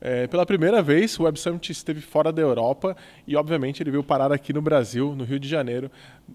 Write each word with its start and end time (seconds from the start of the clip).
É, 0.00 0.26
pela 0.26 0.46
primeira 0.46 0.82
vez, 0.82 1.18
o 1.18 1.24
Web 1.24 1.38
Summit 1.38 1.70
esteve 1.70 2.00
fora 2.00 2.32
da 2.32 2.40
Europa 2.40 2.96
e, 3.26 3.36
obviamente, 3.36 3.82
ele 3.82 3.90
veio 3.90 4.02
parar 4.02 4.32
aqui 4.32 4.52
no 4.52 4.62
Brasil, 4.62 5.14
no 5.14 5.24
Rio 5.24 5.38
de 5.38 5.46
Janeiro, 5.46 5.90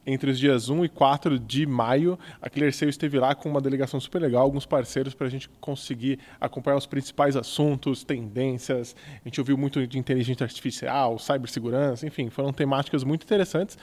entre 0.05 0.29
os 0.29 0.37
dias 0.37 0.69
1 0.69 0.85
e 0.85 0.89
4 0.89 1.39
de 1.39 1.65
maio. 1.65 2.19
A 2.41 2.49
ClearSale 2.49 2.91
esteve 2.91 3.17
lá 3.19 3.33
com 3.33 3.49
uma 3.49 3.59
delegação 3.59 3.99
super 3.99 4.21
legal, 4.21 4.43
alguns 4.43 4.65
parceiros 4.65 5.13
para 5.15 5.25
a 5.25 5.29
gente 5.29 5.49
conseguir 5.59 6.19
acompanhar 6.39 6.77
os 6.77 6.85
principais 6.85 7.35
assuntos, 7.35 8.03
tendências. 8.03 8.95
A 9.23 9.27
gente 9.27 9.39
ouviu 9.39 9.57
muito 9.57 9.85
de 9.87 9.97
inteligência 9.97 10.43
artificial, 10.43 11.17
cibersegurança, 11.17 12.05
enfim, 12.05 12.29
foram 12.29 12.53
temáticas 12.53 13.03
muito 13.03 13.23
interessantes. 13.23 13.77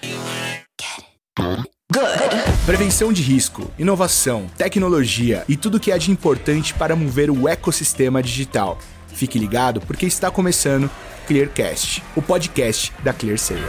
Prevenção 2.65 3.13
de 3.13 3.23
risco, 3.23 3.71
inovação, 3.79 4.47
tecnologia 4.57 5.45
e 5.49 5.57
tudo 5.57 5.81
que 5.81 5.91
há 5.91 5.99
de 5.99 6.11
importante 6.11 6.73
para 6.73 6.95
mover 6.95 7.31
o 7.31 7.49
ecossistema 7.49 8.23
digital. 8.23 8.79
Fique 9.15 9.39
ligado 9.39 9.81
porque 9.81 10.07
está 10.07 10.31
começando 10.31 10.91
Clearcast, 11.27 12.03
o 12.17 12.23
podcast 12.23 12.93
da 13.05 13.13
ClearSale. 13.13 13.61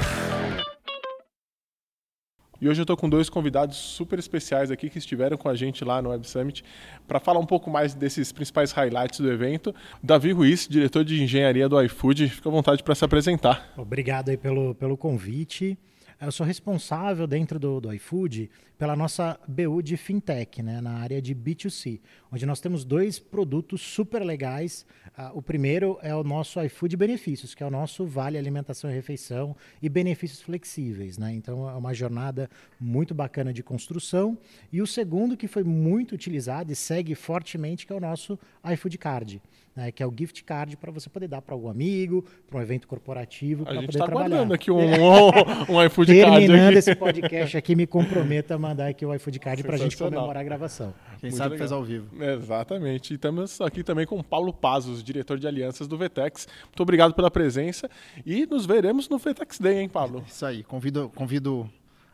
E 2.60 2.70
hoje 2.70 2.80
eu 2.80 2.84
estou 2.84 2.96
com 2.96 3.10
dois 3.10 3.30
convidados 3.30 3.76
super 3.76 4.18
especiais 4.18 4.72
aqui 4.72 4.90
que 4.90 4.98
estiveram 4.98 5.36
com 5.36 5.50
a 5.50 5.54
gente 5.54 5.84
lá 5.84 6.02
no 6.02 6.12
Web 6.12 6.26
Summit 6.26 6.64
para 7.06 7.20
falar 7.20 7.40
um 7.40 7.46
pouco 7.46 7.70
mais 7.70 7.94
desses 7.94 8.32
principais 8.32 8.72
highlights 8.72 9.20
do 9.20 9.30
evento. 9.30 9.76
Davi 10.02 10.32
Ruiz, 10.32 10.66
diretor 10.66 11.04
de 11.04 11.22
engenharia 11.22 11.68
do 11.68 11.80
iFood, 11.84 12.30
fica 12.30 12.48
à 12.48 12.52
vontade 12.52 12.82
para 12.82 12.96
se 12.96 13.04
apresentar. 13.04 13.74
Obrigado 13.76 14.30
aí 14.30 14.38
pelo, 14.38 14.74
pelo 14.76 14.96
convite. 14.96 15.78
Eu 16.22 16.32
sou 16.32 16.46
responsável 16.46 17.28
dentro 17.28 17.60
do, 17.60 17.82
do 17.82 17.94
iFood 17.94 18.50
pela 18.84 18.98
nossa 18.98 19.40
BU 19.48 19.82
de 19.82 19.96
fintech, 19.96 20.62
né, 20.62 20.82
na 20.82 20.98
área 20.98 21.22
de 21.22 21.34
B2C, 21.34 22.02
onde 22.30 22.46
nós 22.46 22.60
temos 22.60 22.84
dois 22.84 23.18
produtos 23.18 23.80
super 23.80 24.22
legais. 24.22 24.86
Uh, 25.18 25.38
o 25.38 25.42
primeiro 25.42 25.98
é 26.02 26.14
o 26.14 26.22
nosso 26.22 26.62
iFood 26.62 26.98
Benefícios, 26.98 27.56
que 27.56 27.64
é 27.64 27.66
o 27.66 27.72
nosso 27.72 28.06
Vale 28.06 28.38
Alimentação 28.38 28.92
e 28.92 28.94
Refeição 28.94 29.56
e 29.82 29.88
benefícios 29.88 30.42
flexíveis. 30.42 31.18
Né? 31.18 31.34
Então, 31.34 31.70
é 31.70 31.76
uma 31.76 31.94
jornada 31.94 32.50
muito 32.78 33.14
bacana 33.14 33.54
de 33.54 33.64
construção. 33.64 34.38
E 34.70 34.82
o 34.82 34.86
segundo, 34.86 35.38
que 35.38 35.48
foi 35.48 35.64
muito 35.64 36.14
utilizado 36.14 36.70
e 36.70 36.76
segue 36.76 37.16
fortemente, 37.16 37.88
que 37.88 37.94
é 37.94 37.96
o 37.96 38.02
nosso 38.02 38.38
iFood 38.66 38.98
Card 38.98 39.42
né, 39.76 39.92
que 39.92 40.04
é 40.04 40.08
o 40.08 40.14
gift 40.16 40.44
card 40.44 40.78
para 40.78 40.92
você 40.92 41.10
poder 41.10 41.28
dar 41.28 41.42
para 41.42 41.56
algum 41.56 41.70
amigo, 41.70 42.24
para 42.48 42.60
um 42.60 42.62
evento 42.62 42.88
corporativo, 42.88 43.64
para 43.66 43.82
poder 43.82 43.98
tá 43.98 44.06
trabalhar. 44.06 44.38
A 44.38 44.40
gente 44.40 44.44
está 44.44 44.56
aqui 44.56 44.72
um, 44.72 44.78
um, 45.74 45.76
um 45.76 45.86
iFood 45.86 46.22
Card. 46.22 46.46
Terminando 46.46 46.78
esse 46.78 46.96
podcast 46.96 47.58
aqui, 47.58 47.76
me 47.76 47.88
comprometo 47.88 48.54
a 48.54 48.60
mandar 48.74 48.88
aqui 48.88 49.06
o 49.06 49.14
iFood 49.14 49.40
Card 49.40 49.64
para 49.64 49.76
a 49.76 49.78
gente 49.78 49.96
comemorar 49.96 50.42
a 50.42 50.44
gravação. 50.44 50.94
Quem 51.20 51.30
Muito 51.30 51.38
sabe 51.38 51.52
legal. 51.52 51.60
faz 51.60 51.72
ao 51.72 51.84
vivo. 51.84 52.24
Exatamente. 52.24 53.12
E 53.12 53.16
estamos 53.16 53.62
aqui 53.62 53.84
também 53.84 54.06
com 54.06 54.22
Paulo 54.24 54.52
Pazos, 54.52 55.04
diretor 55.04 55.38
de 55.38 55.48
alianças 55.48 55.88
do 55.88 55.98
Vetex. 55.98 56.48
Muito 56.64 56.82
obrigado 56.82 57.14
pela 57.14 57.30
presença 57.30 57.90
e 58.26 58.46
nos 58.46 58.66
veremos 58.66 59.08
no 59.08 59.18
Vetex 59.18 59.60
Day, 59.60 59.80
hein, 59.80 59.90
Pablo? 59.90 60.24
Isso 60.28 60.46
aí. 60.46 60.64
Convido, 60.64 61.12
convido 61.16 61.70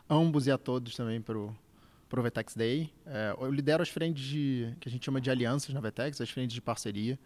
ambos 0.08 0.46
e 0.46 0.50
a 0.50 0.58
todos 0.58 0.94
também 0.94 1.20
para 1.20 1.38
o 1.38 1.54
para 2.08 2.18
o 2.18 2.22
Vetex 2.24 2.56
Day. 2.56 2.92
É, 3.06 3.36
eu 3.40 3.52
lidero 3.52 3.84
as 3.84 3.88
frentes 3.88 4.24
de, 4.24 4.74
que 4.80 4.88
a 4.88 4.90
gente 4.90 5.04
chama 5.04 5.20
de 5.20 5.30
alianças 5.30 5.72
na 5.72 5.80
Vetex, 5.80 6.20
as 6.20 6.28
frentes 6.28 6.52
de 6.52 6.60
parceria. 6.60 7.16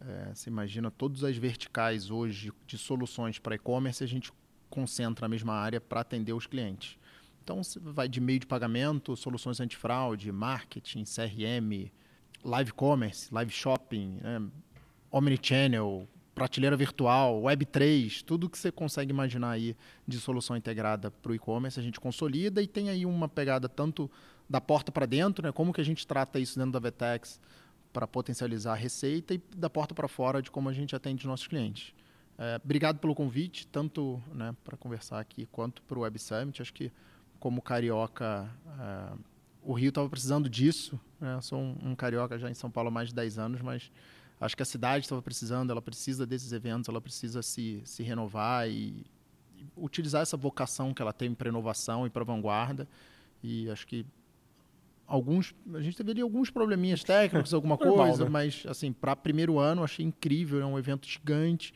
É, 0.00 0.34
você 0.34 0.48
imagina 0.48 0.90
todas 0.90 1.22
as 1.24 1.36
verticais 1.36 2.10
hoje 2.10 2.50
de 2.66 2.78
soluções 2.78 3.38
para 3.38 3.54
e-commerce, 3.54 4.02
a 4.02 4.06
gente 4.06 4.32
concentra 4.70 5.26
na 5.26 5.28
mesma 5.28 5.52
área 5.52 5.78
para 5.78 6.00
atender 6.00 6.32
os 6.32 6.46
clientes. 6.46 6.96
Então, 7.48 7.62
vai 7.80 8.06
de 8.06 8.20
meio 8.20 8.38
de 8.38 8.46
pagamento, 8.46 9.16
soluções 9.16 9.58
antifraude, 9.58 10.30
marketing, 10.30 11.04
CRM, 11.04 11.90
live 12.44 12.72
commerce, 12.72 13.32
live 13.32 13.50
shopping, 13.50 14.18
né, 14.20 14.42
omnichannel, 15.10 16.06
prateleira 16.34 16.76
virtual, 16.76 17.40
Web3, 17.40 18.22
tudo 18.22 18.50
que 18.50 18.58
você 18.58 18.70
consegue 18.70 19.10
imaginar 19.10 19.52
aí 19.52 19.74
de 20.06 20.20
solução 20.20 20.58
integrada 20.58 21.10
para 21.10 21.32
o 21.32 21.34
e-commerce, 21.34 21.80
a 21.80 21.82
gente 21.82 21.98
consolida 21.98 22.60
e 22.60 22.66
tem 22.66 22.90
aí 22.90 23.06
uma 23.06 23.30
pegada 23.30 23.66
tanto 23.66 24.10
da 24.46 24.60
porta 24.60 24.92
para 24.92 25.06
dentro, 25.06 25.42
né, 25.42 25.50
como 25.50 25.72
que 25.72 25.80
a 25.80 25.84
gente 25.84 26.06
trata 26.06 26.38
isso 26.38 26.58
dentro 26.58 26.72
da 26.72 26.78
Vetex, 26.78 27.40
para 27.94 28.06
potencializar 28.06 28.72
a 28.72 28.76
receita 28.76 29.32
e 29.32 29.42
da 29.56 29.70
porta 29.70 29.94
para 29.94 30.06
fora 30.06 30.42
de 30.42 30.50
como 30.50 30.68
a 30.68 30.72
gente 30.74 30.94
atende 30.94 31.26
nossos 31.26 31.46
clientes. 31.46 31.94
É, 32.36 32.60
obrigado 32.62 32.98
pelo 33.00 33.14
convite, 33.14 33.66
tanto 33.66 34.22
né, 34.32 34.54
para 34.62 34.76
conversar 34.76 35.18
aqui 35.18 35.46
quanto 35.50 35.82
para 35.82 35.98
o 35.98 36.02
Web 36.02 36.18
Summit. 36.20 36.62
Acho 36.62 36.72
que, 36.72 36.92
como 37.38 37.62
carioca, 37.62 38.50
é, 38.80 39.12
o 39.62 39.72
Rio 39.72 39.90
estava 39.90 40.08
precisando 40.08 40.48
disso. 40.48 40.98
Né? 41.20 41.40
Sou 41.40 41.58
um, 41.58 41.76
um, 41.84 41.94
carioca 41.94 42.38
já 42.38 42.50
em 42.50 42.54
São 42.54 42.70
Paulo 42.70 42.88
há 42.88 42.90
mais 42.90 43.08
de 43.08 43.14
10 43.14 43.38
anos, 43.38 43.60
mas 43.60 43.90
acho 44.40 44.56
que 44.56 44.62
a 44.62 44.66
cidade 44.66 45.04
estava 45.04 45.22
precisando, 45.22 45.70
ela 45.70 45.82
precisa 45.82 46.26
desses 46.26 46.52
eventos, 46.52 46.88
ela 46.88 47.00
precisa 47.00 47.42
se, 47.42 47.80
se 47.84 48.02
renovar 48.02 48.68
e, 48.68 49.04
e 49.56 49.66
utilizar 49.76 50.22
essa 50.22 50.36
vocação 50.36 50.94
que 50.94 51.02
ela 51.02 51.12
tem 51.12 51.34
para 51.34 51.48
inovação 51.48 52.06
e 52.06 52.10
para 52.10 52.24
vanguarda. 52.24 52.88
E 53.42 53.70
acho 53.70 53.86
que 53.86 54.04
alguns 55.06 55.54
a 55.74 55.80
gente 55.80 56.02
ali 56.02 56.20
alguns 56.20 56.50
probleminhas 56.50 57.02
técnicos 57.02 57.54
alguma 57.54 57.76
Normal, 57.80 58.08
coisa 58.08 58.24
né? 58.24 58.30
mas 58.30 58.64
assim 58.68 58.92
para 58.92 59.16
primeiro 59.16 59.58
ano 59.58 59.82
achei 59.82 60.04
incrível 60.04 60.60
é 60.60 60.66
um 60.66 60.78
evento 60.78 61.08
gigante 61.08 61.72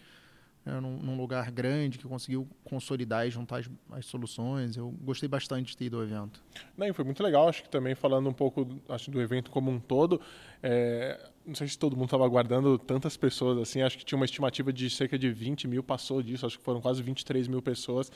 é, 0.65 0.81
num, 0.81 0.97
num, 0.99 1.17
lugar 1.17 1.51
grande 1.51 1.99
que 1.99 2.07
conseguiu 2.07 2.49
consolidar 2.65 3.27
e 3.27 3.31
juntar 3.31 3.59
as, 3.59 3.71
as, 3.91 4.07
soluções. 4.07 4.77
Eu 4.77 4.91
gostei 5.03 5.29
bastante 5.29 5.69
de 5.69 5.77
ter 5.77 5.87
ido 5.87 5.97
ao 5.97 6.05
evento. 6.05 6.43
Não 6.77 6.93
foi 6.95 7.05
muito 7.05 7.23
legal 7.23 7.49
acho 7.49 7.63
que 7.63 7.69
também 7.69 7.95
falando 7.95 8.29
um 8.29 8.33
pouco 8.33 8.69
acho 8.89 9.11
do 9.11 9.21
evento 9.21 9.51
como 9.51 9.71
um 9.71 9.81
todo 9.81 10.21
é, 10.63 11.31
não 11.45 11.55
sei 11.55 11.67
se 11.67 11.79
todo 11.79 11.97
mundo 11.97 12.07
estava 12.07 12.25
aguardando 12.25 12.79
tantas 12.79 13.17
pessoas 13.17 13.59
assim 13.59 13.83
acho 13.83 13.99
que 13.99 14.05
tinha 14.05 14.17
uma 14.17 14.25
estimativa 14.25 14.73
de 14.73 14.89
cerca 14.89 15.19
de 15.19 15.31
20 15.31 15.67
mil 15.67 15.83
passou 15.83 16.23
disso 16.23 16.47
acho 16.47 16.59
que 16.59 16.65
foram 16.65 16.81
quase 16.81 17.03
23 17.03 17.49
mil 17.49 17.63
pessoas. 17.63 18.11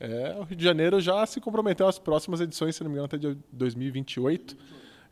É, 0.00 0.34
o 0.38 0.44
Rio 0.44 0.56
de 0.56 0.64
Janeiro 0.64 0.98
já 0.98 1.26
se 1.26 1.42
comprometeu 1.42 1.86
às 1.86 1.98
próximas 1.98 2.40
edições, 2.40 2.74
se 2.74 2.82
não 2.82 2.90
me 2.90 2.94
engano, 2.94 3.04
até 3.04 3.18
de 3.18 3.36
2028. 3.52 4.56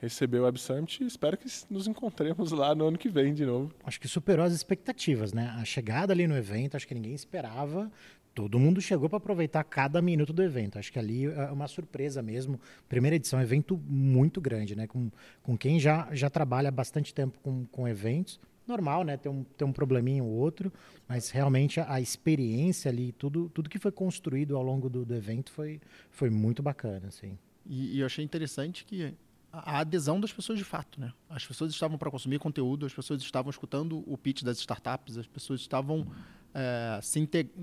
Recebeu 0.00 0.42
o 0.42 0.44
Web 0.44 0.60
Summit 0.60 1.02
e 1.02 1.06
espero 1.06 1.36
que 1.36 1.48
nos 1.68 1.88
encontremos 1.88 2.52
lá 2.52 2.74
no 2.74 2.86
ano 2.86 2.96
que 2.96 3.08
vem 3.08 3.34
de 3.34 3.44
novo. 3.44 3.72
Acho 3.82 4.00
que 4.00 4.06
superou 4.06 4.44
as 4.44 4.52
expectativas, 4.52 5.32
né? 5.32 5.52
A 5.58 5.64
chegada 5.64 6.12
ali 6.12 6.26
no 6.28 6.36
evento, 6.36 6.76
acho 6.76 6.86
que 6.86 6.94
ninguém 6.94 7.14
esperava. 7.14 7.90
Todo 8.32 8.60
mundo 8.60 8.80
chegou 8.80 9.08
para 9.08 9.16
aproveitar 9.16 9.64
cada 9.64 10.00
minuto 10.00 10.32
do 10.32 10.40
evento. 10.40 10.78
Acho 10.78 10.92
que 10.92 10.98
ali 11.00 11.26
é 11.26 11.50
uma 11.50 11.66
surpresa 11.66 12.22
mesmo. 12.22 12.60
Primeira 12.88 13.16
edição, 13.16 13.40
evento 13.40 13.76
muito 13.88 14.40
grande, 14.40 14.76
né? 14.76 14.86
Com, 14.86 15.10
com 15.42 15.58
quem 15.58 15.80
já, 15.80 16.08
já 16.12 16.30
trabalha 16.30 16.70
bastante 16.70 17.12
tempo 17.12 17.36
com, 17.40 17.66
com 17.66 17.88
eventos 17.88 18.38
normal, 18.68 19.02
né? 19.02 19.16
Tem 19.16 19.32
um, 19.32 19.42
tem 19.42 19.66
um 19.66 19.72
probleminha 19.72 20.22
ou 20.22 20.30
outro, 20.30 20.70
mas 21.08 21.30
realmente 21.30 21.80
a, 21.80 21.94
a, 21.94 22.00
experiência 22.00 22.90
ali, 22.90 23.12
tudo, 23.12 23.48
tudo 23.48 23.68
que 23.68 23.78
foi 23.78 23.90
construído 23.90 24.56
ao 24.56 24.62
longo 24.62 24.90
do, 24.90 25.04
do 25.04 25.14
evento 25.14 25.50
foi, 25.50 25.80
foi 26.10 26.28
muito 26.28 26.62
bacana, 26.62 27.08
assim. 27.08 27.36
E, 27.66 27.96
e 27.96 28.00
eu 28.00 28.06
achei 28.06 28.24
interessante 28.24 28.84
que 28.84 29.14
a 29.52 29.80
adesão 29.80 30.20
das 30.20 30.32
pessoas 30.32 30.58
de 30.58 30.64
fato, 30.64 31.00
né? 31.00 31.12
As 31.28 31.46
pessoas 31.46 31.72
estavam 31.72 31.96
para 31.96 32.10
consumir 32.10 32.38
conteúdo, 32.38 32.86
as 32.86 32.92
pessoas 32.92 33.22
estavam 33.22 33.50
escutando 33.50 34.02
o 34.06 34.16
pitch 34.16 34.42
das 34.42 34.58
startups, 34.58 35.16
as 35.16 35.26
pessoas 35.26 35.60
estavam 35.60 36.06
é, 36.54 37.00
se 37.02 37.18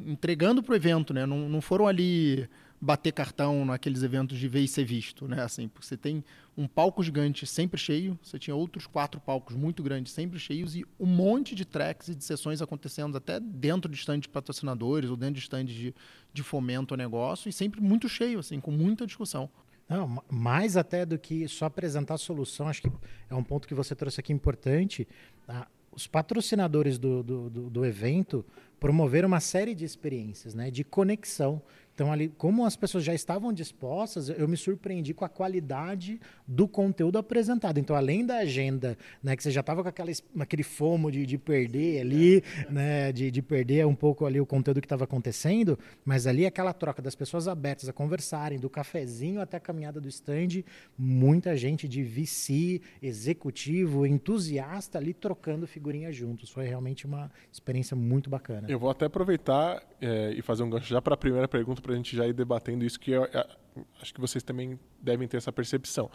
entregando 0.06 0.64
para 0.64 0.74
o 0.74 0.76
evento, 0.76 1.14
né? 1.14 1.26
Não, 1.26 1.50
não 1.50 1.62
foram 1.62 1.88
ali 1.88 2.50
bater 2.80 3.12
cartão 3.12 3.66
naqueles 3.66 4.04
eventos 4.04 4.38
de 4.38 4.48
ver 4.48 4.62
e 4.62 4.68
ser 4.68 4.84
visto, 4.84 5.28
né? 5.28 5.42
Assim, 5.42 5.68
porque 5.68 5.88
você 5.88 5.98
tem 5.98 6.24
um 6.58 6.68
palco 6.68 7.02
gigante 7.02 7.46
sempre 7.46 7.80
cheio, 7.80 8.18
você 8.22 8.38
tinha 8.38 8.56
outros 8.56 8.86
quatro 8.86 9.20
palcos 9.20 9.56
muito 9.56 9.82
grandes 9.82 10.14
sempre 10.14 10.38
cheios 10.38 10.76
e 10.76 10.86
um 11.00 11.06
monte 11.06 11.56
de 11.56 11.66
tracks 11.66 12.10
e 12.10 12.16
de 12.16 12.24
sessões 12.24 12.62
acontecendo 12.62 13.18
até 13.18 13.40
dentro 13.40 13.90
de 13.90 13.98
stand 13.98 14.20
de 14.20 14.30
patrocinadores 14.30 15.10
ou 15.10 15.18
dentro 15.18 15.36
de 15.36 15.42
stand 15.42 15.66
de, 15.66 15.96
de 16.34 16.44
fomento 16.44 16.94
ao 16.94 16.98
negócio 16.98 17.50
e 17.50 17.54
sempre 17.54 17.82
muito 17.82 18.08
cheio, 18.08 18.40
assim, 18.40 18.60
com 18.60 18.72
muita 18.72 19.06
discussão. 19.06 19.50
Não, 19.88 20.24
mais 20.30 20.76
até 20.76 21.06
do 21.06 21.18
que 21.18 21.48
só 21.48 21.66
apresentar 21.66 22.16
a 22.16 22.18
solução, 22.18 22.68
acho 22.68 22.82
que 22.82 22.92
é 23.30 23.36
um 23.36 23.44
ponto 23.44 23.68
que 23.68 23.74
você 23.74 23.96
trouxe 23.96 24.20
aqui 24.20 24.34
importante. 24.34 25.08
Tá? 25.46 25.68
Os 25.92 26.08
patrocinadores 26.08 26.98
do, 26.98 27.22
do, 27.22 27.50
do, 27.50 27.70
do 27.70 27.86
evento 27.86 28.44
promoveram 28.80 29.28
uma 29.28 29.40
série 29.40 29.76
de 29.76 29.86
experiências, 29.86 30.54
né, 30.54 30.70
de 30.70 30.84
conexão 30.84 31.62
então, 31.96 32.12
ali, 32.12 32.28
como 32.28 32.66
as 32.66 32.76
pessoas 32.76 33.06
já 33.06 33.14
estavam 33.14 33.54
dispostas, 33.54 34.28
eu 34.28 34.50
me 34.50 34.58
surpreendi 34.58 35.14
com 35.14 35.24
a 35.24 35.30
qualidade 35.30 36.20
do 36.46 36.68
conteúdo 36.68 37.18
apresentado. 37.18 37.80
Então, 37.80 37.96
além 37.96 38.26
da 38.26 38.40
agenda, 38.40 38.98
né, 39.24 39.34
que 39.34 39.42
você 39.42 39.50
já 39.50 39.62
estava 39.62 39.82
com 39.82 39.88
aquela, 39.88 40.12
aquele 40.42 40.62
fomo 40.62 41.10
de, 41.10 41.26
de 41.26 41.38
perder 41.38 42.02
ali, 42.02 42.44
né, 42.70 43.14
de, 43.14 43.32
de 43.32 43.42
perder 43.42 43.88
um 43.88 43.96
pouco 43.96 44.26
ali 44.26 44.42
o 44.42 44.46
conteúdo 44.46 44.82
que 44.82 44.86
estava 44.86 45.06
acontecendo, 45.06 45.80
mas 46.04 46.28
ali 46.28 46.46
aquela 46.46 46.74
troca 46.74 47.02
das 47.02 47.16
pessoas 47.16 47.48
abertas 47.48 47.88
a 47.88 47.94
conversarem, 47.94 48.60
do 48.60 48.70
cafezinho 48.70 49.40
até 49.40 49.56
a 49.56 49.60
caminhada 49.62 50.02
do 50.02 50.10
stand, 50.10 50.66
muita 50.98 51.56
gente 51.56 51.88
de 51.88 52.04
VC, 52.04 52.82
executivo, 53.02 54.06
entusiasta 54.06 54.98
ali 54.98 55.14
trocando 55.14 55.66
figurinhas 55.66 56.14
juntos. 56.14 56.50
Foi 56.50 56.68
realmente 56.68 57.06
uma 57.06 57.32
experiência 57.50 57.96
muito 57.96 58.30
bacana. 58.30 58.70
Eu 58.70 58.80
vou 58.80 58.90
até 58.90 59.06
aproveitar 59.06 59.82
é, 60.02 60.34
e 60.34 60.42
fazer 60.42 60.64
um 60.64 60.70
gancho 60.70 60.88
já 60.88 61.02
para 61.02 61.14
a 61.14 61.18
primeira 61.18 61.48
pergunta 61.48 61.85
para 61.86 61.94
a 61.94 61.96
gente 61.96 62.16
já 62.16 62.26
ir 62.26 62.34
debatendo 62.34 62.84
isso, 62.84 63.00
que 63.00 63.12
eu, 63.12 63.26
eu, 63.26 63.86
acho 64.02 64.12
que 64.12 64.20
vocês 64.20 64.44
também 64.44 64.80
devem 65.00 65.28
ter 65.28 65.38
essa 65.38 65.52
percepção. 65.52 66.10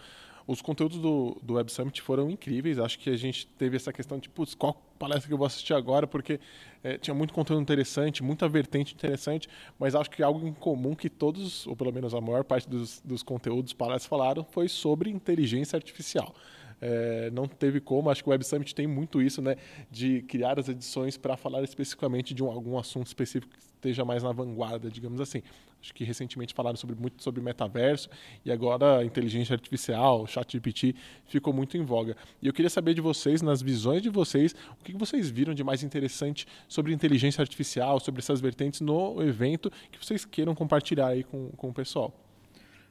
os 0.49 0.61
conteúdos 0.61 0.99
do, 0.99 1.38
do 1.40 1.55
Web 1.55 1.70
Summit 1.70 2.02
foram 2.02 2.28
incríveis. 2.28 2.81
Acho 2.81 2.99
que 2.99 3.08
a 3.08 3.17
gente 3.17 3.46
teve 3.46 3.76
essa 3.76 3.93
questão 3.93 4.19
de, 4.19 4.28
putz, 4.28 4.52
qual 4.52 4.75
palestra 4.99 5.28
que 5.28 5.32
eu 5.32 5.38
vou 5.38 5.46
assistir 5.46 5.72
agora? 5.72 6.08
Porque 6.08 6.40
é, 6.82 6.99
tinha 6.99 7.14
muito 7.14 7.32
conteúdo 7.32 7.62
interessante, 7.62 8.20
muita 8.20 8.49
vertente 8.49 8.94
interessante, 8.94 9.49
mas 9.78 9.94
acho 9.94 10.11
que 10.11 10.25
algo 10.25 10.44
em 10.44 10.52
comum 10.52 10.93
que 10.96 11.08
todos, 11.08 11.69
ou 11.69 11.76
pelo 11.76 11.93
menos 11.93 12.14
a 12.14 12.20
maior 12.20 12.43
parte 12.43 12.69
dos, 12.69 13.00
dos 13.05 13.23
conteúdos 13.23 13.73
palestras 13.73 14.06
falaram, 14.06 14.43
foi 14.43 14.69
sobre 14.69 15.08
inteligência 15.08 15.76
artificial. 15.76 16.34
É, 16.81 17.31
não 17.31 17.47
teve 17.47 17.81
como, 17.81 18.11
acho 18.11 18.23
que 18.23 18.29
o 18.29 18.32
Web 18.32 18.44
Summit 18.44 18.75
tem 18.75 18.87
muito 18.87 19.21
isso, 19.21 19.43
né, 19.43 19.56
de 19.91 20.23
criar 20.23 20.59
as 20.59 20.69
edições 20.69 21.17
para 21.17 21.37
falar 21.37 21.62
especificamente 21.62 22.32
de 22.32 22.43
um, 22.43 22.50
algum 22.50 22.79
assunto 22.79 23.06
específico 23.06 23.53
que 23.53 23.59
esteja 23.59 24.05
mais 24.05 24.23
na 24.23 24.32
vanguarda, 24.32 24.91
digamos 24.91 25.21
assim. 25.21 25.43
Acho 25.82 25.94
que 25.94 26.05
recentemente 26.05 26.53
falaram 26.53 26.77
sobre, 26.77 26.94
muito 26.94 27.23
sobre 27.23 27.41
metaverso 27.41 28.09
e 28.44 28.53
agora 28.53 29.03
inteligência 29.03 29.55
artificial, 29.55 30.27
chat 30.27 30.53
GPT, 30.53 30.94
ficou 31.27 31.55
muito 31.55 31.77
em 31.77 31.82
voga. 31.82 32.17
E 32.43 32.47
eu 32.47 32.53
queria 32.53 32.69
saber 32.69 32.93
de 32.93 33.00
vocês, 33.00 33.41
nas 33.41 33.62
visões 33.62 34.03
de 34.03 34.11
vocês, 34.11 34.55
o 34.79 34.85
que 34.85 34.93
vocês 34.93 35.31
viram 35.31 35.55
de 35.55 35.65
mais 35.65 35.83
interessante 35.83 36.47
sobre 36.69 36.93
inteligência 36.93 37.41
artificial, 37.41 37.99
sobre 37.99 38.21
essas 38.21 38.41
vertentes 38.41 38.83
no 38.83 39.23
evento, 39.23 39.71
que 39.91 40.05
vocês 40.05 40.26
queiram 40.26 40.55
compartilhar 40.55 41.09
aí 41.09 41.25
com, 41.25 41.49
com 41.50 41.71
o 41.71 41.73
pessoal. 41.73 42.15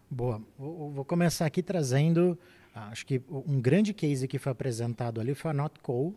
Boa. 0.10 0.42
Vou 0.58 1.06
começar 1.06 1.46
aqui 1.46 1.62
trazendo, 1.62 2.36
acho 2.74 3.06
que 3.06 3.22
um 3.30 3.60
grande 3.60 3.94
case 3.94 4.28
que 4.28 4.40
foi 4.40 4.52
apresentado 4.52 5.20
ali 5.20 5.34
foi 5.34 5.52
a 5.52 5.54
NotCo, 5.54 6.16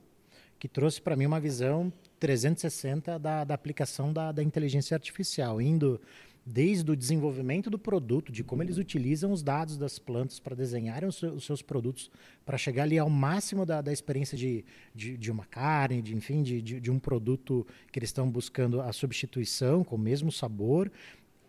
que 0.59 0.69
trouxe 0.69 1.01
para 1.01 1.17
mim 1.17 1.27
uma 1.27 1.41
visão 1.41 1.93
360 2.21 3.19
da, 3.19 3.45
da 3.45 3.55
aplicação 3.55 4.13
da, 4.13 4.31
da 4.31 4.43
inteligência 4.43 4.95
artificial, 4.95 5.61
indo 5.61 6.01
desde 6.45 6.91
o 6.91 6.97
desenvolvimento 6.97 7.71
do 7.71 7.79
produto, 7.79 8.33
de 8.33 8.43
como 8.43 8.63
eles 8.63 8.77
utilizam 8.77 9.33
os 9.33 9.43
dados 9.43 9.77
das 9.77 9.99
plantas 9.99 10.41
para 10.41 10.57
desenharem 10.57 11.09
os, 11.09 11.17
seus, 11.17 11.35
os 11.35 11.45
seus 11.45 11.63
produtos, 11.63 12.11
para 12.45 12.59
chegar 12.59 12.83
ali 12.83 12.99
ao 12.99 13.09
máximo 13.09 13.65
da, 13.65 13.81
da 13.81 13.93
experiência 13.93 14.37
de, 14.37 14.65
de, 14.95 15.17
de, 15.17 15.31
uma 15.31 15.45
carne, 15.45 16.03
de, 16.03 16.15
enfim, 16.15 16.43
de, 16.43 16.61
de, 16.61 16.81
de 16.81 16.91
um 16.91 16.99
produto 16.99 17.67
que 17.91 17.99
eles 17.99 18.09
estão 18.09 18.29
buscando 18.29 18.81
a 18.81 18.93
substituição 18.93 19.85
com 19.85 19.95
o 19.95 19.99
mesmo 19.99 20.33
sabor, 20.33 20.91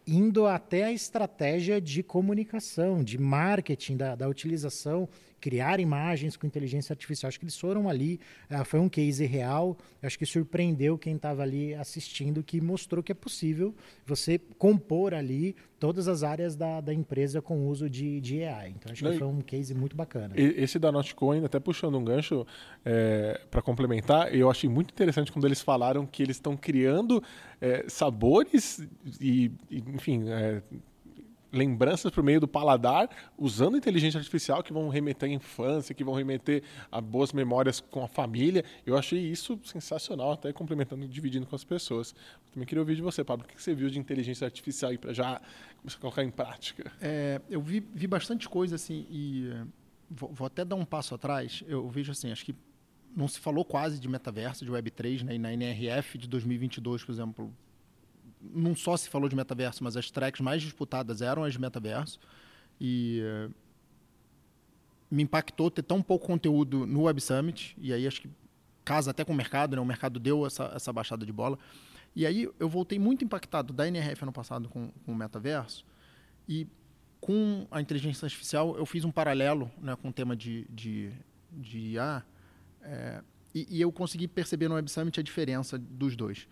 indo 0.06 0.46
até 0.46 0.84
a 0.84 0.92
estratégia 0.92 1.80
de 1.80 2.04
comunicação, 2.04 3.04
de 3.04 3.18
marketing, 3.18 3.98
da, 3.98 4.16
da 4.16 4.28
utilização 4.28 5.08
criar 5.44 5.82
imagens 5.82 6.38
com 6.38 6.48
inteligência 6.48 6.94
artificial. 6.94 7.28
Acho 7.28 7.38
que 7.38 7.44
eles 7.44 7.60
foram 7.60 7.90
ali, 7.90 8.18
uh, 8.50 8.64
foi 8.64 8.80
um 8.80 8.88
case 8.88 9.26
real, 9.26 9.78
acho 10.02 10.18
que 10.18 10.26
surpreendeu 10.26 10.98
quem 10.98 11.18
estava 11.18 11.42
ali 11.44 11.76
assistindo, 11.76 12.42
que 12.42 12.62
mostrou 12.62 13.04
que 13.04 13.12
é 13.12 13.16
possível 13.16 13.76
você 14.06 14.40
compor 14.58 15.14
ali 15.14 15.54
todas 15.78 16.08
as 16.08 16.24
áreas 16.24 16.56
da, 16.56 16.80
da 16.80 16.94
empresa 16.94 17.42
com 17.42 17.60
o 17.60 17.68
uso 17.68 17.90
de, 17.90 18.22
de 18.22 18.42
AI. 18.42 18.70
Então, 18.70 18.90
acho 18.90 19.04
que 19.04 19.18
foi 19.18 19.28
um 19.28 19.42
case 19.42 19.76
muito 19.76 19.98
bacana. 19.98 20.34
Esse 20.38 20.80
da 20.80 20.94
Notcoin, 20.94 21.44
até 21.44 21.60
puxando 21.60 21.98
um 21.98 22.06
gancho 22.06 22.48
é, 22.86 23.42
para 23.52 23.62
complementar, 23.62 24.34
eu 24.34 24.50
achei 24.50 24.70
muito 24.70 24.92
interessante 24.92 25.30
quando 25.30 25.44
eles 25.44 25.60
falaram 25.60 26.06
que 26.06 26.24
eles 26.24 26.38
estão 26.38 26.56
criando 26.56 27.22
é, 27.60 27.84
sabores 27.90 28.80
e, 29.20 29.52
e 29.70 29.84
enfim, 29.94 30.24
é, 30.30 30.62
lembranças 31.54 32.12
por 32.12 32.24
meio 32.24 32.42
do 32.42 32.48
paladar, 32.48 33.08
usando 33.38 33.78
inteligência 33.78 34.18
artificial 34.18 34.64
que 34.64 34.74
vão 34.74 34.90
remeter 34.90 35.30
à 35.30 35.32
infância, 35.32 35.94
que 35.94 36.04
vão 36.04 36.16
remeter 36.16 36.64
a 36.92 37.00
boas 37.00 37.32
memórias 37.32 37.80
com 37.80 38.04
a 38.04 38.08
família. 38.08 38.66
Eu 38.86 38.98
achei 38.98 39.20
isso 39.20 39.60
sensacional, 39.64 40.32
até 40.32 40.52
complementando, 40.52 41.08
dividindo 41.08 41.46
com 41.46 41.56
as 41.56 41.64
pessoas. 41.64 42.16
Também 42.52 42.66
queria 42.66 42.82
ouvir 42.82 42.96
de 42.96 43.02
você, 43.02 43.24
Pablo, 43.24 43.46
o 43.46 43.48
que 43.48 43.62
você 43.62 43.76
viu 43.76 43.90
de 43.90 44.00
inteligência 44.00 44.46
artificial 44.46 44.92
aí 44.92 44.98
para 44.98 45.14
já 45.14 45.40
começar 45.78 45.98
a 45.98 46.02
colocar 46.02 46.24
em 46.24 46.32
prática? 46.32 46.92
É, 47.00 47.40
eu 47.50 47.62
vi, 47.62 47.80
vi 47.94 48.08
bastante 48.08 48.50
coisa 48.50 48.76
assim 48.76 49.06
e 49.10 49.50
eh, 49.52 49.66
vou, 50.10 50.34
vou, 50.34 50.48
até 50.48 50.66
dar 50.66 50.76
um 50.76 50.86
passo 50.86 51.14
atrás. 51.14 51.64
Eu 51.68 51.88
vejo 51.88 52.12
assim, 52.12 52.32
acho 52.32 52.44
que 52.44 52.56
não 53.16 53.28
se 53.28 53.40
falou 53.40 53.64
quase 53.64 54.00
de 54.00 54.10
metaverso, 54.10 54.66
de 54.66 54.72
Web3, 54.72 55.24
né? 55.24 55.36
E 55.36 55.40
na 55.40 55.54
NRF 55.54 56.18
de 56.18 56.28
2022, 56.28 57.04
por 57.04 57.12
exemplo, 57.12 57.54
não 58.52 58.76
só 58.76 58.98
se 58.98 59.08
falou 59.10 59.30
de 59.30 59.36
metaverso, 59.36 59.84
mas 59.84 59.96
as 59.96 60.12
tracks 60.12 60.42
mais 60.42 60.62
disputadas 60.62 61.22
eram 61.22 61.44
as 61.44 61.54
de 61.54 61.62
metaverso. 61.62 62.20
E 62.80 63.22
uh, 63.24 63.54
me 65.10 65.24
impactou 65.24 65.70
ter 65.70 65.84
tão 65.84 66.02
pouco 66.02 66.26
conteúdo 66.26 66.86
no 66.86 67.04
Web 67.04 67.22
Summit, 67.22 67.76
e 67.80 67.94
aí 67.94 68.08
acho 68.08 68.22
que 68.22 68.30
casa 68.84 69.12
até 69.12 69.24
com 69.24 69.32
o 69.32 69.36
mercado, 69.36 69.76
né? 69.76 69.82
o 69.82 69.86
mercado 69.86 70.20
deu 70.20 70.46
essa, 70.46 70.72
essa 70.76 70.92
baixada 70.92 71.26
de 71.26 71.32
bola. 71.32 71.58
E 72.16 72.26
aí 72.26 72.50
eu 72.60 72.68
voltei 72.68 73.00
muito 73.00 73.24
impactado 73.24 73.72
da 73.72 73.88
NRF 73.88 74.24
ano 74.24 74.34
passado 74.34 74.68
com, 74.68 74.92
com 75.06 75.12
o 75.12 75.16
metaverso, 75.16 75.86
e 76.50 76.68
com 77.22 77.66
a 77.72 77.80
inteligência 77.80 78.26
artificial 78.26 78.76
eu 78.78 78.86
fiz 78.86 79.06
um 79.06 79.12
paralelo 79.12 79.72
né, 79.82 79.96
com 79.96 80.10
o 80.10 80.14
tema 80.14 80.36
de, 80.36 80.66
de, 80.70 81.12
de 81.52 81.80
IA, 81.94 82.24
é, 82.82 83.24
e, 83.56 83.78
e 83.78 83.82
eu 83.82 83.92
consegui 83.92 84.28
perceber 84.28 84.68
no 84.68 84.76
Web 84.76 84.90
Summit 84.92 85.20
a 85.20 85.24
diferença 85.24 85.78
dos 85.78 86.16
dois 86.16 86.48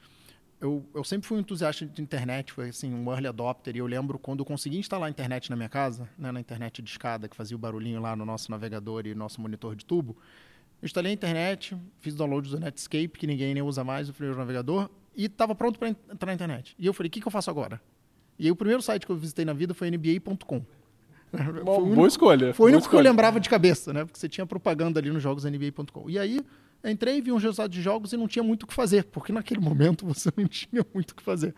eu, 0.61 0.85
eu 0.93 1.03
sempre 1.03 1.27
fui 1.27 1.37
um 1.37 1.41
entusiasta 1.41 1.85
de 1.85 2.01
internet, 2.01 2.53
foi 2.53 2.69
assim, 2.69 2.93
um 2.93 3.11
early 3.11 3.27
adopter, 3.27 3.75
e 3.75 3.79
eu 3.79 3.87
lembro 3.87 4.19
quando 4.19 4.39
eu 4.39 4.45
consegui 4.45 4.77
instalar 4.77 5.07
a 5.07 5.09
internet 5.09 5.49
na 5.49 5.55
minha 5.55 5.67
casa, 5.67 6.07
né, 6.17 6.31
na 6.31 6.39
internet 6.39 6.81
de 6.83 6.89
escada, 6.89 7.27
que 7.27 7.35
fazia 7.35 7.57
o 7.57 7.59
barulhinho 7.59 7.99
lá 7.99 8.15
no 8.15 8.25
nosso 8.25 8.51
navegador 8.51 9.07
e 9.07 9.15
nosso 9.15 9.41
monitor 9.41 9.75
de 9.75 9.83
tubo, 9.83 10.15
eu 10.79 10.85
instalei 10.85 11.11
a 11.11 11.13
internet, 11.13 11.75
fiz 11.99 12.13
o 12.13 12.17
download 12.17 12.47
do 12.49 12.59
Netscape, 12.59 13.09
que 13.09 13.25
ninguém 13.25 13.53
nem 13.53 13.63
usa 13.63 13.83
mais, 13.83 14.07
o 14.07 14.13
primeiro 14.13 14.37
navegador, 14.37 14.89
e 15.15 15.25
estava 15.25 15.55
pronto 15.55 15.79
para 15.79 15.89
entrar 15.89 16.27
na 16.27 16.33
internet. 16.33 16.75
E 16.77 16.85
eu 16.85 16.93
falei, 16.93 17.07
o 17.07 17.11
que, 17.11 17.19
que 17.19 17.27
eu 17.27 17.31
faço 17.31 17.49
agora? 17.49 17.81
E 18.37 18.45
aí 18.45 18.51
o 18.51 18.55
primeiro 18.55 18.81
site 18.81 19.05
que 19.05 19.11
eu 19.11 19.17
visitei 19.17 19.45
na 19.45 19.53
vida 19.53 19.73
foi 19.73 19.89
nba.com. 19.89 20.63
Boa 21.63 22.07
escolha. 22.07 22.53
Foi 22.53 22.71
o 22.71 22.73
único 22.73 22.89
que 22.89 22.95
eu 22.95 22.99
lembrava 22.99 23.39
de 23.39 23.49
cabeça, 23.49 23.93
né? 23.93 24.03
Porque 24.05 24.19
você 24.19 24.27
tinha 24.27 24.45
propaganda 24.45 24.99
ali 24.99 25.11
nos 25.11 25.21
jogos 25.21 25.45
nba.com. 25.45 26.09
E 26.09 26.19
aí 26.19 26.41
entrei, 26.83 27.21
vi 27.21 27.31
uns 27.31 27.43
resultados 27.43 27.75
de 27.75 27.81
jogos 27.81 28.13
e 28.13 28.17
não 28.17 28.27
tinha 28.27 28.43
muito 28.43 28.63
o 28.63 28.67
que 28.67 28.73
fazer, 28.73 29.05
porque 29.05 29.31
naquele 29.31 29.59
momento 29.61 30.05
você 30.05 30.31
não 30.35 30.47
tinha 30.47 30.85
muito 30.93 31.11
o 31.11 31.15
que 31.15 31.23
fazer. 31.23 31.53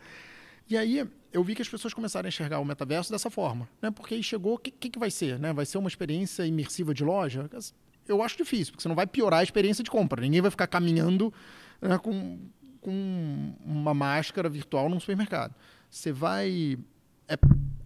E 0.69 0.77
aí 0.77 1.07
eu 1.31 1.43
vi 1.43 1.55
que 1.55 1.61
as 1.61 1.67
pessoas 1.69 1.93
começaram 1.93 2.27
a 2.27 2.29
enxergar 2.29 2.59
o 2.59 2.65
metaverso 2.65 3.11
dessa 3.11 3.29
forma, 3.29 3.67
né? 3.81 3.91
Porque 3.91 4.13
aí 4.13 4.23
chegou, 4.23 4.55
o 4.55 4.57
que, 4.57 4.71
que, 4.71 4.89
que, 4.89 4.99
vai 4.99 5.11
ser? 5.11 5.39
Né? 5.39 5.51
Vai 5.51 5.65
ser 5.65 5.77
uma 5.77 5.89
experiência 5.89 6.45
imersiva 6.45 6.93
de 6.93 7.03
loja? 7.03 7.49
Eu 8.07 8.21
acho 8.21 8.37
difícil, 8.37 8.71
porque 8.71 8.83
você 8.83 8.87
não 8.87 8.95
vai 8.95 9.07
piorar 9.07 9.39
a 9.39 9.43
experiência 9.43 9.83
de 9.83 9.89
compra. 9.89 10.21
Ninguém 10.21 10.41
vai 10.41 10.51
ficar 10.51 10.67
caminhando 10.67 11.33
né, 11.81 11.97
com, 11.97 12.39
com 12.79 13.55
uma 13.65 13.93
máscara 13.93 14.47
virtual 14.47 14.89
num 14.89 14.99
supermercado. 14.99 15.55
Você 15.89 16.11
vai 16.11 16.77
é, 17.33 17.37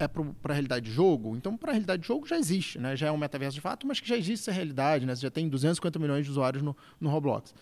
é 0.03 0.07
para 0.07 0.23
a 0.45 0.53
realidade 0.53 0.85
de 0.85 0.91
jogo, 0.91 1.35
então 1.35 1.57
para 1.57 1.71
a 1.71 1.73
realidade 1.73 2.01
de 2.01 2.07
jogo 2.07 2.27
já 2.27 2.37
existe, 2.37 2.79
né? 2.79 2.95
já 2.95 3.07
é 3.07 3.11
um 3.11 3.17
metaverso 3.17 3.55
de 3.55 3.61
fato, 3.61 3.87
mas 3.87 3.99
que 3.99 4.07
já 4.07 4.17
existe 4.17 4.43
essa 4.43 4.51
realidade, 4.51 5.05
né? 5.05 5.15
Você 5.15 5.21
já 5.21 5.31
tem 5.31 5.49
250 5.49 5.99
milhões 5.99 6.25
de 6.25 6.31
usuários 6.31 6.61
no, 6.63 6.75
no 6.99 7.09
Roblox. 7.09 7.53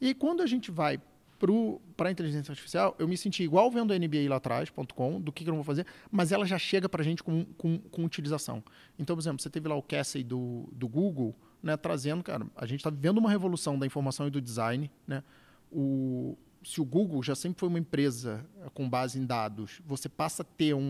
E 0.00 0.14
quando 0.14 0.42
a 0.42 0.46
gente 0.46 0.70
vai 0.70 1.00
para 1.96 2.08
a 2.08 2.12
inteligência 2.12 2.52
artificial, 2.52 2.94
eu 2.98 3.08
me 3.08 3.16
senti 3.16 3.42
igual 3.42 3.70
vendo 3.70 3.94
a 3.94 3.98
NBA 3.98 4.28
lá 4.28 4.36
atrás.com, 4.36 5.20
do 5.20 5.32
que, 5.32 5.42
que 5.42 5.48
eu 5.48 5.54
vou 5.54 5.64
fazer, 5.64 5.86
mas 6.10 6.32
ela 6.32 6.44
já 6.44 6.58
chega 6.58 6.86
para 6.86 7.00
a 7.00 7.04
gente 7.04 7.22
com, 7.22 7.46
com, 7.56 7.78
com, 7.78 8.04
utilização. 8.04 8.62
Então, 8.98 9.16
por 9.16 9.22
exemplo, 9.22 9.40
você 9.40 9.48
teve 9.48 9.66
lá 9.66 9.74
o 9.74 9.82
Cassie 9.82 10.22
do, 10.22 10.68
do 10.70 10.86
Google, 10.86 11.34
né, 11.62 11.76
trazendo, 11.78 12.22
cara, 12.22 12.46
a 12.54 12.66
gente 12.66 12.80
está 12.80 12.90
vivendo 12.90 13.18
uma 13.18 13.30
revolução 13.30 13.78
da 13.78 13.86
informação 13.86 14.26
e 14.26 14.30
do 14.30 14.40
design, 14.40 14.90
né? 15.06 15.22
O, 15.72 16.36
se 16.62 16.80
o 16.80 16.84
Google 16.84 17.22
já 17.22 17.34
sempre 17.34 17.58
foi 17.58 17.68
uma 17.68 17.78
empresa 17.78 18.44
eh, 18.60 18.68
com 18.74 18.88
base 18.88 19.18
em 19.18 19.24
dados, 19.24 19.80
você 19.84 20.08
passa 20.08 20.42
a 20.42 20.44
ter 20.44 20.74
um, 20.74 20.80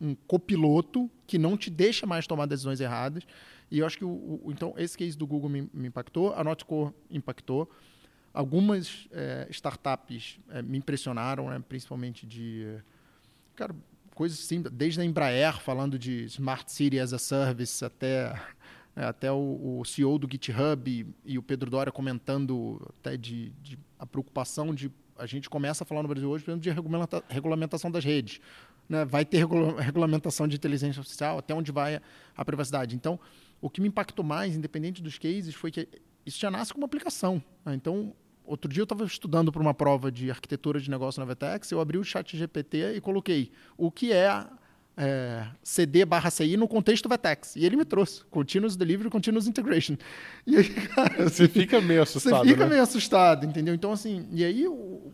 um, 0.00 0.08
um 0.08 0.14
copiloto 0.14 1.10
que 1.26 1.38
não 1.38 1.56
te 1.56 1.70
deixa 1.70 2.06
mais 2.06 2.26
tomar 2.26 2.46
decisões 2.46 2.80
erradas. 2.80 3.26
E 3.70 3.78
eu 3.78 3.86
acho 3.86 3.96
que 3.96 4.04
o, 4.04 4.40
o 4.44 4.52
então 4.52 4.74
esse 4.76 4.96
case 4.96 5.16
do 5.16 5.26
Google 5.26 5.48
me, 5.48 5.70
me 5.72 5.88
impactou, 5.88 6.34
a 6.34 6.44
Notco 6.44 6.94
impactou. 7.10 7.70
Algumas 8.32 9.08
é, 9.10 9.46
startups 9.50 10.38
é, 10.50 10.60
me 10.60 10.76
impressionaram, 10.76 11.48
né, 11.48 11.62
principalmente 11.66 12.26
de 12.26 12.76
cara, 13.54 13.74
coisas 14.14 14.38
simples, 14.38 14.72
desde 14.74 15.00
a 15.00 15.04
Embraer 15.04 15.58
falando 15.60 15.98
de 15.98 16.24
Smart 16.24 16.70
City 16.70 16.98
as 16.98 17.14
a 17.14 17.18
Service 17.18 17.82
até 17.82 18.38
é, 18.94 19.04
até 19.04 19.32
o, 19.32 19.78
o, 19.80 19.84
CEO 19.84 20.18
do 20.18 20.28
GitHub 20.30 20.90
e, 20.90 21.32
e, 21.32 21.38
o 21.38 21.42
Pedro 21.42 21.70
Dória 21.70 21.92
comentando 21.92 22.80
até 22.98 23.16
de, 23.16 23.50
de 23.62 23.78
a 23.98 24.06
preocupação 24.06 24.74
de 24.74 24.90
a 25.18 25.26
gente 25.26 25.48
começa 25.48 25.84
a 25.84 25.86
falar 25.86 26.02
no 26.02 26.08
Brasil 26.08 26.28
hoje, 26.28 26.44
por 26.44 26.50
exemplo, 26.50 26.62
de 26.62 26.70
regulamenta, 26.70 27.24
regulamentação 27.28 27.90
das 27.90 28.04
redes. 28.04 28.40
Né? 28.88 29.04
Vai 29.04 29.24
ter 29.24 29.38
regula, 29.38 29.80
regulamentação 29.80 30.46
de 30.46 30.56
inteligência 30.56 31.00
artificial, 31.00 31.38
até 31.38 31.54
onde 31.54 31.72
vai 31.72 31.96
a, 31.96 32.02
a, 32.36 32.44
privacidade. 32.44 32.94
Então, 32.94 33.18
o 33.60 33.68
que 33.68 33.80
me 33.80 33.88
impactou 33.88 34.24
mais, 34.24 34.54
independente 34.54 35.02
dos 35.02 35.18
cases, 35.18 35.54
foi 35.54 35.70
que 35.70 35.88
isso 36.24 36.38
já 36.38 36.50
nasce 36.50 36.72
como 36.72 36.84
aplicação. 36.84 37.42
Né? 37.64 37.74
Então, 37.74 38.14
outro 38.44 38.70
dia 38.70 38.80
eu 38.80 38.84
estava 38.84 39.04
estudando 39.04 39.50
para 39.50 39.60
uma 39.60 39.74
prova 39.74 40.10
de 40.10 40.30
arquitetura 40.30 40.80
de 40.80 40.90
negócio 40.90 41.20
na 41.20 41.26
Vetex, 41.26 41.70
eu 41.70 41.80
abri 41.80 41.98
o 41.98 42.04
chat 42.04 42.36
GPT 42.36 42.94
e 42.96 43.00
coloquei 43.00 43.50
o 43.76 43.90
que 43.90 44.12
é 44.12 44.46
é, 44.96 45.46
CD 45.62 46.04
barra 46.04 46.30
CI 46.30 46.56
no 46.56 46.66
contexto 46.66 47.08
VTEX. 47.08 47.56
E 47.56 47.64
ele 47.64 47.76
me 47.76 47.84
trouxe 47.84 48.24
Continuous 48.24 48.76
Delivery, 48.76 49.10
Continuous 49.10 49.46
Integration. 49.46 49.96
E 50.46 50.56
aí, 50.56 50.68
cara, 50.88 51.28
você 51.28 51.48
fica 51.48 51.80
meio 51.80 52.02
assustado. 52.02 52.44
Você 52.44 52.48
fica 52.48 52.64
né? 52.64 52.70
meio 52.70 52.82
assustado, 52.82 53.44
entendeu? 53.44 53.74
Então, 53.74 53.92
assim, 53.92 54.26
e 54.32 54.44
aí, 54.44 54.66
o, 54.66 55.12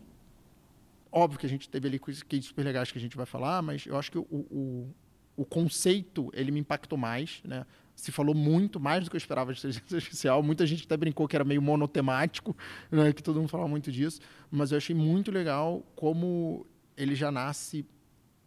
óbvio 1.11 1.39
que 1.39 1.45
a 1.45 1.49
gente 1.49 1.67
teve 1.69 1.87
ali 1.87 1.99
coisas 1.99 2.23
super 2.41 2.63
legais 2.63 2.91
que 2.91 2.97
a 2.97 3.01
gente 3.01 3.17
vai 3.17 3.25
falar, 3.25 3.61
mas 3.61 3.85
eu 3.85 3.97
acho 3.97 4.11
que 4.11 4.17
o, 4.17 4.25
o, 4.31 4.87
o 5.35 5.45
conceito, 5.45 6.31
ele 6.33 6.51
me 6.51 6.59
impactou 6.59 6.97
mais, 6.97 7.41
né? 7.43 7.65
se 7.95 8.11
falou 8.11 8.33
muito, 8.33 8.79
mais 8.79 9.03
do 9.03 9.09
que 9.09 9.15
eu 9.15 9.19
esperava 9.19 9.53
de 9.53 9.59
inteligência 9.59 9.83
artificial. 9.95 10.41
Muita 10.41 10.65
gente 10.65 10.85
até 10.85 10.97
brincou 10.97 11.27
que 11.27 11.35
era 11.35 11.45
meio 11.45 11.61
monotemático, 11.61 12.55
né, 12.91 13.13
que 13.13 13.21
todo 13.21 13.39
mundo 13.39 13.49
falava 13.49 13.69
muito 13.69 13.91
disso. 13.91 14.19
Mas 14.49 14.71
eu 14.71 14.77
achei 14.77 14.95
muito 14.95 15.31
legal 15.31 15.83
como 15.95 16.65
ele 16.97 17.15
já 17.15 17.31
nasce 17.31 17.85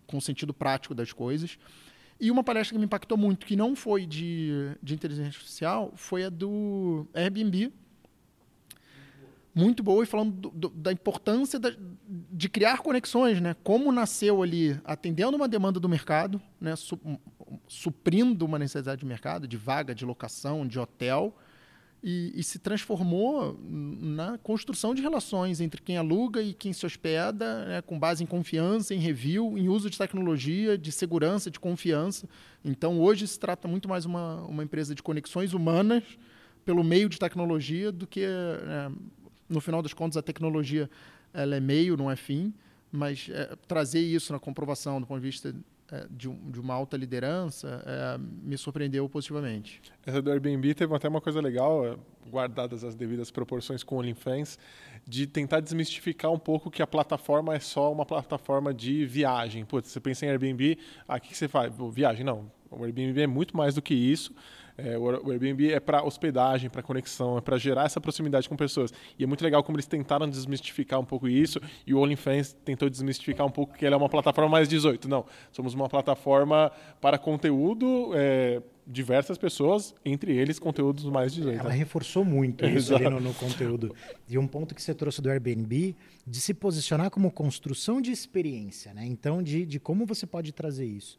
com 0.07 0.17
o 0.19 0.21
sentido 0.21 0.55
prático 0.55 0.95
das 0.95 1.13
coisas. 1.13 1.59
E 2.19 2.31
uma 2.31 2.43
palestra 2.43 2.75
que 2.75 2.79
me 2.79 2.87
impactou 2.87 3.19
muito, 3.19 3.45
que 3.45 3.57
não 3.57 3.77
foi 3.77 4.07
de, 4.07 4.71
de 4.83 4.95
inteligência 4.95 5.29
artificial, 5.29 5.93
foi 5.97 6.25
a 6.25 6.31
do 6.31 7.07
Airbnb. 7.15 7.73
Muito 9.55 9.83
boa 9.83 10.03
e 10.03 10.07
falando 10.07 10.33
do, 10.33 10.51
do, 10.51 10.69
da 10.69 10.93
importância 10.93 11.59
da, 11.59 11.73
de 12.07 12.49
criar 12.49 12.79
conexões, 12.79 13.41
né? 13.41 13.57
Como 13.63 13.91
nasceu 13.91 14.43
ali 14.43 14.79
atendendo 14.85 15.37
uma 15.37 15.49
demanda 15.49 15.81
do 15.81 15.89
mercado, 15.89 16.41
né? 16.61 16.77
Su, 16.77 16.99
suprindo 17.67 18.45
uma 18.45 18.59
necessidade 18.59 19.01
de 19.01 19.07
mercado, 19.07 19.49
de 19.49 19.57
vaga, 19.57 19.95
de 19.95 20.05
locação, 20.05 20.67
de 20.67 20.79
hotel, 20.79 21.35
e, 22.09 22.31
e, 22.37 22.43
se 22.45 22.61
transformou 22.61 23.59
na 23.69 24.39
construção 24.39 24.95
de 24.95 25.03
relações 25.03 25.61
entre 25.61 25.83
quem 25.83 25.97
aluga 25.97 26.41
e 26.41 26.55
quem 26.55 26.73
se 26.73 26.87
hospeda, 26.87 27.65
né, 27.67 27.83
com 27.83 27.99
base 27.99 28.23
em 28.23 28.27
confiança, 28.27 28.95
em 28.95 28.99
review, 28.99 29.59
em 29.59 29.69
uso 29.69 29.91
de 29.91 29.99
tecnologia, 29.99 30.79
de 30.79 30.93
segurança, 30.93 31.51
de 31.51 31.59
confiança. 31.59 32.29
Então, 32.65 33.01
hoje 33.01 33.27
se 33.27 33.37
trata 33.37 33.67
muito 33.67 33.89
mais 33.89 34.05
uma, 34.05 34.37
uma 34.43 34.63
empresa 34.63 34.95
de 34.95 35.03
conexões 35.03 35.53
humanas 35.53 36.05
pelo 36.65 36.85
meio 36.85 37.09
de 37.09 37.19
tecnologia 37.19 37.91
do 37.91 38.07
que, 38.07 38.25
né, 38.25 38.93
no 39.49 39.61
final 39.61 39.83
das 39.83 39.93
contas, 39.93 40.17
a 40.17 40.23
tecnologia 40.23 40.89
ela 41.35 41.57
é 41.57 41.61
meio, 41.61 41.97
não 41.97 42.09
é 42.09 42.15
fim, 42.15 42.55
mas 42.93 43.29
é, 43.33 43.57
trazer 43.67 44.01
isso 44.01 44.33
na 44.33 44.39
comprovação 44.39 45.01
do 45.01 45.09
ponto 45.09 45.19
de 45.19 45.27
vista 45.27 45.53
de, 46.11 46.29
um, 46.29 46.51
de, 46.51 46.61
uma 46.61 46.75
alta 46.75 46.97
liderança 46.97 47.83
é, 47.87 48.19
me 48.19 48.57
surpreendeu 48.59 49.09
positivamente. 49.09 49.81
Essa 50.05 50.21
do 50.21 50.31
Airbnb 50.31 50.75
teve 50.75 50.95
até 50.95 51.09
uma 51.09 51.21
coisa 51.21 51.41
legal, 51.41 51.87
é, 51.87 51.97
guardadas 52.29 52.83
as 52.83 52.95
devidas 52.95 53.31
proporções 53.31 53.83
com 53.83 53.97
o 53.97 53.99
OnlyFans, 53.99 54.59
de 55.07 55.27
tentar 55.27 55.61
desmistificar 55.61 56.33
um 56.33 56.39
pouco 56.39 56.71
que 56.71 56.83
a 56.83 56.87
plataforma 56.87 57.55
é 57.55 57.61
só 57.61 57.93
uma 57.93 58.05
plataforma 58.05 58.75
de 58.75 59.07
viagem. 59.07 59.65
Putz, 59.65 59.91
você 59.91 60.01
pensa 60.01 60.27
em 60.27 60.31
Airbnb, 60.31 60.79
ah, 61.07 61.17
o 61.17 61.21
que, 61.21 61.29
que 61.29 61.37
você 61.37 61.47
faz? 61.47 61.73
Viagem? 61.93 62.25
Não. 62.25 62.51
O 62.71 62.85
Airbnb 62.85 63.21
é 63.21 63.27
muito 63.27 63.57
mais 63.57 63.75
do 63.75 63.83
que 63.83 63.95
isso. 63.95 64.35
É, 64.79 64.99
o 64.99 65.31
Airbnb 65.31 65.73
é 65.73 65.81
para 65.81 66.05
hospedagem, 66.05 66.69
para 66.69 66.83
conexão, 66.83 67.39
é 67.39 67.41
para 67.41 67.57
gerar 67.57 67.85
essa 67.85 68.01
proximidade 68.01 68.49
com 68.49 68.57
pessoas. 68.57 68.93
E 69.19 69.25
é 69.25 69.27
muito 69.27 69.43
legal 69.43 69.63
como 69.63 69.77
eles 69.77 69.87
tentaram 69.87 70.29
desmistificar 70.29 71.01
um 71.01 71.05
pouco 71.05 71.27
isso 71.27 71.61
e 71.87 71.95
o 71.95 71.99
OnlyFans 71.99 72.55
tentou 72.65 72.91
desmistificar 72.91 73.47
um 73.47 73.51
pouco 73.51 73.75
que 73.75 73.87
ela 73.87 73.95
é 73.95 73.99
uma 73.99 74.09
plataforma 74.09 74.51
mais 74.51 74.69
18. 74.69 75.09
Não, 75.09 75.25
somos 75.51 75.73
uma 75.73 75.89
plataforma 75.89 76.71
para 77.01 77.17
conteúdo, 77.17 78.11
é, 78.15 78.63
diversas 78.87 79.37
pessoas, 79.37 79.95
entre 80.05 80.37
eles 80.37 80.59
conteúdos 80.59 81.05
mais 81.07 81.33
18. 81.35 81.59
Ela 81.59 81.71
reforçou 81.71 82.25
muito 82.25 82.65
isso 82.65 82.95
ali 82.95 83.09
no, 83.09 83.19
no, 83.19 83.35
conteúdo. 83.35 83.95
E 84.29 84.39
um 84.39 84.47
ponto 84.47 84.75
que 84.75 84.83
você 84.83 84.95
trouxe 84.95 85.21
do 85.21 85.29
Airbnb, 85.29 85.97
de 86.27 86.41
se 86.41 86.55
posicionar 86.55 87.11
como 87.11 87.31
construção 87.31 88.01
de 88.01 88.13
experiência, 88.13 88.95
né? 88.95 89.05
Então, 89.05 89.43
de, 89.43 89.67
de 89.67 89.81
como 89.81 90.07
você 90.07 90.27
pode 90.27 90.53
trazer 90.53 90.87
isso. 90.87 91.19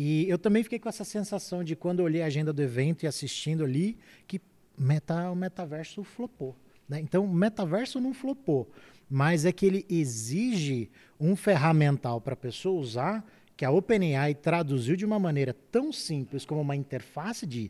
E 0.00 0.30
eu 0.30 0.38
também 0.38 0.62
fiquei 0.62 0.78
com 0.78 0.88
essa 0.88 1.02
sensação 1.02 1.64
de 1.64 1.74
quando 1.74 1.98
eu 1.98 2.04
olhei 2.04 2.22
a 2.22 2.26
agenda 2.26 2.52
do 2.52 2.62
evento 2.62 3.02
e 3.02 3.08
assistindo 3.08 3.64
ali, 3.64 3.98
que 4.28 4.40
meta, 4.78 5.28
o 5.28 5.34
metaverso 5.34 6.04
flopou. 6.04 6.54
Né? 6.88 7.00
Então, 7.00 7.24
o 7.24 7.34
metaverso 7.34 8.00
não 8.00 8.14
flopou, 8.14 8.70
mas 9.10 9.44
é 9.44 9.50
que 9.50 9.66
ele 9.66 9.84
exige 9.88 10.88
um 11.18 11.34
ferramental 11.34 12.20
para 12.20 12.34
a 12.34 12.36
pessoa 12.36 12.80
usar 12.80 13.26
que 13.56 13.64
a 13.64 13.72
OpenAI 13.72 14.36
traduziu 14.36 14.94
de 14.94 15.04
uma 15.04 15.18
maneira 15.18 15.52
tão 15.52 15.92
simples 15.92 16.44
como 16.44 16.60
uma 16.60 16.76
interface 16.76 17.44
de 17.44 17.68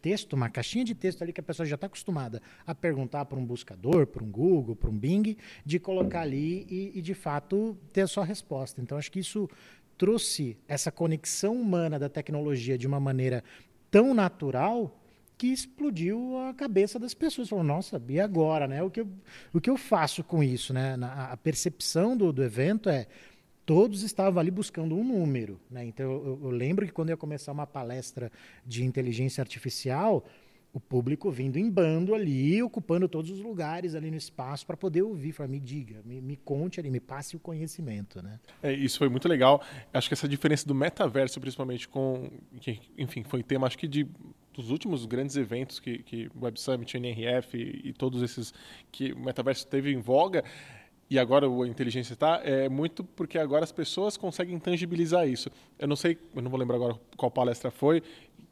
texto, 0.00 0.34
uma 0.34 0.48
caixinha 0.48 0.84
de 0.84 0.94
texto 0.94 1.22
ali 1.22 1.32
que 1.32 1.40
a 1.40 1.42
pessoa 1.42 1.66
já 1.66 1.74
está 1.74 1.88
acostumada 1.88 2.40
a 2.64 2.72
perguntar 2.72 3.24
para 3.24 3.36
um 3.36 3.44
buscador, 3.44 4.06
para 4.06 4.22
um 4.22 4.30
Google, 4.30 4.76
para 4.76 4.90
um 4.90 4.96
Bing, 4.96 5.36
de 5.66 5.80
colocar 5.80 6.20
ali 6.20 6.66
e, 6.70 6.92
e, 6.94 7.02
de 7.02 7.14
fato 7.14 7.76
ter 7.92 8.02
a 8.02 8.06
sua 8.06 8.24
resposta. 8.24 8.80
Então 8.80 8.96
acho 8.96 9.10
que 9.10 9.18
isso 9.18 9.48
trouxe 9.96 10.56
essa 10.66 10.90
conexão 10.90 11.54
humana 11.60 11.98
da 11.98 12.08
tecnologia 12.08 12.76
de 12.76 12.86
uma 12.86 13.00
maneira 13.00 13.42
tão 13.90 14.14
natural 14.14 15.00
que 15.36 15.48
explodiu 15.48 16.38
a 16.38 16.54
cabeça 16.54 16.98
das 16.98 17.14
pessoas. 17.14 17.48
Falou, 17.48 17.64
nossa, 17.64 18.00
e 18.08 18.20
agora, 18.20 18.66
né? 18.66 18.82
O 18.82 18.90
que 18.90 19.00
eu, 19.00 19.08
o 19.52 19.60
que 19.60 19.70
eu 19.70 19.76
faço 19.76 20.22
com 20.22 20.42
isso, 20.42 20.72
né? 20.72 20.96
Na, 20.96 21.32
a 21.32 21.36
percepção 21.36 22.16
do, 22.16 22.32
do 22.32 22.42
evento 22.42 22.88
é 22.88 23.06
todos 23.66 24.02
estavam 24.02 24.38
ali 24.38 24.50
buscando 24.50 24.94
um 24.94 25.04
número, 25.04 25.58
né? 25.70 25.84
Então 25.84 26.10
eu, 26.10 26.40
eu 26.42 26.50
lembro 26.50 26.86
que 26.86 26.92
quando 26.92 27.08
eu 27.08 27.14
ia 27.14 27.16
começar 27.16 27.52
uma 27.52 27.66
palestra 27.66 28.30
de 28.64 28.84
inteligência 28.84 29.42
artificial, 29.42 30.24
o 30.74 30.80
público 30.80 31.30
vindo 31.30 31.56
em 31.56 31.70
bando 31.70 32.16
ali, 32.16 32.60
ocupando 32.60 33.08
todos 33.08 33.30
os 33.30 33.40
lugares 33.40 33.94
ali 33.94 34.10
no 34.10 34.16
espaço 34.16 34.66
para 34.66 34.76
poder 34.76 35.02
ouvir. 35.02 35.30
Falar, 35.30 35.48
me 35.48 35.60
diga, 35.60 36.02
me, 36.04 36.20
me, 36.20 36.36
conte 36.36 36.80
ali, 36.80 36.90
me 36.90 36.98
passe 36.98 37.36
o 37.36 37.38
conhecimento, 37.38 38.20
né? 38.20 38.40
É, 38.60 38.72
isso 38.72 38.98
foi 38.98 39.08
muito 39.08 39.28
legal. 39.28 39.62
Acho 39.92 40.08
que 40.08 40.14
essa 40.14 40.28
diferença 40.28 40.66
do 40.66 40.74
metaverso, 40.74 41.40
principalmente 41.40 41.88
com, 41.88 42.28
que, 42.60 42.80
enfim, 42.98 43.22
foi 43.22 43.44
tema, 43.44 43.68
acho 43.68 43.78
que 43.78 43.86
de 43.86 44.04
dos 44.52 44.70
últimos 44.70 45.04
grandes 45.04 45.36
eventos 45.36 45.80
que, 45.80 45.98
que 45.98 46.30
Web 46.40 46.60
Summit, 46.60 46.96
NRF 46.96 47.56
e, 47.56 47.88
e 47.88 47.92
todos 47.92 48.22
esses 48.22 48.54
que 48.90 49.12
o 49.12 49.18
metaverso 49.18 49.66
teve 49.66 49.92
em 49.92 50.00
voga, 50.00 50.44
e 51.10 51.18
agora 51.18 51.46
a 51.46 51.68
inteligência 51.68 52.14
está, 52.14 52.40
é 52.44 52.68
muito 52.68 53.04
porque 53.04 53.38
agora 53.38 53.64
as 53.64 53.72
pessoas 53.72 54.16
conseguem 54.16 54.58
tangibilizar 54.58 55.28
isso. 55.28 55.50
Eu 55.78 55.86
não 55.86 55.96
sei, 55.96 56.18
eu 56.34 56.42
não 56.42 56.50
vou 56.50 56.58
lembrar 56.58 56.76
agora 56.76 56.98
qual 57.16 57.30
palestra 57.30 57.70
foi, 57.70 58.02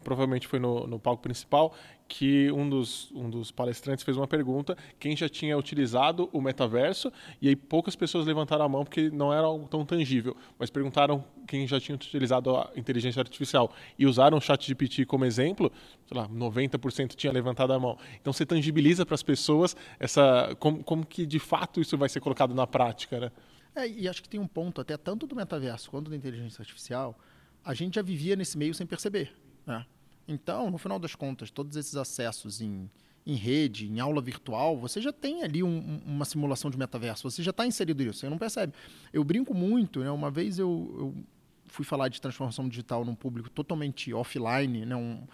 provavelmente 0.02 0.46
foi 0.46 0.58
no, 0.58 0.86
no 0.86 0.98
palco 0.98 1.22
principal, 1.22 1.74
que 2.14 2.52
um 2.52 2.68
dos, 2.68 3.10
um 3.12 3.30
dos 3.30 3.50
palestrantes 3.50 4.04
fez 4.04 4.18
uma 4.18 4.28
pergunta, 4.28 4.76
quem 5.00 5.16
já 5.16 5.30
tinha 5.30 5.56
utilizado 5.56 6.28
o 6.30 6.42
metaverso, 6.42 7.10
e 7.40 7.48
aí 7.48 7.56
poucas 7.56 7.96
pessoas 7.96 8.26
levantaram 8.26 8.66
a 8.66 8.68
mão 8.68 8.84
porque 8.84 9.08
não 9.08 9.32
era 9.32 9.46
algo 9.46 9.66
tão 9.66 9.82
tangível, 9.82 10.36
mas 10.58 10.68
perguntaram 10.68 11.24
quem 11.48 11.66
já 11.66 11.80
tinha 11.80 11.96
utilizado 11.96 12.54
a 12.54 12.70
inteligência 12.76 13.18
artificial 13.18 13.72
e 13.98 14.04
usaram 14.04 14.36
o 14.36 14.40
chat 14.42 14.62
GPT 14.66 15.06
como 15.06 15.24
exemplo, 15.24 15.72
sei 16.06 16.18
lá, 16.18 16.28
90% 16.28 17.14
tinha 17.14 17.32
levantado 17.32 17.72
a 17.72 17.80
mão. 17.80 17.96
Então 18.20 18.30
você 18.30 18.44
tangibiliza 18.44 19.06
para 19.06 19.14
as 19.14 19.22
pessoas 19.22 19.74
essa 19.98 20.54
como, 20.58 20.84
como 20.84 21.06
que 21.06 21.24
de 21.24 21.38
fato 21.38 21.80
isso 21.80 21.96
vai 21.96 22.10
ser 22.10 22.20
colocado 22.20 22.54
na 22.54 22.66
prática, 22.66 23.18
né? 23.18 23.32
É, 23.74 23.88
e 23.88 24.06
acho 24.06 24.22
que 24.22 24.28
tem 24.28 24.38
um 24.38 24.46
ponto, 24.46 24.82
até 24.82 24.98
tanto 24.98 25.26
do 25.26 25.34
metaverso 25.34 25.90
quanto 25.90 26.10
da 26.10 26.16
inteligência 26.16 26.60
artificial, 26.60 27.18
a 27.64 27.72
gente 27.72 27.94
já 27.94 28.02
vivia 28.02 28.36
nesse 28.36 28.58
meio 28.58 28.74
sem 28.74 28.86
perceber. 28.86 29.32
Né? 29.66 29.82
Então, 30.32 30.70
no 30.70 30.78
final 30.78 30.98
das 30.98 31.14
contas, 31.14 31.50
todos 31.50 31.76
esses 31.76 31.94
acessos 31.94 32.60
em, 32.60 32.90
em 33.26 33.34
rede, 33.34 33.86
em 33.86 34.00
aula 34.00 34.20
virtual, 34.20 34.76
você 34.78 35.00
já 35.00 35.12
tem 35.12 35.42
ali 35.42 35.62
um, 35.62 36.00
uma 36.06 36.24
simulação 36.24 36.70
de 36.70 36.78
metaverso, 36.78 37.30
você 37.30 37.42
já 37.42 37.50
está 37.50 37.66
inserido 37.66 38.02
nisso, 38.02 38.20
você 38.20 38.28
não 38.28 38.38
percebe. 38.38 38.72
Eu 39.12 39.22
brinco 39.22 39.54
muito, 39.54 40.00
né? 40.00 40.10
uma 40.10 40.30
vez 40.30 40.58
eu, 40.58 40.94
eu, 40.98 41.24
fui 41.66 41.84
falar 41.84 42.08
de 42.08 42.20
transformação 42.20 42.68
digital 42.68 43.04
num 43.04 43.14
público 43.14 43.50
totalmente 43.50 44.12
offline, 44.12 44.84
né? 44.84 44.96
Um, 44.96 45.26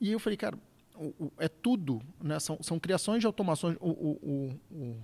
e 0.00 0.12
eu 0.12 0.18
falei, 0.18 0.36
cara, 0.36 0.58
o, 0.94 1.06
o, 1.24 1.32
é 1.38 1.48
tudo, 1.48 2.00
né? 2.22 2.38
são, 2.38 2.58
são 2.62 2.78
criações 2.78 3.20
de 3.20 3.26
automações. 3.26 3.76
O, 3.80 3.90
o, 3.90 4.60
o 4.70 4.96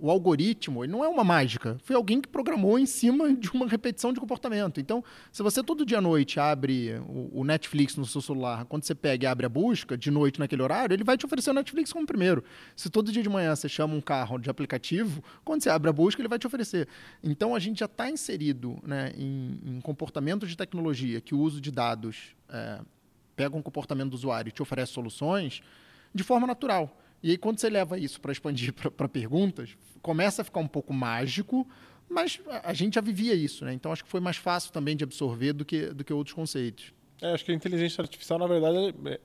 algoritmo, 0.00 0.82
ele 0.82 0.92
não 0.92 1.04
é 1.04 1.08
uma 1.08 1.22
mágica. 1.22 1.78
Foi 1.84 1.94
alguém 1.94 2.20
que 2.20 2.28
programou 2.28 2.78
em 2.78 2.86
cima 2.86 3.32
de 3.34 3.50
uma 3.50 3.66
repetição 3.66 4.12
de 4.12 4.18
comportamento. 4.18 4.80
Então, 4.80 5.02
se 5.30 5.42
você 5.42 5.62
todo 5.62 5.86
dia 5.86 5.98
à 5.98 6.00
noite 6.00 6.40
abre 6.40 7.00
o, 7.32 7.44
Netflix 7.44 7.96
no 7.96 8.04
seu 8.04 8.20
celular, 8.20 8.64
quando 8.64 8.84
você 8.84 8.94
pega 8.94 9.24
e 9.24 9.26
abre 9.26 9.46
a 9.46 9.48
busca, 9.48 9.96
de 9.96 10.10
noite 10.10 10.40
naquele 10.40 10.62
horário, 10.62 10.94
ele 10.94 11.04
vai 11.04 11.16
te 11.16 11.24
oferecer 11.24 11.50
o 11.50 11.54
Netflix 11.54 11.92
como 11.92 12.06
primeiro. 12.06 12.42
Se 12.74 12.90
todo 12.90 13.12
dia 13.12 13.22
de 13.22 13.28
manhã 13.28 13.54
você 13.54 13.68
chama 13.68 13.94
um 13.94 14.00
carro 14.00 14.38
de 14.38 14.50
aplicativo, 14.50 15.22
quando 15.44 15.62
você 15.62 15.70
abre 15.70 15.88
a 15.88 15.92
busca, 15.92 16.20
ele 16.20 16.28
vai 16.28 16.38
te 16.38 16.46
oferecer. 16.46 16.88
Então, 17.22 17.54
a 17.54 17.58
gente 17.58 17.80
já 17.80 17.86
está 17.86 18.10
inserido 18.10 18.78
né, 18.82 19.12
em, 19.16 19.60
em 19.64 19.80
comportamentos 19.80 20.48
de 20.48 20.56
tecnologia 20.56 21.20
que 21.20 21.34
o 21.34 21.38
uso 21.38 21.60
de 21.60 21.70
dados 21.70 22.34
é, 22.48 22.80
pega 23.36 23.56
um 23.56 23.62
comportamento 23.62 24.10
do 24.10 24.14
usuário 24.14 24.48
e 24.48 24.52
te 24.52 24.62
oferece 24.62 24.92
soluções 24.92 25.62
de 26.14 26.22
forma 26.22 26.46
natural. 26.46 26.98
E 27.22 27.30
aí, 27.30 27.38
quando 27.38 27.58
você 27.58 27.70
leva 27.70 27.98
isso 27.98 28.20
para 28.20 28.32
expandir 28.32 28.72
para 28.72 29.08
perguntas, 29.08 29.76
começa 30.00 30.42
a 30.42 30.44
ficar 30.44 30.60
um 30.60 30.66
pouco 30.66 30.92
mágico, 30.92 31.66
mas 32.08 32.40
a 32.64 32.74
gente 32.74 32.94
já 32.94 33.00
vivia 33.00 33.34
isso, 33.34 33.64
né? 33.64 33.72
Então 33.72 33.92
acho 33.92 34.04
que 34.04 34.10
foi 34.10 34.20
mais 34.20 34.36
fácil 34.36 34.72
também 34.72 34.96
de 34.96 35.04
absorver 35.04 35.52
do 35.52 35.64
que, 35.64 35.86
do 35.86 36.04
que 36.04 36.12
outros 36.12 36.34
conceitos. 36.34 36.92
É, 37.20 37.32
acho 37.32 37.44
que 37.44 37.52
a 37.52 37.54
inteligência 37.54 38.02
artificial, 38.02 38.38
na 38.38 38.46
verdade, 38.46 38.94
é, 39.06 39.12
é 39.12 39.20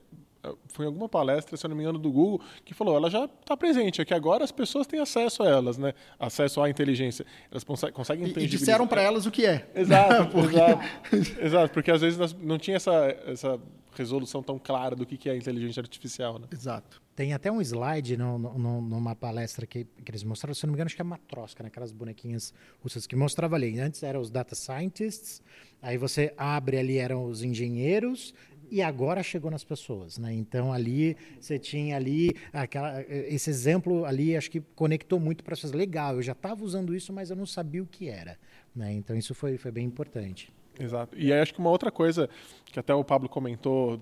foi 0.68 0.84
em 0.84 0.88
alguma 0.88 1.08
palestra, 1.08 1.56
se 1.56 1.66
eu 1.66 1.68
não 1.68 1.76
me 1.76 1.82
engano, 1.82 1.98
do 1.98 2.10
Google, 2.10 2.40
que 2.64 2.72
falou, 2.72 2.96
ela 2.96 3.10
já 3.10 3.24
está 3.24 3.56
presente, 3.56 4.00
é 4.00 4.04
que 4.04 4.14
agora 4.14 4.44
as 4.44 4.52
pessoas 4.52 4.86
têm 4.86 5.00
acesso 5.00 5.42
a 5.42 5.48
elas, 5.48 5.76
né? 5.76 5.92
Acesso 6.18 6.62
à 6.62 6.70
inteligência. 6.70 7.26
Elas 7.50 7.64
conseguem, 7.64 7.94
conseguem 7.94 8.26
E, 8.28 8.44
e 8.44 8.46
disseram 8.46 8.86
para 8.86 9.02
elas 9.02 9.26
o 9.26 9.30
que 9.30 9.44
é. 9.44 9.68
Exato, 9.74 10.30
porque... 10.32 10.56
exato, 10.56 11.44
exato, 11.44 11.74
porque 11.74 11.90
às 11.90 12.00
vezes 12.00 12.32
não 12.34 12.56
tinha 12.56 12.76
essa, 12.76 12.94
essa 13.26 13.60
resolução 13.98 14.42
tão 14.42 14.58
clara 14.58 14.96
do 14.96 15.04
que 15.04 15.28
é 15.28 15.36
inteligência 15.36 15.80
artificial, 15.80 16.38
né? 16.38 16.46
Exato. 16.52 17.02
Tem 17.14 17.32
até 17.32 17.50
um 17.50 17.60
slide 17.60 18.16
no, 18.16 18.38
no, 18.38 18.80
numa 18.80 19.14
palestra 19.14 19.66
que, 19.66 19.84
que, 19.84 20.10
eles 20.10 20.22
mostraram, 20.22 20.54
se 20.54 20.64
não 20.64 20.72
me 20.72 20.76
engano, 20.76 20.86
acho 20.86 20.94
que 20.94 21.02
é 21.02 21.04
matrosca, 21.04 21.62
né? 21.62 21.68
aquelas 21.68 21.90
bonequinhas 21.90 22.54
russas 22.80 23.06
que 23.06 23.16
mostrava 23.16 23.56
ali. 23.56 23.78
Antes 23.80 24.02
eram 24.02 24.20
os 24.20 24.30
data 24.30 24.54
scientists, 24.54 25.42
aí 25.82 25.98
você 25.98 26.32
abre 26.36 26.78
ali, 26.78 26.96
eram 26.98 27.24
os 27.24 27.42
engenheiros, 27.42 28.32
e 28.70 28.82
agora 28.82 29.22
chegou 29.22 29.50
nas 29.50 29.64
pessoas, 29.64 30.18
né? 30.18 30.32
Então 30.34 30.72
ali 30.72 31.16
você 31.40 31.58
tinha 31.58 31.96
ali 31.96 32.30
aquela, 32.52 33.02
esse 33.08 33.48
exemplo 33.48 34.04
ali, 34.04 34.36
acho 34.36 34.50
que 34.50 34.60
conectou 34.74 35.18
muito 35.18 35.42
para 35.42 35.54
as 35.54 35.60
pessoas. 35.60 35.72
Legal, 35.72 36.16
eu 36.16 36.22
já 36.22 36.32
estava 36.32 36.62
usando 36.62 36.94
isso, 36.94 37.12
mas 37.12 37.30
eu 37.30 37.36
não 37.36 37.46
sabia 37.46 37.82
o 37.82 37.86
que 37.86 38.08
era, 38.08 38.38
né? 38.74 38.92
Então 38.92 39.16
isso 39.16 39.34
foi, 39.34 39.56
foi 39.56 39.70
bem 39.70 39.86
importante. 39.86 40.52
Exato. 40.78 41.18
E 41.18 41.32
aí 41.32 41.40
acho 41.40 41.52
que 41.52 41.58
uma 41.58 41.70
outra 41.70 41.90
coisa 41.90 42.28
que 42.66 42.78
até 42.78 42.94
o 42.94 43.02
Pablo 43.02 43.28
comentou 43.28 44.00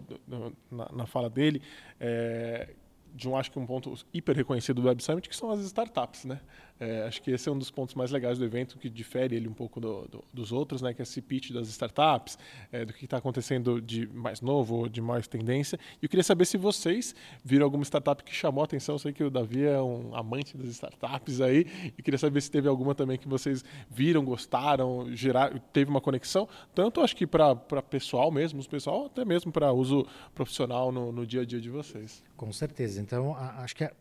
na, 0.70 0.92
na 0.92 1.06
fala 1.06 1.30
dele 1.30 1.62
é 1.98 2.68
de 3.16 3.26
um 3.28 3.36
acho 3.36 3.50
que 3.50 3.58
um 3.58 3.64
ponto 3.64 3.94
hiper 4.12 4.36
reconhecido 4.36 4.82
do 4.82 4.88
Web 4.88 5.02
Summit 5.02 5.26
que 5.26 5.34
são 5.34 5.50
as 5.50 5.60
startups, 5.60 6.26
né? 6.26 6.38
É, 6.78 7.02
acho 7.02 7.22
que 7.22 7.30
esse 7.30 7.48
é 7.48 7.52
um 7.52 7.58
dos 7.58 7.70
pontos 7.70 7.94
mais 7.94 8.10
legais 8.10 8.38
do 8.38 8.44
evento, 8.44 8.78
que 8.78 8.88
difere 8.88 9.36
ele 9.36 9.48
um 9.48 9.52
pouco 9.52 9.80
do, 9.80 10.06
do, 10.08 10.24
dos 10.32 10.52
outros, 10.52 10.82
né? 10.82 10.92
que 10.92 11.00
é 11.00 11.04
esse 11.04 11.22
pitch 11.22 11.50
das 11.50 11.68
startups, 11.68 12.38
é, 12.70 12.84
do 12.84 12.92
que 12.92 13.04
está 13.04 13.16
acontecendo 13.16 13.80
de 13.80 14.06
mais 14.08 14.40
novo, 14.40 14.88
de 14.88 15.00
mais 15.00 15.26
tendência. 15.26 15.78
E 16.02 16.04
eu 16.04 16.08
queria 16.08 16.22
saber 16.22 16.44
se 16.44 16.56
vocês 16.56 17.14
viram 17.44 17.64
alguma 17.64 17.84
startup 17.84 18.22
que 18.22 18.34
chamou 18.34 18.62
a 18.62 18.64
atenção. 18.64 18.96
Eu 18.96 18.98
sei 18.98 19.12
que 19.12 19.24
o 19.24 19.30
Davi 19.30 19.64
é 19.64 19.80
um 19.80 20.14
amante 20.14 20.56
das 20.56 20.68
startups 20.68 21.40
aí, 21.40 21.66
e 21.96 22.02
queria 22.02 22.18
saber 22.18 22.40
se 22.40 22.50
teve 22.50 22.68
alguma 22.68 22.94
também 22.94 23.18
que 23.18 23.28
vocês 23.28 23.64
viram, 23.90 24.24
gostaram, 24.24 25.14
gerar, 25.14 25.58
teve 25.72 25.90
uma 25.90 26.00
conexão, 26.00 26.48
tanto 26.74 27.00
acho 27.00 27.16
que 27.16 27.26
para 27.26 27.56
pessoal 27.82 28.30
mesmo, 28.30 28.62
pessoal, 28.68 29.06
até 29.06 29.24
mesmo 29.24 29.50
para 29.52 29.72
uso 29.72 30.06
profissional 30.34 30.92
no, 30.92 31.12
no 31.12 31.26
dia 31.26 31.42
a 31.42 31.44
dia 31.44 31.60
de 31.60 31.70
vocês. 31.70 32.22
Com 32.36 32.52
certeza. 32.52 33.00
Então, 33.00 33.34
acho 33.34 33.74
que 33.74 33.84
a 33.84 33.92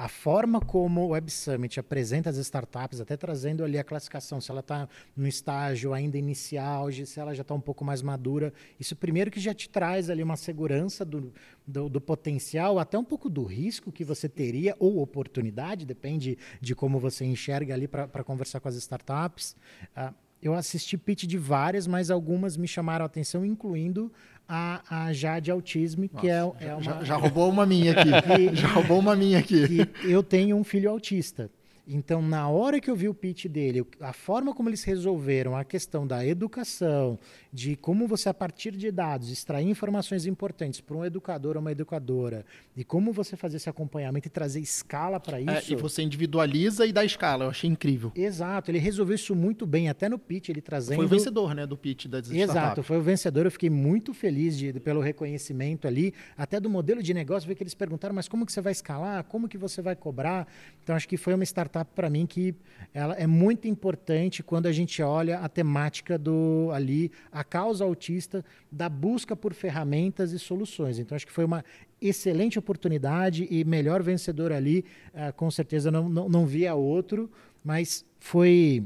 a 0.00 0.08
forma 0.08 0.62
como 0.62 1.02
o 1.02 1.08
Web 1.08 1.30
Summit 1.30 1.78
apresenta 1.78 2.30
as 2.30 2.38
startups, 2.38 3.02
até 3.02 3.18
trazendo 3.18 3.62
ali 3.62 3.76
a 3.76 3.84
classificação, 3.84 4.40
se 4.40 4.50
ela 4.50 4.60
está 4.60 4.88
no 5.14 5.28
estágio 5.28 5.92
ainda 5.92 6.16
inicial, 6.16 6.90
se 6.90 7.20
ela 7.20 7.34
já 7.34 7.42
está 7.42 7.52
um 7.52 7.60
pouco 7.60 7.84
mais 7.84 8.00
madura, 8.00 8.50
isso 8.78 8.96
primeiro 8.96 9.30
que 9.30 9.38
já 9.38 9.52
te 9.52 9.68
traz 9.68 10.08
ali 10.08 10.22
uma 10.22 10.38
segurança 10.38 11.04
do, 11.04 11.30
do, 11.66 11.90
do, 11.90 12.00
potencial, 12.00 12.78
até 12.78 12.98
um 12.98 13.04
pouco 13.04 13.28
do 13.28 13.44
risco 13.44 13.92
que 13.92 14.02
você 14.02 14.26
teria, 14.26 14.74
ou 14.78 15.02
oportunidade, 15.02 15.84
depende 15.84 16.38
de 16.62 16.74
como 16.74 16.98
você 16.98 17.26
enxerga 17.26 17.74
ali 17.74 17.86
para 17.86 18.24
conversar 18.24 18.58
com 18.58 18.68
as 18.68 18.76
startups. 18.76 19.54
Uh, 19.94 20.14
eu 20.40 20.54
assisti 20.54 20.96
pitch 20.96 21.24
de 21.24 21.36
várias, 21.36 21.86
mas 21.86 22.10
algumas 22.10 22.56
me 22.56 22.66
chamaram 22.66 23.02
a 23.02 23.06
atenção, 23.06 23.44
incluindo 23.44 24.10
a, 24.50 25.06
a 25.06 25.12
Jade 25.12 25.48
Autismo, 25.48 26.08
que 26.08 26.28
é, 26.28 26.38
é 26.38 26.74
uma... 26.74 26.82
Já, 26.82 27.04
já, 27.04 27.16
roubou 27.16 27.48
uma 27.48 27.64
minha 27.64 27.92
aqui. 27.92 28.10
Que, 28.10 28.56
já 28.60 28.66
roubou 28.66 28.98
uma 28.98 29.14
minha 29.14 29.38
aqui. 29.38 29.88
eu 30.02 30.24
tenho 30.24 30.56
um 30.56 30.64
filho 30.64 30.90
autista. 30.90 31.48
Então, 31.86 32.22
na 32.22 32.48
hora 32.48 32.80
que 32.80 32.90
eu 32.90 32.94
vi 32.94 33.08
o 33.08 33.14
pitch 33.14 33.46
dele, 33.46 33.84
a 34.00 34.12
forma 34.12 34.54
como 34.54 34.68
eles 34.68 34.84
resolveram 34.84 35.56
a 35.56 35.64
questão 35.64 36.06
da 36.06 36.24
educação, 36.24 37.18
de 37.52 37.74
como 37.76 38.06
você, 38.06 38.28
a 38.28 38.34
partir 38.34 38.72
de 38.72 38.90
dados, 38.90 39.30
extrair 39.30 39.66
informações 39.66 40.26
importantes 40.26 40.80
para 40.80 40.96
um 40.96 41.04
educador 41.04 41.56
ou 41.56 41.60
uma 41.60 41.72
educadora, 41.72 42.44
e 42.76 42.84
como 42.84 43.12
você 43.12 43.36
fazer 43.36 43.56
esse 43.56 43.68
acompanhamento 43.68 44.28
e 44.28 44.30
trazer 44.30 44.60
escala 44.60 45.18
para 45.18 45.40
isso. 45.40 45.72
É, 45.72 45.76
e 45.76 45.76
você 45.76 46.02
individualiza 46.02 46.86
e 46.86 46.92
dá 46.92 47.04
escala, 47.04 47.44
eu 47.44 47.50
achei 47.50 47.68
incrível. 47.68 48.12
Exato, 48.14 48.70
ele 48.70 48.78
resolveu 48.78 49.16
isso 49.16 49.34
muito 49.34 49.66
bem, 49.66 49.88
até 49.88 50.08
no 50.08 50.18
pitch, 50.18 50.50
ele 50.50 50.60
trazendo. 50.60 50.96
Foi 50.96 51.06
o 51.06 51.08
vencedor, 51.08 51.54
né, 51.54 51.66
do 51.66 51.76
pitch 51.76 52.06
da 52.06 52.20
Exato, 52.30 52.82
foi 52.82 52.98
o 52.98 53.02
vencedor, 53.02 53.46
eu 53.46 53.50
fiquei 53.50 53.70
muito 53.70 54.14
feliz 54.14 54.56
de, 54.56 54.72
pelo 54.74 55.00
reconhecimento 55.00 55.88
ali, 55.88 56.14
até 56.36 56.60
do 56.60 56.70
modelo 56.70 57.02
de 57.02 57.12
negócio, 57.12 57.48
ver 57.48 57.56
que 57.56 57.62
eles 57.62 57.74
perguntaram, 57.74 58.14
mas 58.14 58.28
como 58.28 58.46
que 58.46 58.52
você 58.52 58.60
vai 58.60 58.72
escalar? 58.72 59.24
Como 59.24 59.48
que 59.48 59.58
você 59.58 59.82
vai 59.82 59.96
cobrar? 59.96 60.46
Então, 60.82 60.94
acho 60.94 61.08
que 61.08 61.16
foi 61.16 61.34
uma 61.34 61.44
startup 61.44 61.69
startup 61.70 61.90
para 61.94 62.10
mim 62.10 62.26
que 62.26 62.54
ela 62.92 63.14
é 63.14 63.26
muito 63.26 63.68
importante 63.68 64.42
quando 64.42 64.66
a 64.66 64.72
gente 64.72 65.00
olha 65.00 65.38
a 65.38 65.48
temática 65.48 66.18
do 66.18 66.70
ali 66.74 67.10
a 67.30 67.44
causa 67.44 67.84
autista 67.84 68.44
da 68.70 68.88
busca 68.88 69.36
por 69.36 69.54
ferramentas 69.54 70.32
e 70.32 70.38
soluções. 70.38 70.98
Então 70.98 71.14
acho 71.14 71.26
que 71.26 71.32
foi 71.32 71.44
uma 71.44 71.64
excelente 72.00 72.58
oportunidade 72.58 73.46
e 73.50 73.64
melhor 73.64 74.02
vencedor 74.02 74.52
ali, 74.52 74.84
uh, 75.14 75.32
com 75.34 75.50
certeza 75.50 75.90
não, 75.90 76.08
não, 76.08 76.28
não 76.28 76.46
via 76.46 76.74
outro, 76.74 77.30
mas 77.64 78.04
foi 78.18 78.84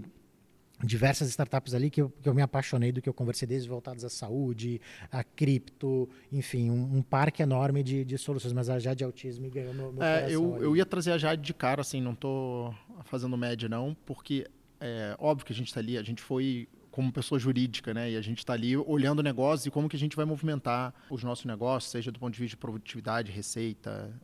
diversas 0.84 1.28
startups 1.28 1.74
ali 1.74 1.90
que 1.90 2.02
eu, 2.02 2.10
que 2.22 2.28
eu 2.28 2.34
me 2.34 2.42
apaixonei 2.42 2.92
do 2.92 3.00
que 3.00 3.08
eu 3.08 3.14
conversei 3.14 3.46
desde 3.46 3.68
voltadas 3.68 4.04
à 4.04 4.10
saúde, 4.10 4.80
a 5.10 5.22
cripto, 5.22 6.08
enfim, 6.30 6.70
um, 6.70 6.98
um 6.98 7.02
parque 7.02 7.42
enorme 7.42 7.82
de, 7.82 8.04
de, 8.04 8.18
soluções, 8.18 8.52
mas 8.52 8.68
a 8.68 8.78
Jade 8.78 9.04
Autismo 9.04 9.50
ganhou 9.50 9.74
meu, 9.74 9.92
meu 9.92 10.02
é, 10.02 10.26
eu, 10.30 10.62
eu 10.62 10.76
ia 10.76 10.86
trazer 10.86 11.12
a 11.12 11.18
Jade 11.18 11.42
de 11.42 11.54
cara, 11.54 11.80
assim, 11.80 12.00
não 12.00 12.12
estou 12.12 12.74
fazendo 13.04 13.36
média 13.36 13.68
não, 13.68 13.96
porque 14.04 14.46
é 14.80 15.16
óbvio 15.18 15.46
que 15.46 15.52
a 15.52 15.56
gente 15.56 15.68
está 15.68 15.80
ali, 15.80 15.96
a 15.96 16.02
gente 16.02 16.22
foi 16.22 16.68
como 16.90 17.12
pessoa 17.12 17.40
jurídica, 17.40 17.92
né? 17.92 18.12
E 18.12 18.16
a 18.16 18.20
gente 18.20 18.38
está 18.38 18.52
ali 18.52 18.76
olhando 18.76 19.18
o 19.18 19.22
negócio 19.22 19.66
e 19.66 19.70
como 19.70 19.88
que 19.88 19.96
a 19.96 19.98
gente 19.98 20.14
vai 20.14 20.24
movimentar 20.24 20.94
os 21.10 21.24
nossos 21.24 21.44
negócios, 21.44 21.90
seja 21.90 22.12
do 22.12 22.20
ponto 22.20 22.34
de 22.34 22.38
vista 22.38 22.54
de 22.54 22.60
produtividade, 22.60 23.32
receita, 23.32 24.14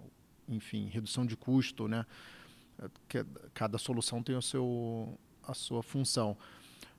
enfim, 0.49 0.87
redução 0.87 1.27
de 1.27 1.37
custo, 1.37 1.89
né? 1.89 2.07
Cada 3.53 3.77
solução 3.77 4.23
tem 4.23 4.37
o 4.37 4.43
seu 4.43 5.19
a 5.47 5.55
sua 5.55 5.83
função. 5.83 6.37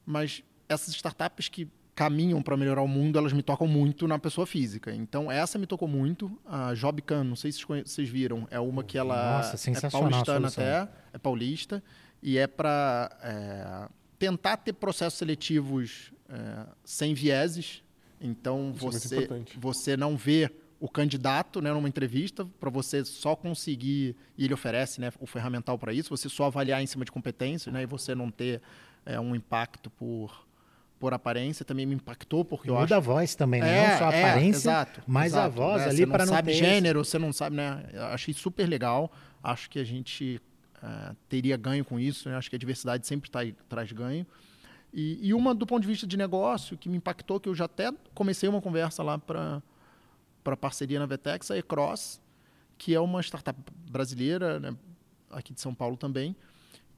Mas 0.05 0.43
essas 0.67 0.93
startups 0.95 1.49
que 1.49 1.67
caminham 1.93 2.41
para 2.41 2.57
melhorar 2.57 2.81
o 2.81 2.87
mundo, 2.87 3.19
elas 3.19 3.33
me 3.33 3.43
tocam 3.43 3.67
muito 3.67 4.07
na 4.07 4.17
pessoa 4.17 4.47
física. 4.47 4.93
Então, 4.93 5.31
essa 5.31 5.59
me 5.59 5.67
tocou 5.67 5.87
muito. 5.87 6.31
A 6.45 6.73
Jobcan, 6.73 7.23
não 7.23 7.35
sei 7.35 7.51
se 7.51 7.63
vocês 7.65 8.09
viram, 8.09 8.47
é 8.49 8.59
uma 8.59 8.83
que 8.83 8.97
ela 8.97 9.37
Nossa, 9.37 9.69
é 9.69 9.89
paulistana 9.89 10.47
até, 10.47 10.87
é 11.13 11.17
paulista, 11.17 11.83
e 12.23 12.37
é 12.37 12.47
para 12.47 13.11
é, 13.21 13.89
tentar 14.17 14.57
ter 14.57 14.73
processos 14.73 15.19
seletivos 15.19 16.11
é, 16.29 16.65
sem 16.83 17.13
vieses. 17.13 17.83
Então, 18.19 18.73
Isso 18.75 18.87
é 18.87 18.91
você, 18.91 19.23
é 19.23 19.45
você 19.57 19.97
não 19.97 20.15
vê 20.15 20.51
o 20.81 20.89
candidato 20.89 21.61
né, 21.61 21.71
numa 21.71 21.87
entrevista 21.87 22.43
para 22.59 22.71
você 22.71 23.05
só 23.05 23.35
conseguir, 23.35 24.15
e 24.35 24.45
ele 24.45 24.53
oferece 24.55 24.99
né, 24.99 25.13
o 25.19 25.27
ferramental 25.27 25.77
para 25.77 25.93
isso, 25.93 26.09
você 26.09 26.27
só 26.27 26.45
avaliar 26.45 26.81
em 26.81 26.87
cima 26.87 27.05
de 27.05 27.11
competências 27.11 27.71
né, 27.71 27.83
e 27.83 27.85
você 27.85 28.15
não 28.15 28.31
ter 28.31 28.59
é, 29.05 29.19
um 29.19 29.35
impacto 29.35 29.91
por, 29.91 30.43
por 30.99 31.13
aparência 31.13 31.63
também 31.63 31.85
me 31.85 31.93
impactou 31.93 32.43
porque 32.43 32.67
eu 32.67 32.73
Muda 32.73 32.85
acho... 32.85 32.93
a 32.95 32.99
voz 32.99 33.35
também, 33.35 33.61
né? 33.61 33.77
É, 33.77 33.91
não 33.91 33.97
só 33.99 34.09
a 34.09 34.13
é, 34.13 34.23
aparência, 34.23 34.57
é, 34.57 34.71
exato, 34.71 35.03
mas 35.05 35.33
exato, 35.33 35.45
a 35.45 35.49
voz 35.49 35.81
né? 35.83 35.89
ali 35.89 36.07
para 36.07 36.25
não 36.25 36.33
sabe 36.33 36.53
gênero, 36.53 37.05
você 37.05 37.19
não 37.19 37.31
sabe, 37.31 37.55
né? 37.55 37.85
Eu 37.93 38.05
achei 38.05 38.33
super 38.33 38.67
legal. 38.67 39.11
Acho 39.43 39.69
que 39.69 39.77
a 39.77 39.83
gente 39.83 40.41
uh, 40.81 41.15
teria 41.29 41.57
ganho 41.57 41.85
com 41.85 41.99
isso. 41.99 42.27
Né? 42.27 42.35
Acho 42.35 42.49
que 42.49 42.55
a 42.55 42.59
diversidade 42.59 43.05
sempre 43.05 43.29
tá, 43.29 43.39
traz 43.69 43.91
ganho. 43.91 44.25
E, 44.93 45.27
e, 45.27 45.33
uma 45.33 45.55
do 45.55 45.65
ponto 45.65 45.81
de 45.81 45.87
vista 45.87 46.05
de 46.05 46.17
negócio 46.17 46.77
que 46.77 46.89
me 46.89 46.97
impactou, 46.97 47.39
que 47.39 47.47
eu 47.47 47.55
já 47.55 47.65
até 47.65 47.91
comecei 48.13 48.49
uma 48.49 48.61
conversa 48.61 49.01
lá 49.01 49.17
para 49.17 49.61
para 50.43 50.57
parceria 50.57 50.99
na 50.99 51.05
Vetex, 51.05 51.51
a 51.51 51.57
Ecross, 51.57 52.21
que 52.77 52.95
é 52.95 52.99
uma 52.99 53.21
startup 53.21 53.59
brasileira, 53.89 54.59
né, 54.59 54.75
aqui 55.29 55.53
de 55.53 55.61
São 55.61 55.73
Paulo 55.73 55.97
também, 55.97 56.35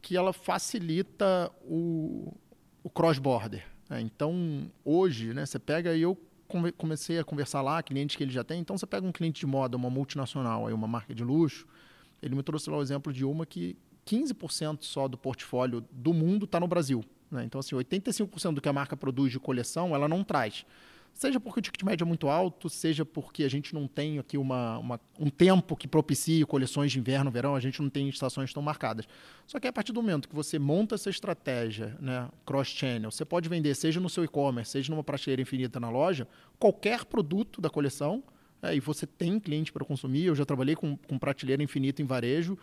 que 0.01 0.17
ela 0.17 0.34
facilita 0.34 1.51
o, 1.62 2.34
o 2.84 2.89
cross-border. 2.89 3.65
Né? 3.89 4.01
Então, 4.01 4.71
hoje, 4.84 5.34
né, 5.34 5.45
você 5.45 5.60
pega 5.60 5.95
e 5.95 6.01
eu 6.01 6.17
comecei 6.77 7.17
a 7.17 7.23
conversar 7.23 7.62
lá, 7.62 7.82
clientes 7.82 8.15
que 8.15 8.23
ele 8.23 8.32
já 8.32 8.43
tem. 8.43 8.60
Então, 8.60 8.77
você 8.77 8.86
pega 8.86 9.08
um 9.08 9.12
cliente 9.12 9.39
de 9.39 9.45
moda, 9.45 9.75
uma 9.75 9.89
multinacional, 9.89 10.67
aí 10.67 10.73
uma 10.73 10.88
marca 10.88 11.15
de 11.15 11.23
luxo, 11.23 11.65
ele 12.21 12.36
me 12.36 12.43
trouxe 12.43 12.69
lá 12.69 12.77
o 12.77 12.82
exemplo 12.82 13.12
de 13.12 13.25
uma 13.25 13.45
que 13.45 13.75
15% 14.06 14.84
só 14.84 15.08
do 15.08 15.17
portfólio 15.17 15.84
do 15.91 16.13
mundo 16.13 16.45
está 16.45 16.60
no 16.60 16.67
Brasil. 16.67 17.03
Né? 17.32 17.43
Então, 17.43 17.60
assim, 17.60 17.75
85% 17.75 18.53
do 18.53 18.62
que 18.62 18.69
a 18.69 18.73
marca 18.73 18.95
produz 18.95 19.32
de 19.32 19.39
coleção, 19.39 19.95
ela 19.95 20.08
não 20.08 20.23
traz. 20.23 20.65
Seja 21.13 21.39
porque 21.39 21.60
o 21.60 21.62
ticket 21.62 21.84
médio 21.84 22.04
é 22.04 22.08
muito 22.08 22.28
alto, 22.28 22.69
seja 22.69 23.06
porque 23.06 23.43
a 23.43 23.49
gente 23.49 23.73
não 23.73 23.88
tem 23.88 24.17
aqui 24.17 24.38
uma, 24.38 24.80
uma, 24.80 24.99
um 25.19 25.30
tempo 25.30 25.76
que 25.76 25.88
propicie 25.88 26.43
coleções 26.43 26.91
de 26.91 26.99
inverno, 26.99 27.30
verão, 27.30 27.56
a 27.56 27.60
gente 27.60 27.82
não 27.82 27.89
tem 27.89 28.10
estações 28.10 28.52
tão 28.52 28.63
marcadas. 28.63 29.08
Só 29.45 29.60
que 29.60 29.67
a 29.67 29.71
partir 29.71 29.93
do 29.93 30.02
momento 30.02 30.28
que 30.28 30.36
você 30.36 30.58
monta 30.58 30.95
essa 30.95 31.10
estratégia 31.10 31.95
né, 31.99 32.28
cross-channel, 32.45 33.12
você 33.12 33.23
pode 33.23 33.47
vender, 33.47 33.76
seja 33.76 33.99
no 33.99 34.10
seu 34.10 34.23
e-commerce, 34.23 34.71
seja 34.71 34.91
numa 34.91 35.04
prateleira 35.04 35.41
infinita 35.41 35.80
na 35.80 35.89
loja, 35.89 36.28
qualquer 36.58 37.06
produto 37.06 37.62
da 37.62 37.69
coleção, 37.69 38.23
é, 38.62 38.76
e 38.76 38.80
você 38.80 39.06
tem 39.06 39.39
cliente 39.39 39.71
para 39.71 39.86
consumir. 39.86 40.26
Eu 40.26 40.36
já 40.36 40.45
trabalhei 40.45 40.76
com, 40.76 40.97
com 40.97 41.19
prateleira 41.19 41.62
infinita 41.62 42.02
em 42.02 42.06
varejo, 42.06 42.58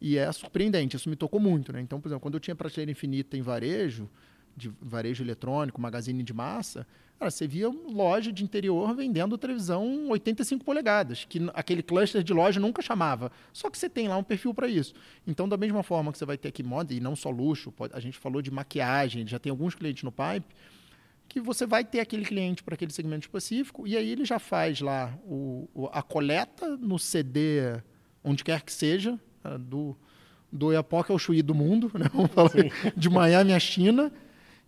e 0.00 0.18
é 0.18 0.30
surpreendente, 0.30 0.96
isso 0.96 1.08
me 1.08 1.16
tocou 1.16 1.40
muito. 1.40 1.72
Né? 1.72 1.80
Então, 1.80 2.00
por 2.00 2.08
exemplo, 2.08 2.20
quando 2.20 2.34
eu 2.34 2.40
tinha 2.40 2.54
prateleira 2.54 2.90
infinita 2.90 3.36
em 3.36 3.40
varejo, 3.40 4.10
de 4.56 4.70
varejo 4.80 5.24
eletrônico, 5.24 5.80
magazine 5.80 6.22
de 6.22 6.32
massa, 6.32 6.86
cara, 7.18 7.30
você 7.30 7.46
via 7.46 7.68
loja 7.68 8.32
de 8.32 8.44
interior 8.44 8.94
vendendo 8.94 9.38
televisão 9.38 10.08
85 10.08 10.64
polegadas, 10.64 11.24
que 11.24 11.40
aquele 11.54 11.82
cluster 11.82 12.22
de 12.22 12.32
loja 12.32 12.60
nunca 12.60 12.82
chamava. 12.82 13.30
Só 13.52 13.70
que 13.70 13.78
você 13.78 13.88
tem 13.88 14.08
lá 14.08 14.16
um 14.16 14.22
perfil 14.22 14.52
para 14.52 14.68
isso. 14.68 14.94
Então, 15.26 15.48
da 15.48 15.56
mesma 15.56 15.82
forma 15.82 16.12
que 16.12 16.18
você 16.18 16.24
vai 16.24 16.36
ter 16.36 16.48
aqui 16.48 16.62
moda, 16.62 16.92
e 16.92 17.00
não 17.00 17.16
só 17.16 17.30
luxo, 17.30 17.72
a 17.92 18.00
gente 18.00 18.18
falou 18.18 18.42
de 18.42 18.50
maquiagem, 18.50 19.26
já 19.26 19.38
tem 19.38 19.50
alguns 19.50 19.74
clientes 19.74 20.02
no 20.02 20.12
Pipe, 20.12 20.54
que 21.28 21.40
você 21.40 21.66
vai 21.66 21.84
ter 21.84 22.00
aquele 22.00 22.24
cliente 22.24 22.62
para 22.62 22.74
aquele 22.74 22.92
segmento 22.92 23.26
específico, 23.26 23.86
e 23.86 23.96
aí 23.96 24.10
ele 24.10 24.24
já 24.24 24.38
faz 24.38 24.80
lá 24.80 25.16
o, 25.24 25.88
a 25.92 26.02
coleta 26.02 26.76
no 26.76 26.98
CD, 26.98 27.80
onde 28.22 28.44
quer 28.44 28.62
que 28.62 28.72
seja, 28.72 29.18
do, 29.60 29.96
do 30.50 30.72
Iapoca 30.72 31.12
ao 31.12 31.18
Chuí 31.18 31.42
do 31.42 31.54
mundo, 31.54 31.90
né? 31.98 32.06
Vamos 32.12 32.30
falar 32.32 32.50
de 32.96 33.10
Miami 33.10 33.52
à 33.52 33.58
China, 33.58 34.12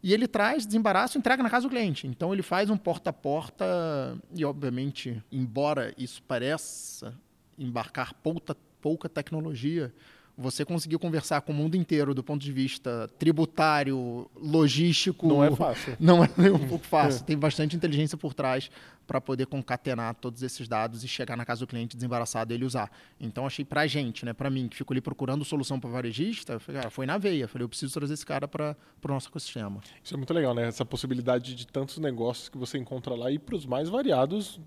E 0.06 0.14
ele 0.14 0.28
traz, 0.28 0.64
desembaraça 0.64 1.16
e 1.16 1.18
entrega 1.18 1.42
na 1.42 1.50
casa 1.50 1.66
do 1.66 1.68
cliente. 1.68 2.06
Então 2.06 2.32
ele 2.32 2.40
faz 2.40 2.70
um 2.70 2.76
porta 2.76 3.10
a 3.10 3.12
porta 3.12 4.16
e, 4.32 4.44
obviamente, 4.44 5.20
embora 5.32 5.92
isso 5.98 6.22
pareça 6.22 7.12
embarcar 7.58 8.14
pouca, 8.22 8.56
pouca 8.80 9.08
tecnologia, 9.08 9.92
você 10.38 10.64
conseguir 10.64 10.96
conversar 10.98 11.40
com 11.40 11.50
o 11.50 11.54
mundo 11.56 11.76
inteiro 11.76 12.14
do 12.14 12.22
ponto 12.22 12.40
de 12.40 12.52
vista 12.52 13.10
tributário, 13.18 14.30
logístico. 14.36 15.26
Não 15.26 15.42
é 15.42 15.50
fácil. 15.50 15.96
Não 15.98 16.22
é 16.22 16.28
um 16.52 16.68
pouco 16.68 16.86
fácil. 16.86 17.24
Tem 17.24 17.36
bastante 17.36 17.74
inteligência 17.74 18.16
por 18.16 18.32
trás 18.32 18.70
para 19.06 19.20
poder 19.20 19.46
concatenar 19.46 20.14
todos 20.16 20.42
esses 20.42 20.66
dados 20.66 21.04
e 21.04 21.08
chegar 21.08 21.36
na 21.36 21.44
casa 21.44 21.60
do 21.60 21.66
cliente 21.66 21.96
desembaraçado 21.96 22.52
ele 22.52 22.64
usar. 22.64 22.90
Então 23.20 23.46
achei 23.46 23.64
para 23.64 23.82
a 23.82 23.86
gente, 23.86 24.24
né, 24.24 24.32
para 24.32 24.50
mim 24.50 24.68
que 24.68 24.76
fico 24.76 24.92
ali 24.92 25.00
procurando 25.00 25.44
solução 25.44 25.78
para 25.78 25.90
varejista, 25.90 26.58
falei, 26.58 26.80
cara, 26.80 26.90
foi 26.90 27.06
na 27.06 27.18
veia, 27.18 27.46
falei, 27.46 27.64
eu 27.64 27.68
preciso 27.68 27.94
trazer 27.94 28.14
esse 28.14 28.26
cara 28.26 28.48
para 28.48 28.76
o 29.02 29.08
nosso 29.08 29.28
ecossistema. 29.28 29.80
Isso 30.02 30.14
é 30.14 30.16
muito 30.16 30.32
legal, 30.34 30.54
né? 30.54 30.66
Essa 30.66 30.84
possibilidade 30.84 31.54
de 31.54 31.66
tantos 31.66 31.98
negócios 31.98 32.48
que 32.48 32.58
você 32.58 32.78
encontra 32.78 33.14
lá 33.14 33.30
e 33.30 33.38
para 33.38 33.54
os 33.54 33.64
mais 33.66 33.88
variados 33.88 34.60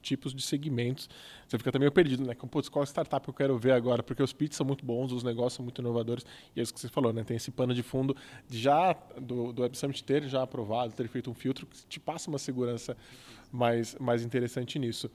tipos 0.00 0.34
de 0.34 0.42
segmentos. 0.42 1.08
Você 1.46 1.58
fica 1.58 1.70
também 1.70 1.90
perdido, 1.90 2.24
né? 2.24 2.34
Qual 2.34 2.84
startup 2.84 3.26
eu 3.26 3.34
quero 3.34 3.58
ver 3.58 3.72
agora? 3.72 4.02
Porque 4.02 4.22
os 4.22 4.32
pitches 4.32 4.56
são 4.56 4.66
muito 4.66 4.84
bons, 4.84 5.12
os 5.12 5.22
negócios 5.22 5.54
são 5.54 5.64
muito 5.64 5.80
inovadores 5.80 6.24
e 6.54 6.60
é 6.60 6.62
isso 6.62 6.72
que 6.72 6.80
você 6.80 6.88
falou, 6.88 7.12
né? 7.12 7.24
Tem 7.24 7.36
esse 7.36 7.50
pano 7.50 7.74
de 7.74 7.82
fundo 7.82 8.16
de 8.48 8.58
já 8.58 8.92
do, 9.20 9.52
do 9.52 9.62
Web 9.62 9.76
Summit 9.76 10.02
ter 10.02 10.28
já 10.28 10.42
aprovado, 10.42 10.92
ter 10.92 11.08
feito 11.08 11.30
um 11.30 11.34
filtro 11.34 11.66
que 11.66 11.86
te 11.86 12.00
passa 12.00 12.28
uma 12.28 12.38
segurança 12.38 12.96
mais, 13.52 13.96
mais 13.98 14.22
interessante 14.24 14.78
nisso. 14.78 15.10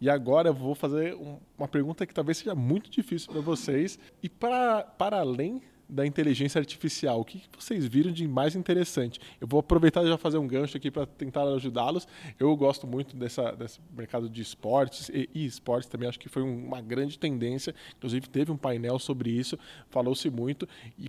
E 0.00 0.10
agora 0.10 0.50
eu 0.50 0.54
vou 0.54 0.74
fazer 0.74 1.14
um, 1.14 1.38
uma 1.56 1.68
pergunta 1.68 2.06
que 2.06 2.12
talvez 2.12 2.38
seja 2.38 2.54
muito 2.54 2.90
difícil 2.90 3.32
para 3.32 3.40
vocês. 3.40 3.98
E 4.22 4.28
para, 4.28 4.82
para 4.82 5.20
além 5.20 5.62
da 5.88 6.04
inteligência 6.04 6.58
artificial, 6.58 7.20
o 7.20 7.24
que, 7.24 7.38
que 7.38 7.48
vocês 7.58 7.86
viram 7.86 8.10
de 8.10 8.26
mais 8.26 8.56
interessante? 8.56 9.20
Eu 9.40 9.46
vou 9.46 9.60
aproveitar 9.60 10.04
e 10.04 10.08
já 10.08 10.18
fazer 10.18 10.36
um 10.36 10.46
gancho 10.46 10.76
aqui 10.76 10.90
para 10.90 11.06
tentar 11.06 11.44
ajudá-los. 11.44 12.06
Eu 12.38 12.54
gosto 12.56 12.86
muito 12.86 13.16
dessa, 13.16 13.52
desse 13.52 13.80
mercado 13.96 14.28
de 14.28 14.42
esportes 14.42 15.08
e, 15.08 15.30
e 15.32 15.46
esportes 15.46 15.88
também, 15.88 16.08
acho 16.08 16.18
que 16.18 16.28
foi 16.28 16.42
uma 16.42 16.80
grande 16.80 17.18
tendência. 17.18 17.74
Inclusive, 17.96 18.28
teve 18.28 18.50
um 18.50 18.56
painel 18.56 18.98
sobre 18.98 19.30
isso, 19.30 19.58
falou-se 19.88 20.28
muito. 20.28 20.68
E 20.98 21.08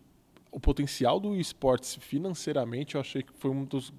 o 0.52 0.60
potencial 0.60 1.20
do 1.20 1.36
esportes 1.36 1.96
financeiramente, 1.96 2.96
eu 2.96 3.02
achei 3.02 3.24
que 3.24 3.34
foi 3.34 3.52
um 3.52 3.66
dos 3.66 3.92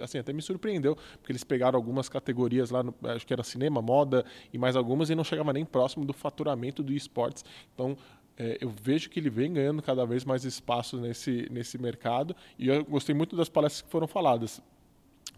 assim, 0.00 0.18
até 0.18 0.32
me 0.32 0.42
surpreendeu, 0.42 0.96
porque 1.18 1.32
eles 1.32 1.44
pegaram 1.44 1.76
algumas 1.76 2.08
categorias 2.08 2.70
lá, 2.70 2.82
no, 2.82 2.94
acho 3.04 3.26
que 3.26 3.32
era 3.32 3.42
cinema, 3.42 3.80
moda 3.80 4.24
e 4.52 4.58
mais 4.58 4.76
algumas, 4.76 5.10
e 5.10 5.14
não 5.14 5.24
chegava 5.24 5.52
nem 5.52 5.64
próximo 5.64 6.04
do 6.04 6.12
faturamento 6.12 6.82
do 6.82 6.92
esportes. 6.92 7.44
Então, 7.74 7.96
é, 8.38 8.58
eu 8.60 8.68
vejo 8.68 9.08
que 9.08 9.18
ele 9.18 9.30
vem 9.30 9.52
ganhando 9.52 9.82
cada 9.82 10.04
vez 10.04 10.24
mais 10.24 10.44
espaço 10.44 10.98
nesse, 10.98 11.48
nesse 11.50 11.78
mercado, 11.78 12.36
e 12.58 12.68
eu 12.68 12.84
gostei 12.84 13.14
muito 13.14 13.34
das 13.34 13.48
palestras 13.48 13.82
que 13.82 13.90
foram 13.90 14.06
faladas. 14.06 14.62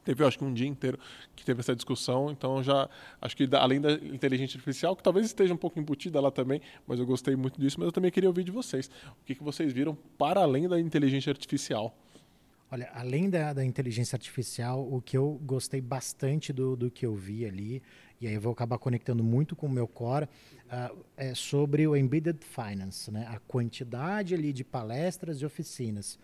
Teve, 0.05 0.25
acho 0.25 0.39
que 0.39 0.45
um 0.45 0.55
dia 0.55 0.67
inteiro 0.67 0.99
que 1.37 1.45
teve 1.45 1.61
essa 1.61 1.77
discussão, 1.77 2.31
então 2.31 2.63
já 2.63 2.89
acho 3.21 3.37
que 3.37 3.47
além 3.53 3.79
da 3.79 3.93
inteligência 3.93 4.57
artificial, 4.57 4.97
que 4.97 5.03
talvez 5.03 5.27
esteja 5.27 5.53
um 5.53 5.57
pouco 5.57 5.79
embutida 5.79 6.19
lá 6.19 6.31
também, 6.31 6.63
mas 6.87 6.99
eu 6.99 7.05
gostei 7.05 7.37
muito 7.37 7.61
disso, 7.61 7.79
mas 7.79 7.87
eu 7.87 7.93
também 7.93 8.11
queria 8.11 8.29
ouvir 8.29 8.43
de 8.43 8.51
vocês. 8.51 8.91
O 9.21 9.25
que, 9.27 9.35
que 9.35 9.43
vocês 9.45 9.71
viram 9.71 9.95
para 10.17 10.41
além 10.41 10.67
da 10.67 10.81
inteligência 10.81 11.31
artificial? 11.31 11.95
Olha, 12.71 12.91
além 12.93 13.31
da, 13.31 13.53
da, 13.53 13.65
inteligência 13.65 14.17
artificial, 14.17 14.87
o 14.93 15.01
que 15.01 15.17
eu 15.17 15.41
gostei 15.43 15.81
bastante 15.81 16.53
do, 16.53 16.77
do 16.77 16.91
que 16.91 17.07
eu 17.07 17.15
vi 17.15 17.47
ali, 17.47 17.83
e 18.21 18.27
aí 18.27 18.35
eu 18.35 18.41
vou 18.41 18.53
acabar 18.53 18.79
conectando 18.79 19.25
muito 19.25 19.57
com 19.57 19.67
o 19.67 19.71
meu 19.71 19.89
core, 19.89 20.27
uh, 20.27 21.05
é 21.17 21.35
sobre 21.35 21.87
o 21.87 21.97
Embedded 21.97 22.39
Finance, 22.45 23.11
né? 23.11 23.27
a 23.31 23.39
quantidade 23.39 24.35
ali 24.35 24.53
de 24.53 24.65
palestras 24.65 25.41
e 25.41 25.47
oficinas 25.47 26.19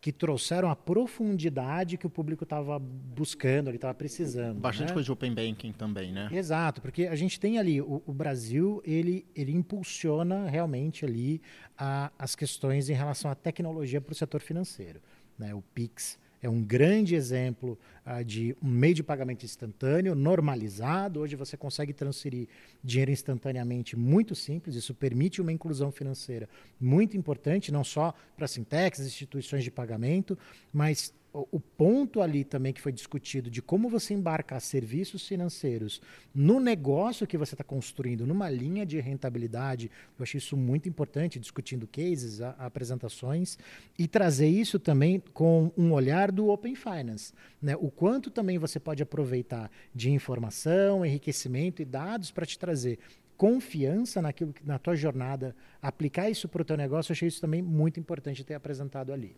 que 0.00 0.10
trouxeram 0.10 0.70
a 0.70 0.76
profundidade 0.76 1.98
que 1.98 2.06
o 2.06 2.10
público 2.10 2.44
estava 2.44 2.78
buscando, 2.78 3.68
ele 3.68 3.76
estava 3.76 3.92
precisando. 3.92 4.58
Bastante 4.58 4.88
né? 4.88 4.94
coisa 4.94 5.04
de 5.04 5.12
Open 5.12 5.34
Banking 5.34 5.72
também, 5.72 6.10
né? 6.10 6.30
Exato, 6.32 6.80
porque 6.80 7.06
a 7.06 7.14
gente 7.14 7.38
tem 7.38 7.58
ali, 7.58 7.82
o, 7.82 8.02
o 8.06 8.12
Brasil, 8.12 8.80
ele, 8.82 9.26
ele 9.36 9.52
impulsiona 9.52 10.48
realmente 10.48 11.04
ali 11.04 11.42
a, 11.76 12.10
as 12.18 12.34
questões 12.34 12.88
em 12.88 12.94
relação 12.94 13.30
à 13.30 13.34
tecnologia 13.34 14.00
para 14.00 14.12
o 14.12 14.14
setor 14.14 14.40
financeiro. 14.40 15.02
Né? 15.40 15.54
O 15.54 15.62
Pix 15.74 16.18
é 16.42 16.48
um 16.48 16.62
grande 16.62 17.14
exemplo 17.14 17.78
uh, 18.06 18.24
de 18.24 18.56
um 18.62 18.68
meio 18.68 18.94
de 18.94 19.02
pagamento 19.02 19.44
instantâneo, 19.44 20.14
normalizado. 20.14 21.20
Hoje 21.20 21.36
você 21.36 21.56
consegue 21.56 21.92
transferir 21.92 22.46
dinheiro 22.82 23.10
instantaneamente, 23.10 23.96
muito 23.96 24.34
simples. 24.34 24.74
Isso 24.74 24.94
permite 24.94 25.40
uma 25.40 25.52
inclusão 25.52 25.90
financeira 25.90 26.48
muito 26.80 27.16
importante, 27.16 27.72
não 27.72 27.84
só 27.84 28.14
para 28.36 28.46
fintechs, 28.46 29.00
instituições 29.00 29.64
de 29.64 29.70
pagamento, 29.70 30.38
mas 30.72 31.12
o 31.32 31.60
ponto 31.60 32.20
ali 32.20 32.44
também 32.44 32.72
que 32.72 32.80
foi 32.80 32.90
discutido 32.90 33.50
de 33.50 33.62
como 33.62 33.88
você 33.88 34.14
embarcar 34.14 34.60
serviços 34.60 35.26
financeiros 35.26 36.02
no 36.34 36.58
negócio 36.58 37.26
que 37.26 37.38
você 37.38 37.54
está 37.54 37.62
construindo, 37.62 38.26
numa 38.26 38.50
linha 38.50 38.84
de 38.84 38.98
rentabilidade, 39.00 39.90
eu 40.18 40.22
achei 40.22 40.38
isso 40.38 40.56
muito 40.56 40.88
importante, 40.88 41.38
discutindo 41.38 41.86
cases, 41.86 42.40
a, 42.40 42.50
apresentações, 42.58 43.58
e 43.98 44.08
trazer 44.08 44.48
isso 44.48 44.78
também 44.78 45.22
com 45.32 45.70
um 45.76 45.92
olhar 45.92 46.32
do 46.32 46.48
Open 46.48 46.74
Finance. 46.74 47.32
Né? 47.62 47.76
O 47.76 47.90
quanto 47.90 48.30
também 48.30 48.58
você 48.58 48.80
pode 48.80 49.02
aproveitar 49.02 49.70
de 49.94 50.10
informação, 50.10 51.06
enriquecimento 51.06 51.80
e 51.80 51.84
dados 51.84 52.30
para 52.30 52.46
te 52.46 52.58
trazer 52.58 52.98
confiança 53.36 54.20
naquilo 54.20 54.52
na 54.64 54.78
tua 54.78 54.94
jornada, 54.94 55.56
aplicar 55.80 56.28
isso 56.28 56.46
para 56.46 56.60
o 56.60 56.64
teu 56.64 56.76
negócio, 56.76 57.10
eu 57.10 57.14
achei 57.14 57.26
isso 57.26 57.40
também 57.40 57.62
muito 57.62 57.98
importante 57.98 58.44
ter 58.44 58.52
apresentado 58.52 59.12
ali 59.12 59.34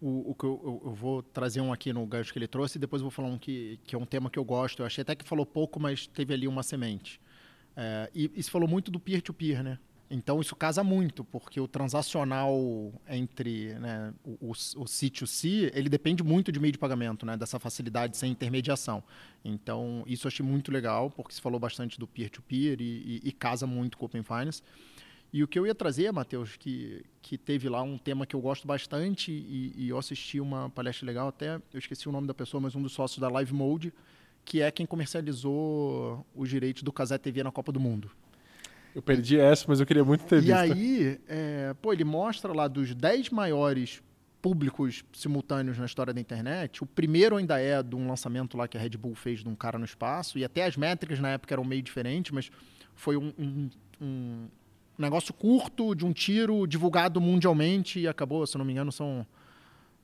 o, 0.00 0.30
o 0.30 0.34
que 0.34 0.44
eu, 0.44 0.82
eu, 0.84 0.92
vou 0.92 1.22
trazer 1.22 1.60
um 1.60 1.72
aqui 1.72 1.92
no 1.92 2.04
gancho 2.06 2.32
que 2.32 2.38
ele 2.38 2.48
trouxe 2.48 2.78
e 2.78 2.80
depois 2.80 3.02
vou 3.02 3.10
falar 3.10 3.28
um 3.28 3.38
que, 3.38 3.78
que 3.84 3.94
é 3.94 3.98
um 3.98 4.06
tema 4.06 4.30
que 4.30 4.38
eu 4.38 4.44
gosto. 4.44 4.82
Eu 4.82 4.86
achei 4.86 5.02
até 5.02 5.14
que 5.14 5.24
falou 5.24 5.46
pouco, 5.46 5.80
mas 5.80 6.06
teve 6.06 6.34
ali 6.34 6.46
uma 6.46 6.62
semente. 6.62 7.20
É, 7.76 8.10
e 8.14 8.30
isso 8.34 8.50
falou 8.50 8.68
muito 8.68 8.90
do 8.90 9.00
peer-to-peer, 9.00 9.58
-peer, 9.58 9.64
né? 9.64 9.78
Então 10.10 10.40
isso 10.40 10.54
casa 10.54 10.84
muito, 10.84 11.24
porque 11.24 11.58
o 11.58 11.66
transacional 11.66 12.92
entre 13.08 13.74
né, 13.74 14.12
o, 14.22 14.32
o, 14.32 14.50
o 14.50 14.84
C2C, 14.84 15.72
ele 15.74 15.88
depende 15.88 16.22
muito 16.22 16.52
de 16.52 16.60
meio 16.60 16.72
de 16.72 16.78
pagamento, 16.78 17.24
né, 17.24 17.36
dessa 17.36 17.58
facilidade 17.58 18.16
sem 18.16 18.30
intermediação. 18.30 19.02
Então 19.44 20.04
isso 20.06 20.26
eu 20.26 20.28
achei 20.28 20.44
muito 20.44 20.70
legal, 20.70 21.10
porque 21.10 21.34
você 21.34 21.40
falou 21.40 21.58
bastante 21.58 21.98
do 21.98 22.06
peer-to-peer 22.06 22.76
-peer 22.76 22.80
e, 22.80 23.20
e, 23.24 23.28
e 23.28 23.32
casa 23.32 23.66
muito 23.66 23.96
com 23.96 24.04
o 24.04 24.06
Open 24.06 24.22
Finance. 24.22 24.62
E 25.34 25.42
o 25.42 25.48
que 25.48 25.58
eu 25.58 25.66
ia 25.66 25.74
trazer, 25.74 26.12
Matheus, 26.12 26.56
que, 26.56 27.04
que 27.20 27.36
teve 27.36 27.68
lá 27.68 27.82
um 27.82 27.98
tema 27.98 28.24
que 28.24 28.36
eu 28.36 28.40
gosto 28.40 28.68
bastante 28.68 29.32
e, 29.32 29.72
e, 29.76 29.88
eu 29.88 29.98
assisti 29.98 30.38
uma 30.38 30.70
palestra 30.70 31.04
legal, 31.04 31.26
até 31.26 31.56
eu 31.56 31.78
esqueci 31.80 32.08
o 32.08 32.12
nome 32.12 32.28
da 32.28 32.32
pessoa, 32.32 32.60
mas 32.60 32.76
um 32.76 32.80
dos 32.80 32.92
sócios 32.92 33.18
da 33.18 33.28
Live 33.28 33.52
Mode, 33.52 33.92
que 34.44 34.62
é 34.62 34.70
quem 34.70 34.86
comercializou 34.86 36.24
os 36.36 36.48
direitos 36.48 36.84
do 36.84 36.92
Casé 36.92 37.18
TV 37.18 37.42
na 37.42 37.50
Copa 37.50 37.72
do 37.72 37.80
Mundo. 37.80 38.12
Eu 38.94 39.02
perdi 39.02 39.36
essa, 39.36 39.64
mas 39.66 39.80
eu 39.80 39.86
queria 39.86 40.04
muito 40.04 40.24
ter 40.24 40.36
e 40.36 40.40
visto. 40.42 40.50
E 40.50 40.52
aí, 40.52 41.20
é, 41.26 41.74
pô, 41.82 41.92
ele 41.92 42.04
mostra 42.04 42.52
lá 42.52 42.68
dos 42.68 42.94
10 42.94 43.30
maiores 43.30 44.00
públicos 44.40 45.04
simultâneos 45.12 45.76
na 45.76 45.86
história 45.86 46.14
da 46.14 46.20
internet. 46.20 46.84
O 46.84 46.86
primeiro 46.86 47.36
ainda 47.36 47.60
é 47.60 47.82
de 47.82 47.96
um 47.96 48.06
lançamento 48.06 48.56
lá 48.56 48.68
que 48.68 48.78
a 48.78 48.80
Red 48.80 48.90
Bull 48.90 49.16
fez 49.16 49.40
de 49.40 49.48
um 49.48 49.56
cara 49.56 49.80
no 49.80 49.84
espaço, 49.84 50.38
e 50.38 50.44
até 50.44 50.64
as 50.64 50.76
métricas 50.76 51.18
na 51.18 51.30
época 51.30 51.52
eram 51.52 51.64
meio 51.64 51.82
diferentes, 51.82 52.30
mas 52.30 52.52
foi 52.94 53.16
um, 53.16 53.32
um, 53.36 53.70
um 54.00 54.48
um 54.98 55.02
negócio 55.02 55.34
curto 55.34 55.94
de 55.94 56.04
um 56.04 56.12
tiro 56.12 56.66
divulgado 56.66 57.20
mundialmente 57.20 58.00
e 58.00 58.08
acabou, 58.08 58.46
se 58.46 58.56
não 58.56 58.64
me 58.64 58.72
engano, 58.72 58.92
são, 58.92 59.26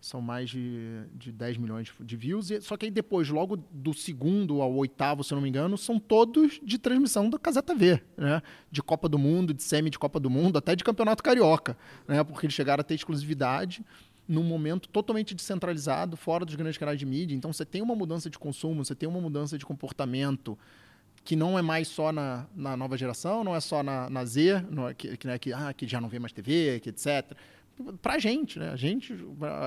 são 0.01 0.21
mais 0.21 0.51
de, 0.51 1.05
de 1.15 1.31
10 1.31 1.59
milhões 1.59 1.93
de 2.01 2.17
views. 2.17 2.51
E, 2.51 2.61
só 2.61 2.77
que 2.77 2.87
aí 2.87 2.91
depois, 2.91 3.29
logo 3.29 3.57
do 3.57 3.95
segundo 3.95 4.61
ao 4.61 4.73
oitavo, 4.75 5.23
se 5.23 5.33
não 5.33 5.41
me 5.41 5.49
engano, 5.49 5.79
são 5.79 5.99
todos 5.99 6.59
de 6.63 6.79
transmissão 6.79 7.31
da 7.31 7.39
Caseta 7.39 7.75
V, 7.75 8.03
né? 8.17 8.43
De 8.71 8.83
Copa 8.83 9.09
do 9.09 9.19
Mundo, 9.19 9.55
de 9.55 9.63
semi 9.63 9.91
de 9.91 9.99
Copa 9.99 10.19
do 10.19 10.29
Mundo, 10.29 10.59
até 10.59 10.75
de 10.75 10.83
Campeonato 10.83 11.23
Carioca, 11.23 11.77
né? 12.09 12.25
Porque 12.25 12.47
eles 12.47 12.55
chegaram 12.55 12.81
a 12.81 12.85
ter 12.85 12.95
exclusividade 12.95 13.85
num 14.27 14.45
momento 14.45 14.89
totalmente 14.89 15.35
descentralizado, 15.35 16.17
fora 16.17 16.45
dos 16.45 16.55
grandes 16.55 16.79
canais 16.79 16.99
de 16.99 17.05
mídia. 17.05 17.35
Então 17.35 17.53
você 17.53 17.65
tem 17.65 17.83
uma 17.83 17.97
mudança 17.97 18.31
de 18.31 18.39
consumo, 18.39 18.85
você 18.85 18.95
tem 18.95 19.09
uma 19.09 19.21
mudança 19.21 19.59
de 19.59 19.67
comportamento, 19.67 20.57
que 21.25 21.37
não 21.37 21.59
é 21.59 21.63
mais 21.63 21.89
só 21.89 22.13
na, 22.13 22.47
na 22.55 22.77
nova 22.77 22.97
geração, 22.97 23.45
não 23.45 23.55
é 23.55 23.61
só 23.61 23.83
na, 23.83 24.09
na 24.09 24.25
Z, 24.25 24.65
no, 24.71 24.89
é 24.89 24.95
que, 24.95 25.17
que, 25.17 25.27
né, 25.27 25.39
que, 25.39 25.53
ah, 25.53 25.73
que 25.73 25.87
já 25.87 26.01
não 26.01 26.09
vê 26.09 26.19
mais 26.19 26.33
TV, 26.33 26.81
que 26.81 26.89
etc. 26.89 27.37
Para 28.03 28.15
a 28.15 28.19
gente, 28.19 28.59
né? 28.59 28.71
A 28.71 28.77
gente, 28.77 29.15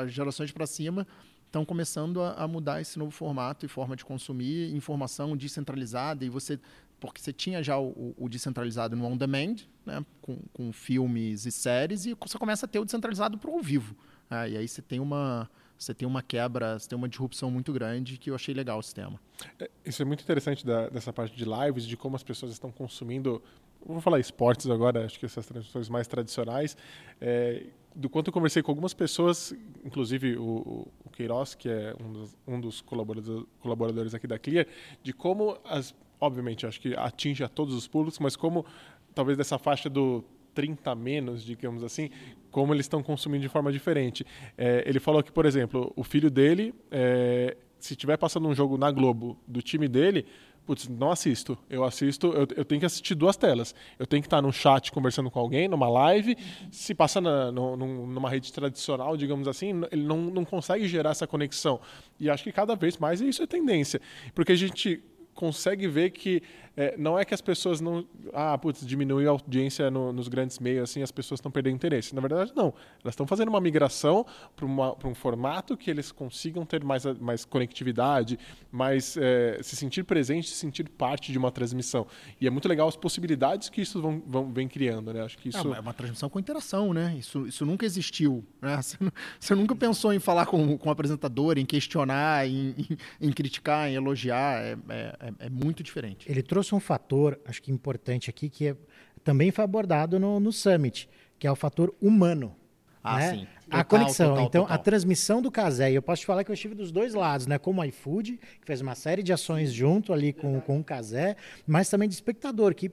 as 0.02 0.12
gerações 0.12 0.52
para 0.52 0.68
cima, 0.68 1.08
estão 1.46 1.64
começando 1.64 2.22
a, 2.22 2.34
a, 2.34 2.48
mudar 2.48 2.82
esse 2.82 2.98
novo 2.98 3.12
formato 3.12 3.66
e 3.66 3.70
forma 3.70 3.96
de 3.96 4.04
consumir 4.04 4.74
informação 4.76 5.38
descentralizada 5.38 6.26
e 6.26 6.30
você 6.30 6.60
porque 7.00 7.22
você 7.22 7.34
tinha 7.34 7.62
já 7.62 7.78
o, 7.78 8.16
o 8.18 8.30
descentralizado 8.30 8.96
no 8.96 9.06
on 9.06 9.18
demand, 9.18 9.58
né, 9.86 10.04
com, 10.22 10.38
com 10.54 10.72
filmes 10.72 11.46
e 11.46 11.52
séries 11.52 12.06
e 12.06 12.14
você 12.14 12.38
começa 12.38 12.66
a 12.66 12.70
ter 12.70 12.80
o 12.80 12.86
descentralizado 12.86 13.38
para 13.38 13.52
o 13.52 13.62
vivo. 13.62 13.94
Né? 14.30 14.52
E 14.52 14.58
aí 14.58 14.68
você 14.68 14.82
tem 14.82 15.02
uma 15.02 15.50
você 15.78 15.94
tem 15.94 16.08
uma 16.08 16.22
quebra, 16.22 16.78
você 16.78 16.88
tem 16.88 16.98
uma 16.98 17.10
disrupção 17.10 17.52
muito 17.52 17.74
grande 17.74 18.18
que 18.18 18.30
eu 18.30 18.36
achei 18.36 18.54
legal 18.54 18.80
o 18.80 18.84
sistema. 18.84 19.20
É, 19.60 19.70
isso 19.86 20.02
é 20.02 20.06
muito 20.06 20.24
interessante 20.24 20.66
da, 20.66 20.90
dessa 20.90 21.12
parte 21.12 21.36
de 21.36 21.46
lives, 21.46 21.86
de 21.86 21.98
como 21.98 22.16
as 22.16 22.24
pessoas 22.24 22.52
estão 22.52 22.72
consumindo 22.72 23.42
vou 23.86 24.02
falar 24.02 24.20
esportes 24.20 24.70
agora, 24.70 25.06
acho 25.06 25.20
que 25.20 25.26
essas 25.26 25.46
transmissões 25.46 25.90
mais 25.90 26.08
tradicionais, 26.08 26.78
é, 27.20 27.66
do 27.96 28.10
quanto 28.10 28.28
eu 28.28 28.34
conversei 28.34 28.64
com 28.64 28.72
algumas 28.72 28.94
pessoas, 28.94 29.54
inclusive 29.84 30.38
o, 30.38 30.88
o 31.06 31.10
Queiroz, 31.12 31.54
que 31.54 31.70
é 31.70 31.96
um 32.00 32.12
dos, 32.12 32.38
um 32.48 32.60
dos 32.60 32.82
colaboradores, 32.82 33.46
colaboradores 33.60 34.14
aqui 34.14 34.26
da 34.26 34.40
Clear, 34.40 34.66
de 35.02 35.14
como 35.14 35.58
as, 35.66 35.94
obviamente, 36.20 36.66
acho 36.66 36.80
que 36.80 36.96
atinge 36.96 37.44
a 37.44 37.50
todos 37.50 37.76
os 37.76 37.88
públicos, 37.88 38.20
mas 38.20 38.36
como 38.36 38.66
talvez 39.14 39.38
dessa 39.38 39.60
faixa 39.60 39.90
do 39.90 40.24
30 40.56 40.96
menos, 40.96 41.44
digamos 41.44 41.84
assim, 41.84 42.10
como 42.54 42.74
eles 42.74 42.86
estão 42.86 43.02
consumindo 43.02 43.42
de 43.42 43.50
forma 43.50 43.72
diferente. 43.72 44.26
É, 44.56 44.84
ele 44.86 45.00
falou 45.00 45.22
que, 45.24 45.32
por 45.32 45.46
exemplo, 45.46 45.92
o 45.96 46.04
filho 46.04 46.30
dele, 46.30 46.74
é, 46.92 47.58
se 47.80 47.94
estiver 47.94 48.16
passando 48.16 48.48
um 48.48 48.54
jogo 48.54 48.78
na 48.78 48.92
Globo 48.92 49.36
do 49.48 49.60
time 49.60 49.88
dele, 49.88 50.26
putz, 50.64 50.88
não 50.88 51.12
assisto. 51.12 51.58
Eu 51.68 51.84
assisto, 51.84 52.28
eu, 52.28 52.48
eu, 52.56 52.64
tenho 52.64 52.80
que 52.80 52.86
assistir 52.86 53.16
duas 53.16 53.36
telas. 53.36 53.74
Eu 53.98 54.06
tenho 54.06 54.22
que 54.22 54.28
estar 54.28 54.40
no 54.40 54.54
chat 54.54 54.92
conversando 54.92 55.32
com 55.32 55.40
alguém, 55.40 55.68
numa 55.68 55.90
live. 55.90 56.38
Se 56.72 56.94
passa 56.94 57.20
na, 57.20 57.52
no, 57.52 57.76
numa 57.76 58.30
rede 58.30 58.54
tradicional, 58.54 59.18
digamos 59.18 59.48
assim, 59.48 59.82
ele 59.92 60.04
não, 60.04 60.18
não 60.18 60.46
consegue 60.46 60.88
gerar 60.88 61.10
essa 61.10 61.26
conexão. 61.26 61.82
E 62.20 62.30
acho 62.30 62.44
que 62.44 62.52
cada 62.52 62.76
vez 62.76 63.00
mais 63.00 63.20
isso 63.20 63.42
é 63.42 63.48
tendência. 63.48 64.00
Porque 64.36 64.52
a 64.52 64.56
gente 64.56 65.04
consegue 65.34 65.88
ver 65.88 66.12
que 66.12 66.44
é, 66.76 66.96
não 66.98 67.20
é 67.20 67.24
que 67.24 67.34
as 67.34 67.42
pessoas 67.42 67.80
não. 67.80 68.06
Ah, 68.34 68.58
putz, 68.58 68.86
diminuiu 68.86 69.30
a 69.30 69.32
audiência 69.32 69.92
no, 69.92 70.12
nos 70.12 70.28
grandes 70.28 70.58
meios, 70.58 70.90
assim, 70.90 71.04
as 71.04 71.12
pessoas 71.12 71.38
estão 71.38 71.52
perdendo 71.52 71.76
interesse. 71.76 72.16
Na 72.16 72.22
verdade, 72.22 72.52
não. 72.56 72.74
Elas 73.04 73.14
estão 73.14 73.28
fazendo 73.28 73.50
uma 73.50 73.62
migração 73.62 74.26
para 74.56 75.08
um 75.08 75.14
formato 75.14 75.78
que 75.78 75.92
eles 75.92 76.12
consigam 76.12 76.66
ter 76.66 76.84
mais, 76.84 77.06
mais 77.20 77.46
conectividade, 77.46 78.40
mais 78.72 79.16
é, 79.18 79.60
se 79.62 79.76
sentir 79.76 80.04
presente, 80.04 80.50
se 80.50 80.56
sentir 80.56 80.90
parte 80.90 81.32
de 81.32 81.38
uma 81.38 81.52
transmissão. 81.52 82.08
E 82.42 82.48
é 82.48 82.50
muito 82.50 82.68
legal 82.68 82.88
as 82.88 82.96
possibilidades 82.96 83.70
que 83.70 83.82
isso 83.82 84.02
vão, 84.02 84.24
vão, 84.26 84.52
vem 84.52 84.68
criando, 84.68 85.14
né? 85.14 85.22
Acho 85.22 85.38
que 85.38 85.50
isso... 85.50 85.74
É, 85.74 85.78
é 85.78 85.80
uma 85.80 85.94
transmissão 85.94 86.28
com 86.28 86.40
interação, 86.40 86.92
né? 86.92 87.16
Isso, 87.20 87.46
isso 87.46 87.66
nunca 87.68 87.86
existiu. 87.86 88.44
Né? 88.62 88.74
Você, 88.84 88.98
você 89.40 89.56
nunca 89.56 89.76
pensou 89.76 90.14
em 90.14 90.20
falar 90.20 90.46
com, 90.46 90.78
com 90.78 90.90
o 90.90 90.92
apresentador, 90.92 91.58
em 91.58 91.66
questionar, 91.66 92.48
em, 92.48 92.76
em, 92.78 92.98
em 93.22 93.32
criticar, 93.32 93.88
em 93.90 93.96
elogiar. 93.96 94.62
É, 94.62 94.78
é, 94.90 95.18
é, 95.20 95.34
é 95.46 95.50
muito 95.50 95.84
diferente. 95.84 96.30
Ele 96.30 96.42
trouxe 96.42 96.63
trouxe 96.64 96.76
um 96.76 96.80
fator, 96.80 97.40
acho 97.46 97.62
que 97.62 97.72
importante 97.72 98.30
aqui, 98.30 98.50
que 98.50 98.70
é, 98.70 98.76
também 99.24 99.52
foi 99.52 99.64
abordado 99.64 100.18
no, 100.18 100.40
no 100.40 100.52
Summit, 100.52 101.10
que 101.38 101.46
é 101.46 101.52
o 101.52 101.56
fator 101.56 101.94
humano. 102.02 102.56
Ah, 103.04 103.18
né? 103.18 103.32
sim. 103.32 103.48
Total, 103.66 103.80
a 103.80 103.84
conexão. 103.84 104.30
Total, 104.30 104.46
então, 104.46 104.62
total. 104.62 104.76
a 104.76 104.78
transmissão 104.78 105.42
do 105.42 105.52
Casé, 105.52 105.92
eu 105.92 106.02
posso 106.02 106.22
te 106.22 106.26
falar 106.26 106.44
que 106.46 106.52
eu 106.52 106.54
estive 106.54 106.74
dos 106.74 106.90
dois 106.90 107.14
lados, 107.14 107.48
né? 107.48 107.58
Como 107.58 107.82
o 107.82 107.86
iFood, 107.86 108.40
que 108.62 108.66
fez 108.66 108.80
uma 108.80 108.96
série 108.96 109.22
de 109.22 109.34
ações 109.34 109.74
junto 109.74 110.14
ali 110.14 110.32
com, 110.32 110.62
com 110.62 110.80
o 110.80 110.84
Casé, 110.84 111.36
mas 111.68 111.90
também 111.90 112.08
de 112.08 112.16
espectador, 112.16 112.74
que 112.74 112.90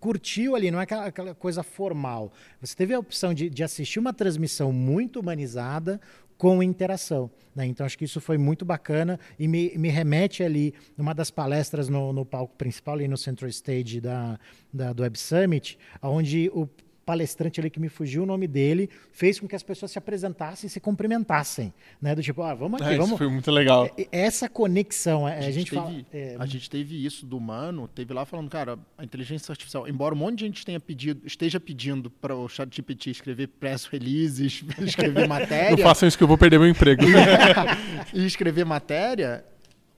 curtiu 0.00 0.54
ali, 0.54 0.70
não 0.70 0.78
é 0.78 0.84
aquela, 0.84 1.06
aquela, 1.06 1.34
coisa 1.34 1.62
formal. 1.62 2.32
Você 2.60 2.74
teve 2.74 2.94
a 2.94 2.98
opção 2.98 3.34
de, 3.34 3.50
de 3.50 3.64
assistir 3.64 3.98
uma 3.98 4.12
transmissão 4.12 4.72
muito 4.72 5.18
humanizada, 5.18 6.00
com 6.36 6.62
interação. 6.62 7.30
Né? 7.54 7.66
Então, 7.66 7.86
acho 7.86 7.96
que 7.96 8.04
isso 8.04 8.20
foi 8.20 8.36
muito 8.36 8.64
bacana 8.64 9.18
e 9.38 9.48
me, 9.48 9.72
me 9.76 9.88
remete 9.88 10.42
ali, 10.42 10.74
numa 10.96 11.14
das 11.14 11.30
palestras 11.30 11.88
no, 11.88 12.12
no 12.12 12.24
palco 12.24 12.54
principal, 12.56 12.94
ali 12.94 13.08
no 13.08 13.16
Central 13.16 13.48
Stage 13.48 14.00
da, 14.00 14.38
da, 14.72 14.92
do 14.92 15.02
Web 15.02 15.18
Summit, 15.18 15.78
onde 16.02 16.50
o 16.52 16.68
palestrante 17.06 17.60
ali 17.60 17.70
que 17.70 17.78
me 17.78 17.88
fugiu 17.88 18.24
o 18.24 18.26
nome 18.26 18.48
dele, 18.48 18.90
fez 19.12 19.38
com 19.38 19.46
que 19.46 19.54
as 19.54 19.62
pessoas 19.62 19.92
se 19.92 19.98
apresentassem 19.98 20.66
e 20.66 20.70
se 20.70 20.80
cumprimentassem, 20.80 21.72
né? 22.02 22.16
Do 22.16 22.22
tipo, 22.22 22.42
ah, 22.42 22.52
vamos 22.52 22.82
aqui, 22.82 22.92
é, 22.92 22.96
vamos. 22.96 23.10
Isso 23.10 23.18
foi 23.18 23.28
muito 23.28 23.50
legal. 23.52 23.88
É, 23.96 24.08
essa 24.10 24.48
conexão, 24.48 25.26
é, 25.26 25.36
a, 25.36 25.48
a 25.48 25.50
gente, 25.52 25.70
teve, 25.70 25.82
fala, 25.82 26.04
é... 26.12 26.36
a 26.36 26.44
gente 26.44 26.68
teve 26.68 27.06
isso 27.06 27.24
do 27.24 27.38
humano, 27.38 27.86
teve 27.86 28.12
lá 28.12 28.24
falando, 28.24 28.50
cara, 28.50 28.76
a 28.98 29.04
inteligência 29.04 29.52
artificial, 29.52 29.86
embora 29.86 30.16
um 30.16 30.18
monte 30.18 30.38
de 30.38 30.46
gente 30.46 30.66
tenha 30.66 30.80
pedido, 30.80 31.24
esteja 31.24 31.60
pedindo 31.60 32.10
para 32.10 32.34
o 32.34 32.48
ChatGPT 32.48 33.10
escrever 33.10 33.46
press 33.46 33.84
releases, 33.84 34.64
escrever 34.82 35.26
matéria. 35.28 35.76
Não 35.76 35.78
façam 35.78 36.08
isso 36.08 36.18
que 36.18 36.24
eu 36.24 36.28
vou 36.28 36.36
perder 36.36 36.58
meu 36.58 36.68
emprego. 36.68 37.02
e 38.12 38.26
escrever 38.26 38.64
matéria, 38.64 39.44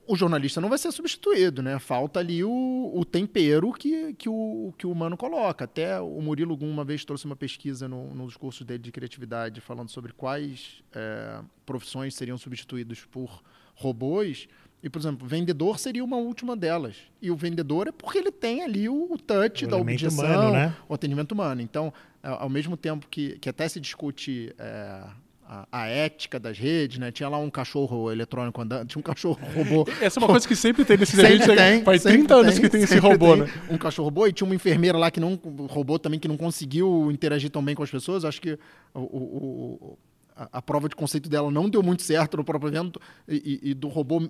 o 0.09 0.17
jornalista 0.17 0.59
não 0.59 0.71
vai 0.71 0.79
ser 0.79 0.91
substituído, 0.91 1.63
né? 1.63 1.79
Falta 1.79 2.19
ali 2.19 2.43
o, 2.43 2.91
o 2.95 3.05
tempero 3.05 3.71
que, 3.75 4.15
que, 4.15 4.27
o, 4.29 4.73
que 4.79 4.87
o 4.87 4.91
humano 4.91 5.19
coloca. 5.19 5.67
Até 5.67 6.01
o 6.01 6.21
Murilo 6.23 6.57
Gum 6.57 6.71
uma 6.71 6.85
vez 6.85 7.05
trouxe 7.05 7.27
uma 7.27 7.37
pesquisa 7.37 7.87
no, 7.87 8.15
nos 8.15 8.35
cursos 8.35 8.67
dele 8.67 8.83
de 8.83 8.91
criatividade 8.91 9.61
falando 9.61 9.91
sobre 9.91 10.15
quais 10.15 10.83
é, 10.95 11.41
profissões 11.67 12.15
seriam 12.15 12.39
substituídos 12.39 13.05
por 13.05 13.43
robôs. 13.75 14.49
E, 14.83 14.89
por 14.89 14.99
exemplo, 14.99 15.27
vendedor 15.27 15.79
seria 15.79 16.03
uma 16.03 16.17
última 16.17 16.57
delas. 16.57 16.97
E 17.21 17.31
o 17.31 17.37
vendedor 17.37 17.89
é 17.89 17.93
porque 17.93 18.17
ele 18.17 18.33
tem 18.33 18.63
ali 18.63 18.89
o, 18.89 19.13
o 19.13 19.19
touch 19.19 19.67
o 19.67 19.69
da 19.69 19.77
objeção, 19.77 20.25
humano, 20.25 20.53
né? 20.53 20.75
o 20.89 20.95
atendimento 20.95 21.33
humano. 21.33 21.61
Então, 21.61 21.93
ao 22.23 22.49
mesmo 22.49 22.79
tempo 22.79 23.07
que, 23.11 23.39
que 23.41 23.49
até 23.51 23.69
se 23.69 23.79
discute 23.79 24.55
é, 24.59 25.03
a, 25.49 25.67
a, 25.73 25.87
ética 25.87 26.39
das 26.39 26.59
redes, 26.59 26.99
né? 26.99 27.11
Tinha 27.11 27.27
lá 27.27 27.39
um 27.39 27.49
cachorro 27.49 28.13
eletrônico 28.13 28.61
andando, 28.61 28.87
tinha 28.87 29.01
um 29.01 29.03
cachorro 29.03 29.39
robô. 29.55 29.91
Essa 29.99 30.21
é 30.21 30.23
uma 30.23 30.29
coisa 30.29 30.47
que 30.47 30.55
sempre 30.55 30.85
tem 30.85 30.99
nesse 30.99 31.17
sempre 31.17 31.57
tem, 31.57 31.83
Faz 31.83 32.03
30 32.03 32.35
anos 32.35 32.53
tem, 32.53 32.63
que 32.63 32.69
tem 32.69 32.83
esse 32.83 32.99
robô, 32.99 33.35
tem. 33.35 33.47
né? 33.47 33.53
Um 33.71 33.79
cachorro 33.79 34.09
robô 34.09 34.27
e 34.27 34.33
tinha 34.33 34.45
uma 34.45 34.55
enfermeira 34.55 34.99
lá 34.99 35.11
que 35.11 35.19
não. 35.19 35.41
Um 35.43 35.65
robô 35.65 35.99
também 35.99 36.21
que 36.21 36.29
não 36.29 36.37
conseguiu 36.37 37.11
interagir 37.11 37.49
tão 37.49 37.65
bem 37.65 37.75
com 37.75 37.83
as 37.83 37.91
pessoas. 37.91 38.27
Acho 38.27 38.43
que 38.43 38.59
o, 38.93 39.01
o, 39.01 39.99
a, 40.37 40.59
a, 40.59 40.63
prova 40.63 40.87
de 40.87 40.95
conceito 40.95 41.31
dela 41.31 41.51
não 41.51 41.71
deu 41.71 41.83
muito 41.83 42.03
certo 42.03 42.37
no 42.37 42.45
próprio 42.45 42.69
evento 42.69 43.01
e, 43.27 43.61
e, 43.65 43.71
e 43.71 43.75
do 43.75 43.89
robô 43.89 44.29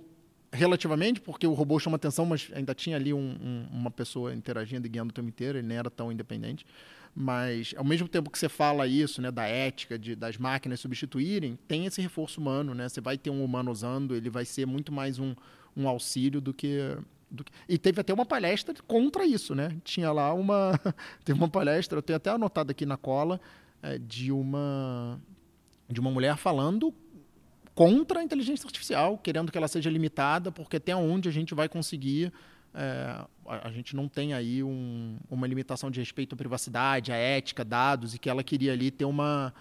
relativamente, 0.53 1.19
porque 1.19 1.45
o 1.45 1.53
robô 1.53 1.77
chama 1.79 1.97
atenção, 1.97 2.25
mas 2.25 2.49
ainda 2.55 2.73
tinha 2.73 2.95
ali 2.95 3.13
um, 3.13 3.19
um, 3.19 3.67
uma 3.71 3.91
pessoa 3.91 4.33
interagindo 4.33 4.87
e 4.87 4.89
guiando 4.89 5.11
o 5.11 5.13
tempo 5.13 5.27
inteiro, 5.27 5.57
ele 5.57 5.67
nem 5.67 5.77
era 5.77 5.89
tão 5.89 6.11
independente. 6.11 6.65
Mas, 7.15 7.73
ao 7.75 7.83
mesmo 7.83 8.07
tempo 8.07 8.29
que 8.29 8.39
você 8.39 8.47
fala 8.47 8.87
isso, 8.87 9.21
né, 9.21 9.31
da 9.31 9.45
ética, 9.45 9.97
de, 9.97 10.15
das 10.15 10.37
máquinas 10.37 10.79
substituírem, 10.79 11.57
tem 11.67 11.85
esse 11.85 12.01
reforço 12.01 12.39
humano, 12.39 12.73
né? 12.73 12.87
Você 12.87 13.01
vai 13.01 13.17
ter 13.17 13.29
um 13.29 13.43
humano 13.43 13.71
usando, 13.71 14.15
ele 14.15 14.29
vai 14.29 14.45
ser 14.45 14.65
muito 14.65 14.91
mais 14.91 15.19
um, 15.19 15.35
um 15.75 15.87
auxílio 15.87 16.39
do 16.39 16.53
que. 16.53 16.97
E 17.67 17.77
teve 17.77 18.01
até 18.01 18.13
uma 18.13 18.25
palestra 18.25 18.73
contra 18.87 19.25
isso, 19.25 19.53
né? 19.53 19.77
Tinha 19.83 20.11
lá 20.11 20.33
uma... 20.33 20.79
teve 21.23 21.37
uma 21.37 21.49
palestra, 21.49 21.97
eu 21.97 22.01
tenho 22.01 22.17
até 22.17 22.29
anotado 22.29 22.71
aqui 22.71 22.85
na 22.85 22.97
cola, 22.97 23.39
é, 23.83 23.97
de 23.97 24.31
uma 24.31 25.19
de 25.89 25.99
uma 25.99 26.11
mulher 26.11 26.37
falando 26.37 26.93
contra 27.73 28.19
a 28.19 28.23
inteligência 28.23 28.67
artificial, 28.67 29.17
querendo 29.17 29.51
que 29.51 29.57
ela 29.57 29.67
seja 29.67 29.89
limitada, 29.89 30.51
porque 30.51 30.77
até 30.77 30.95
onde 30.95 31.27
a 31.29 31.31
gente 31.31 31.55
vai 31.55 31.67
conseguir 31.67 32.31
é, 32.73 33.25
a, 33.45 33.71
gente 33.71 33.95
não 33.95 34.07
tem 34.07 34.33
aí 34.33 34.63
um, 34.63 35.17
uma 35.29 35.47
limitação 35.47 35.89
de 35.89 35.99
respeito 35.99 36.35
à 36.35 36.37
privacidade, 36.37 37.11
à 37.11 37.15
ética, 37.15 37.65
dados, 37.65 38.13
e 38.13 38.19
que 38.19 38.29
ela 38.29 38.43
queria 38.43 38.73
ali 38.73 38.91
ter, 38.91 39.05
uma, 39.05 39.53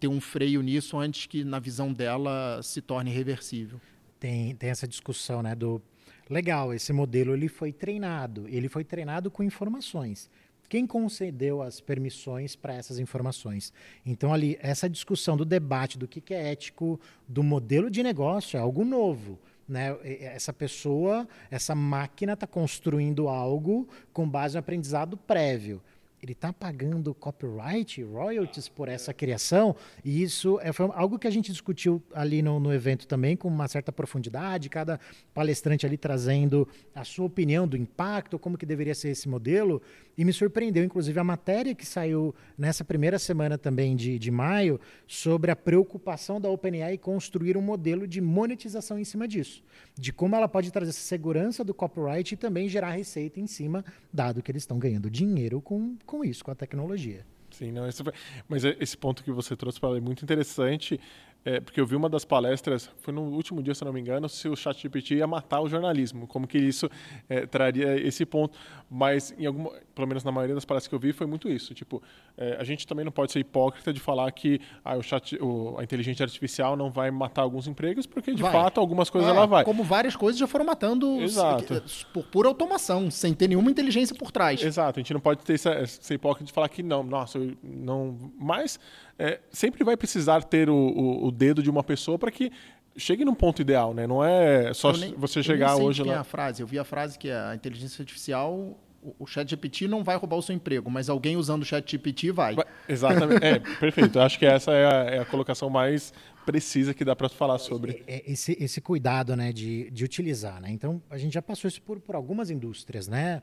ter 0.00 0.08
um 0.08 0.20
freio 0.20 0.62
nisso 0.62 0.98
antes 0.98 1.26
que, 1.26 1.44
na 1.44 1.58
visão 1.58 1.92
dela, 1.92 2.60
se 2.62 2.80
torne 2.80 3.10
reversível. 3.10 3.80
Tem, 4.18 4.54
tem 4.56 4.70
essa 4.70 4.86
discussão, 4.86 5.42
né, 5.42 5.54
do... 5.54 5.80
Legal, 6.28 6.74
esse 6.74 6.92
modelo 6.92 7.34
ele 7.34 7.46
foi 7.46 7.72
treinado, 7.72 8.46
ele 8.48 8.68
foi 8.68 8.82
treinado 8.82 9.30
com 9.30 9.44
informações. 9.44 10.28
Quem 10.68 10.84
concedeu 10.84 11.62
as 11.62 11.80
permissões 11.80 12.56
para 12.56 12.74
essas 12.74 12.98
informações? 12.98 13.72
Então, 14.04 14.34
ali, 14.34 14.58
essa 14.60 14.90
discussão 14.90 15.36
do 15.36 15.44
debate 15.44 15.96
do 15.96 16.08
que, 16.08 16.20
que 16.20 16.34
é 16.34 16.50
ético 16.50 17.00
do 17.28 17.42
modelo 17.44 17.88
de 17.88 18.02
negócio 18.02 18.56
é 18.56 18.60
algo 18.60 18.84
novo. 18.84 19.38
Né? 19.68 19.96
Essa 20.04 20.52
pessoa, 20.52 21.26
essa 21.50 21.74
máquina 21.74 22.34
está 22.34 22.46
construindo 22.46 23.28
algo 23.28 23.88
com 24.12 24.28
base 24.28 24.54
no 24.54 24.60
aprendizado 24.60 25.16
prévio 25.16 25.82
ele 26.22 26.32
está 26.32 26.52
pagando 26.52 27.14
copyright, 27.14 28.02
royalties 28.02 28.68
por 28.68 28.88
essa 28.88 29.12
criação, 29.12 29.76
e 30.04 30.22
isso 30.22 30.58
é, 30.62 30.72
foi 30.72 30.88
algo 30.94 31.18
que 31.18 31.26
a 31.26 31.30
gente 31.30 31.52
discutiu 31.52 32.02
ali 32.14 32.42
no, 32.42 32.58
no, 32.58 32.72
evento 32.72 33.06
também, 33.06 33.36
com 33.36 33.48
uma 33.48 33.68
certa 33.68 33.92
profundidade, 33.92 34.68
cada 34.68 34.98
palestrante 35.34 35.84
ali 35.84 35.96
trazendo 35.96 36.66
a 36.94 37.04
sua 37.04 37.26
opinião 37.26 37.68
do 37.68 37.76
impacto, 37.76 38.38
como 38.38 38.56
que 38.56 38.66
deveria 38.66 38.94
ser 38.94 39.10
esse 39.10 39.28
modelo, 39.28 39.82
e 40.16 40.24
me 40.24 40.32
surpreendeu, 40.32 40.82
inclusive, 40.82 41.18
a 41.20 41.24
matéria 41.24 41.74
que 41.74 41.84
saiu 41.84 42.34
nessa 42.56 42.82
primeira 42.84 43.18
semana 43.18 43.58
também 43.58 43.94
de, 43.94 44.18
de 44.18 44.30
maio, 44.30 44.80
sobre 45.06 45.50
a 45.50 45.56
preocupação 45.56 46.40
da 46.40 46.48
OpenAI 46.48 46.96
construir 46.96 47.56
um 47.56 47.62
modelo 47.62 48.06
de 48.06 48.20
monetização 48.20 48.98
em 48.98 49.04
cima 49.04 49.28
disso, 49.28 49.62
de 49.94 50.12
como 50.12 50.34
ela 50.34 50.48
pode 50.48 50.70
trazer 50.70 50.90
essa 50.90 51.00
segurança 51.00 51.62
do 51.62 51.74
copyright 51.74 52.32
e 52.32 52.36
também 52.36 52.68
gerar 52.68 52.92
receita 52.92 53.38
em 53.38 53.46
cima, 53.46 53.84
dado 54.12 54.42
que 54.42 54.50
eles 54.50 54.62
estão 54.62 54.78
ganhando 54.78 55.10
dinheiro 55.10 55.60
com, 55.60 55.96
com 56.06 56.24
isso, 56.24 56.44
com 56.44 56.50
a 56.50 56.54
tecnologia. 56.54 57.26
Sim, 57.50 57.72
não, 57.72 57.90
foi... 57.90 58.12
mas 58.48 58.64
esse 58.64 58.96
ponto 58.96 59.22
que 59.22 59.30
você 59.30 59.56
trouxe 59.56 59.80
para 59.80 59.96
é 59.96 60.00
muito 60.00 60.22
interessante. 60.22 61.00
É, 61.46 61.60
porque 61.60 61.80
eu 61.80 61.86
vi 61.86 61.94
uma 61.94 62.08
das 62.08 62.24
palestras, 62.24 62.90
foi 62.98 63.14
no 63.14 63.22
último 63.22 63.62
dia, 63.62 63.72
se 63.74 63.84
não 63.84 63.92
me 63.92 64.00
engano, 64.00 64.28
se 64.28 64.48
o 64.48 64.56
ChatGPT 64.56 65.14
ia 65.14 65.26
matar 65.26 65.60
o 65.60 65.68
jornalismo, 65.68 66.26
como 66.26 66.46
que 66.46 66.58
isso 66.58 66.90
é, 67.28 67.46
traria 67.46 67.96
esse 68.06 68.26
ponto. 68.26 68.58
Mas, 68.90 69.32
em 69.38 69.46
alguma, 69.46 69.70
pelo 69.94 70.06
menos 70.08 70.24
na 70.24 70.32
maioria 70.32 70.54
das 70.56 70.64
palestras 70.64 70.88
que 70.88 70.94
eu 70.94 70.98
vi, 70.98 71.12
foi 71.12 71.26
muito 71.26 71.48
isso. 71.48 71.72
Tipo, 71.72 72.02
é, 72.36 72.56
a 72.58 72.64
gente 72.64 72.86
também 72.86 73.04
não 73.04 73.12
pode 73.12 73.30
ser 73.32 73.38
hipócrita 73.38 73.92
de 73.92 74.00
falar 74.00 74.30
que 74.32 74.60
ah, 74.84 74.96
o 74.96 75.02
chat, 75.02 75.36
o, 75.40 75.76
a 75.78 75.84
inteligência 75.84 76.24
artificial 76.24 76.76
não 76.76 76.90
vai 76.90 77.10
matar 77.10 77.42
alguns 77.42 77.66
empregos, 77.68 78.06
porque 78.06 78.34
de 78.34 78.42
Vai. 78.42 78.52
fato 78.52 78.80
algumas 78.80 79.08
coisas 79.08 79.30
É, 79.30 79.32
ela 79.36 79.46
vai. 79.46 79.64
Como 79.64 79.84
várias 79.84 80.16
coisas 80.16 80.38
já 80.38 80.46
foram 80.48 80.64
matando 80.64 81.20
Exato. 81.22 81.74
s- 81.84 82.04
por 82.12 82.24
pura 82.26 82.48
automação, 82.48 83.08
sem 83.10 83.32
ter 83.32 83.46
nenhuma 83.48 83.70
inteligência 83.70 84.14
por 84.16 84.32
trás. 84.32 84.60
Exato, 84.62 84.98
a 84.98 85.00
gente 85.00 85.12
não 85.14 85.20
pode 85.20 85.44
ter 85.44 85.54
essa, 85.54 85.86
ser 85.86 86.14
hipócrita 86.14 86.44
de 86.46 86.52
falar 86.52 86.68
que 86.68 86.82
não, 86.82 87.02
nossa, 87.04 87.38
não. 87.62 88.32
Mas 88.38 88.80
é, 89.18 89.40
sempre 89.50 89.82
vai 89.84 89.96
precisar 89.96 90.42
ter 90.44 90.68
o, 90.68 90.74
o, 90.74 91.26
o 91.26 91.30
dedo 91.30 91.62
de 91.62 91.70
uma 91.70 91.82
pessoa 91.82 92.18
para 92.18 92.30
que 92.30 92.50
chegue 92.96 93.24
num 93.24 93.34
ponto 93.34 93.60
ideal, 93.62 93.92
né? 93.94 94.06
Não 94.06 94.24
é 94.24 94.72
só 94.74 94.90
Eu 94.90 94.98
nem- 94.98 95.14
você 95.14 95.38
eu 95.38 95.42
chegar 95.42 95.68
nem 95.68 95.76
sei 95.76 95.84
hoje 95.86 96.02
quem 96.02 96.12
é 96.12 96.14
lá. 96.14 96.20
a 96.20 96.24
frase. 96.24 96.62
Eu 96.62 96.66
vi 96.66 96.78
a 96.78 96.84
frase 96.84 97.18
que 97.18 97.30
a 97.30 97.54
inteligência 97.54 98.02
artificial, 98.02 98.78
o, 99.18 99.26
chat 99.26 99.48
GPT 99.48 99.86
não 99.86 100.02
vai 100.02 100.16
roubar 100.16 100.36
o 100.36 100.42
seu 100.42 100.54
emprego, 100.54 100.90
mas 100.90 101.08
alguém 101.08 101.36
usando 101.36 101.62
o 101.62 101.64
chat 101.64 101.88
GPT 101.90 102.32
vai. 102.32 102.54
Vai- 102.54 102.64
Exatamente, 102.88 103.44
é, 103.44 103.58
perfeito. 103.78 104.18
Eu 104.18 104.22
acho 104.22 104.38
que 104.38 104.46
essa 104.46 104.72
é 104.72 104.86
a, 104.86 105.04
é 105.16 105.18
a 105.20 105.24
colocação 105.24 105.68
mais 105.70 106.12
precisa 106.46 106.94
que 106.94 107.04
dá 107.04 107.14
para 107.16 107.28
falar 107.28 107.58
sobre. 107.58 108.02
É, 108.06 108.22
esse, 108.30 108.56
esse 108.60 108.80
cuidado 108.80 109.34
né, 109.36 109.52
de, 109.52 109.90
de 109.90 110.04
utilizar. 110.04 110.60
Né? 110.60 110.70
Então, 110.70 111.02
a 111.10 111.18
gente 111.18 111.34
já 111.34 111.42
passou 111.42 111.66
isso 111.68 111.82
por, 111.82 112.00
por 112.00 112.14
algumas 112.14 112.48
indústrias. 112.50 113.08
Né? 113.08 113.42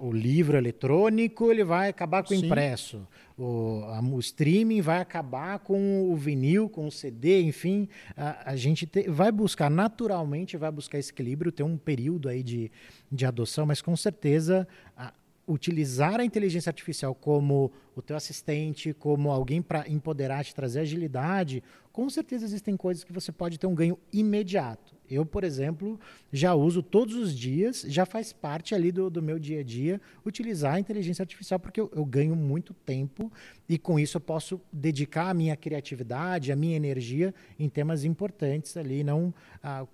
O 0.00 0.12
livro 0.12 0.56
eletrônico 0.56 1.50
ele 1.50 1.64
vai 1.64 1.88
acabar 1.88 2.22
com 2.22 2.34
o 2.34 2.36
impresso. 2.46 3.08
O, 3.38 3.82
a- 3.86 4.00
o 4.02 4.20
streaming 4.20 4.82
vai 4.82 5.00
acabar 5.00 5.58
com 5.60 6.12
o 6.12 6.14
vinil, 6.16 6.68
com 6.68 6.86
o 6.86 6.92
CD, 6.92 7.40
enfim. 7.42 7.88
A, 8.16 8.52
a 8.52 8.56
gente 8.56 8.86
te- 8.86 9.08
vai 9.08 9.32
buscar, 9.32 9.70
naturalmente, 9.70 10.56
vai 10.56 10.70
buscar 10.70 10.98
esse 10.98 11.10
equilíbrio, 11.10 11.50
ter 11.50 11.62
um 11.62 11.76
período 11.78 12.28
aí 12.28 12.42
de, 12.42 12.70
de 13.10 13.24
adoção, 13.26 13.64
mas 13.66 13.80
com 13.82 13.96
certeza... 13.96 14.68
a- 14.96 15.12
utilizar 15.46 16.20
a 16.20 16.24
inteligência 16.24 16.70
artificial 16.70 17.14
como 17.14 17.72
o 17.94 18.02
teu 18.02 18.16
assistente, 18.16 18.94
como 18.94 19.30
alguém 19.30 19.60
para 19.60 19.88
empoderar, 19.88 20.44
te 20.44 20.54
trazer 20.54 20.80
agilidade, 20.80 21.62
com 21.92 22.08
certeza 22.08 22.44
existem 22.44 22.76
coisas 22.76 23.04
que 23.04 23.12
você 23.12 23.30
pode 23.30 23.58
ter 23.58 23.66
um 23.66 23.74
ganho 23.74 23.98
imediato. 24.12 24.96
Eu, 25.10 25.26
por 25.26 25.44
exemplo, 25.44 26.00
já 26.32 26.54
uso 26.54 26.82
todos 26.82 27.14
os 27.16 27.36
dias, 27.36 27.84
já 27.86 28.06
faz 28.06 28.32
parte 28.32 28.74
ali 28.74 28.90
do, 28.90 29.10
do 29.10 29.20
meu 29.20 29.38
dia 29.38 29.60
a 29.60 29.62
dia, 29.62 30.00
utilizar 30.24 30.74
a 30.74 30.80
inteligência 30.80 31.22
artificial, 31.22 31.60
porque 31.60 31.80
eu, 31.80 31.90
eu 31.94 32.04
ganho 32.04 32.34
muito 32.34 32.72
tempo 32.72 33.30
e 33.68 33.76
com 33.76 33.98
isso 33.98 34.16
eu 34.16 34.20
posso 34.22 34.58
dedicar 34.72 35.28
a 35.28 35.34
minha 35.34 35.54
criatividade, 35.54 36.50
a 36.50 36.56
minha 36.56 36.76
energia 36.76 37.34
em 37.58 37.68
temas 37.68 38.04
importantes 38.04 38.74
ali, 38.76 39.04
não 39.04 39.34
ah, 39.62 39.86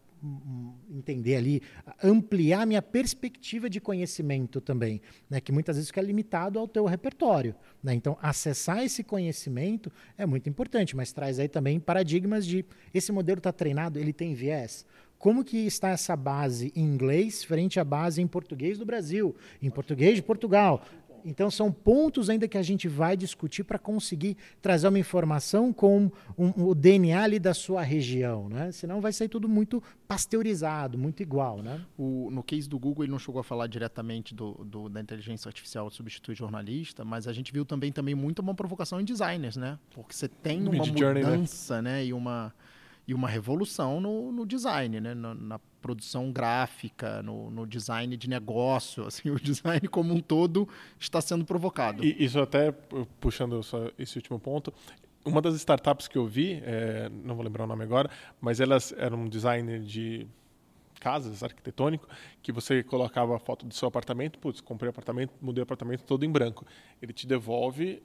entender 0.91 1.37
ali, 1.37 1.63
ampliar 2.03 2.67
minha 2.67 2.83
perspectiva 2.83 3.69
de 3.69 3.81
conhecimento 3.81 4.61
também, 4.61 5.01
né, 5.29 5.41
que 5.41 5.53
muitas 5.53 5.77
vezes 5.77 5.89
fica 5.89 6.03
limitado 6.03 6.59
ao 6.59 6.67
teu 6.67 6.85
repertório. 6.85 7.55
né? 7.83 7.95
Então, 7.95 8.19
acessar 8.21 8.83
esse 8.83 9.03
conhecimento 9.05 9.91
é 10.17 10.27
muito 10.27 10.49
importante, 10.49 10.97
mas 10.97 11.13
traz 11.13 11.39
aí 11.39 11.49
também 11.49 11.79
paradigmas 11.79 12.47
de 12.47 12.65
esse 12.93 13.13
modelo 13.13 13.39
está 13.39 13.53
treinado, 13.53 13.99
ele 13.99 14.13
tem 14.13 14.35
viés. 14.35 14.85
Como 15.19 15.45
que 15.45 15.59
está 15.59 15.89
essa 15.89 16.15
base 16.15 16.73
em 16.77 16.85
inglês 16.85 17.43
frente 17.43 17.81
à 17.81 17.85
base 17.85 18.23
em 18.23 18.27
português 18.27 18.79
do 18.79 18.87
Brasil, 18.87 19.35
em 19.61 19.69
português 19.69 20.15
de 20.15 20.23
Portugal? 20.23 20.85
Então, 21.25 21.51
são 21.51 21.71
pontos 21.73 22.29
ainda 22.31 22.47
que 22.49 22.57
a 22.59 22.63
gente 22.63 22.89
vai 22.89 23.17
discutir 23.17 23.65
para 23.65 23.79
conseguir 23.79 24.37
trazer 24.63 24.89
uma 24.89 24.99
informação 24.99 25.73
com 25.73 26.11
um- 26.37 26.69
o 26.69 26.75
DNA 26.75 27.23
ali 27.23 27.39
da 27.39 27.53
sua 27.55 27.83
região, 27.83 28.49
né? 28.49 28.71
Senão 28.73 29.01
vai 29.01 29.13
sair 29.13 29.29
tudo 29.29 29.49
muito 29.49 29.83
pasteurizado, 30.07 30.99
muito 30.99 31.23
igual, 31.23 31.63
né? 31.63 31.81
O- 31.97 32.29
no 32.31 32.43
case 32.43 32.69
do 32.69 32.79
Google, 32.79 33.05
ele 33.05 33.13
não 33.13 33.19
chegou 33.19 33.41
a 33.41 33.45
falar 33.45 33.67
diretamente 33.67 34.35
do, 34.35 34.53
do- 34.65 34.89
da 34.89 35.01
inteligência 35.01 35.49
artificial 35.49 35.91
substituir 35.91 36.35
jornalista, 36.35 37.05
mas 37.05 37.27
a 37.29 37.33
gente 37.33 37.53
viu 37.53 37.65
também, 37.65 37.93
também 37.93 38.15
muito 38.15 38.41
uma 38.41 38.55
provocação 38.55 39.01
em 39.01 39.05
designers, 39.05 39.57
né? 39.57 39.79
Porque 39.95 40.15
você 40.15 40.29
tem 40.29 40.61
uma 40.67 40.85
né? 41.23 41.31
mudança, 41.37 41.81
né? 41.83 42.05
E 42.05 42.13
uma, 42.13 42.55
e 43.07 43.15
uma 43.15 43.29
revolução 43.29 44.01
no, 44.01 44.33
no 44.33 44.45
design, 44.47 45.01
né? 45.01 45.15
Na, 45.15 45.35
na 45.35 45.61
produção 45.81 46.33
gráfica, 46.33 47.23
no, 47.23 47.51
no 47.51 47.67
design 47.67 48.17
de 48.17 48.29
negócio, 48.29 49.05
assim, 49.09 49.31
o 49.31 49.39
design 49.39 49.87
como 49.89 50.13
um 50.15 50.21
todo 50.21 50.69
está 50.99 51.21
sendo 51.21 51.45
provocado. 51.45 52.05
E 52.05 52.25
isso 52.25 52.41
até, 52.41 52.73
pu- 52.73 53.07
puxando 53.21 53.61
esse 53.99 54.17
último 54.17 54.39
ponto, 54.39 54.73
uma 55.25 55.43
das 55.43 55.55
startups 55.57 56.09
que 56.09 56.17
eu 56.17 56.27
vi, 56.27 56.61
é, 56.65 57.09
não 57.25 57.35
vou 57.35 57.45
lembrar 57.45 57.65
o 57.65 57.67
nome 57.67 57.85
agora, 57.85 58.11
mas 58.41 58.61
elas 58.61 58.93
eram 58.97 59.23
um 59.23 59.29
designer 59.29 59.81
de 59.81 60.27
casas, 61.01 61.43
arquitetônico, 61.43 62.09
que 62.43 62.51
você 62.51 62.83
colocava 62.83 63.37
a 63.37 63.39
foto 63.39 63.65
do 63.65 63.73
seu 63.73 63.87
apartamento, 63.87 64.39
putz, 64.39 64.61
comprei 64.61 64.91
apartamento, 64.91 65.33
mudei 65.41 65.63
o 65.63 65.65
apartamento 65.65 66.03
todo 66.03 66.25
em 66.25 66.31
branco. 66.31 66.67
Ele 67.01 67.13
te 67.13 67.27
devolve 67.27 68.03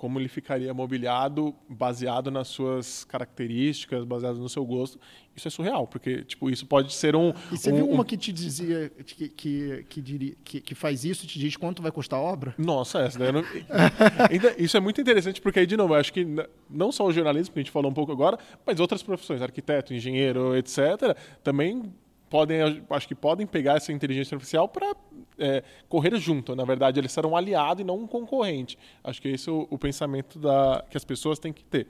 como 0.00 0.18
ele 0.18 0.28
ficaria 0.28 0.72
mobiliado 0.72 1.54
baseado 1.68 2.30
nas 2.30 2.48
suas 2.48 3.04
características, 3.04 4.02
baseado 4.06 4.38
no 4.38 4.48
seu 4.48 4.64
gosto. 4.64 4.98
Isso 5.36 5.46
é 5.46 5.50
surreal, 5.50 5.86
porque 5.86 6.24
tipo, 6.24 6.48
isso 6.48 6.64
pode 6.64 6.94
ser 6.94 7.14
um... 7.14 7.34
E 7.52 7.58
você 7.58 7.70
um- 7.70 7.76
viu 7.76 7.86
um- 7.86 7.92
uma 7.92 8.04
que 8.04 8.16
te 8.16 8.32
dizia, 8.32 8.90
que, 9.04 9.28
que, 9.28 9.84
que, 9.90 10.00
diria- 10.00 10.34
que- 10.42 10.60
que 10.62 10.74
faz 10.74 11.04
isso 11.04 11.26
e 11.26 11.28
te 11.28 11.38
diz 11.38 11.54
quanto 11.54 11.82
vai 11.82 11.92
custar 11.92 12.18
a 12.18 12.22
obra? 12.22 12.54
Nossa, 12.56 13.00
essa 13.00 13.18
daí 13.18 13.30
não... 13.30 13.44
Isso 14.56 14.74
é 14.74 14.80
muito 14.80 15.02
interessante, 15.02 15.38
porque 15.38 15.58
aí, 15.60 15.66
de 15.66 15.76
novo, 15.76 15.92
eu 15.94 15.98
acho 16.00 16.14
que 16.14 16.26
não 16.70 16.90
só 16.90 17.04
o 17.04 17.12
jornalismo, 17.12 17.52
que 17.52 17.60
a 17.60 17.62
gente 17.62 17.70
falou 17.70 17.90
um 17.90 17.94
pouco 17.94 18.10
agora, 18.10 18.38
mas 18.66 18.80
outras 18.80 19.02
profissões, 19.02 19.42
arquiteto, 19.42 19.92
engenheiro, 19.92 20.56
etc., 20.56 21.14
também 21.44 21.92
podem, 22.30 22.60
acho 22.88 23.08
que 23.08 23.14
podem 23.14 23.46
pegar 23.46 23.76
essa 23.76 23.92
inteligência 23.92 24.36
artificial 24.36 24.68
para 24.68 24.94
correr 25.88 26.16
junto. 26.18 26.54
Na 26.54 26.64
verdade, 26.64 27.00
eles 27.00 27.12
serão 27.12 27.30
um 27.30 27.36
aliado 27.36 27.82
e 27.82 27.84
não 27.84 27.98
um 27.98 28.06
concorrente. 28.06 28.78
Acho 29.02 29.20
que 29.20 29.28
esse 29.28 29.48
é 29.48 29.52
o, 29.52 29.66
o 29.68 29.78
pensamento 29.78 30.38
da, 30.38 30.84
que 30.88 30.96
as 30.96 31.04
pessoas 31.04 31.38
têm 31.38 31.52
que 31.52 31.64
ter. 31.64 31.86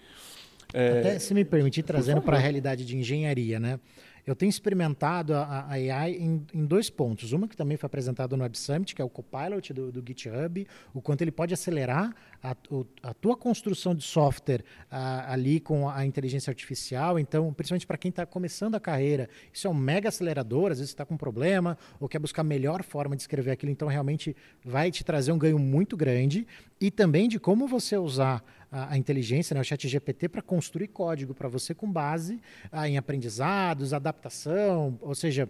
É, 0.73 1.01
Até 1.01 1.19
se 1.19 1.35
me 1.35 1.45
permitir, 1.45 1.83
trazendo 1.83 2.23
para 2.23 2.37
a 2.37 2.41
realidade 2.41 2.85
de 2.85 2.97
engenharia, 2.97 3.61
né? 3.61 3.79
Eu 4.27 4.37
tenho 4.37 4.51
experimentado 4.51 5.35
a, 5.35 5.43
a 5.43 5.73
AI 5.73 6.13
em, 6.13 6.47
em 6.55 6.65
dois 6.65 6.89
pontos. 6.91 7.33
Uma 7.33 7.49
que 7.49 7.57
também 7.57 7.77
foi 7.77 7.87
apresentada 7.87 8.37
no 8.37 8.43
Web 8.43 8.57
Summit, 8.57 8.95
que 8.95 9.03
é 9.03 9.05
o 9.05 9.09
Copilot 9.09 9.73
do, 9.73 9.91
do 9.91 10.05
GitHub, 10.07 10.67
o 10.95 11.01
quanto 11.01 11.23
ele 11.23 11.33
pode 11.33 11.55
acelerar 11.55 12.15
a, 12.43 12.57
a 13.03 13.15
tua 13.15 13.37
construção 13.37 13.95
de 13.95 14.03
software 14.03 14.65
ah, 14.91 15.33
ali 15.33 15.61
com 15.61 15.89
a 15.89 16.05
inteligência 16.07 16.51
artificial. 16.51 17.19
Então, 17.19 17.53
principalmente 17.53 17.87
para 17.87 17.99
quem 17.99 18.09
está 18.09 18.25
começando 18.25 18.75
a 18.75 18.81
carreira, 18.81 19.29
isso 19.53 19.67
é 19.67 19.71
um 19.71 19.75
mega 19.75 20.09
acelerador. 20.09 20.73
Às 20.73 20.79
vezes 20.79 20.91
está 20.91 21.05
com 21.05 21.15
um 21.15 21.19
problema 21.19 21.77
ou 21.99 22.09
quer 22.09 22.19
buscar 22.19 22.43
a 22.43 22.45
melhor 22.45 22.83
forma 22.83 23.15
de 23.15 23.23
escrever 23.23 23.51
aquilo. 23.51 23.71
Então, 23.71 23.89
realmente 23.89 24.35
vai 24.65 24.91
te 24.91 25.05
trazer 25.05 25.33
um 25.33 25.39
ganho 25.39 25.59
muito 25.59 25.97
grande. 25.97 26.47
E 26.81 26.91
também 26.91 27.29
de 27.29 27.39
como 27.39 27.69
você 27.69 27.97
usar 27.97 28.43
a, 28.71 28.95
a 28.95 28.99
inteligência, 28.99 29.55
né, 29.55 29.61
o 29.61 29.65
chat 29.65 29.87
GPT, 29.87 30.29
para 30.29 30.43
construir 30.43 30.89
código 30.89 31.35
para 31.35 31.49
você 31.49 31.75
com 31.75 31.91
base 31.91 32.41
ah, 32.73 32.89
em 32.89 32.97
aprendizados, 32.97 33.93
adaptação, 33.93 34.99
ou 35.03 35.15
seja, 35.15 35.49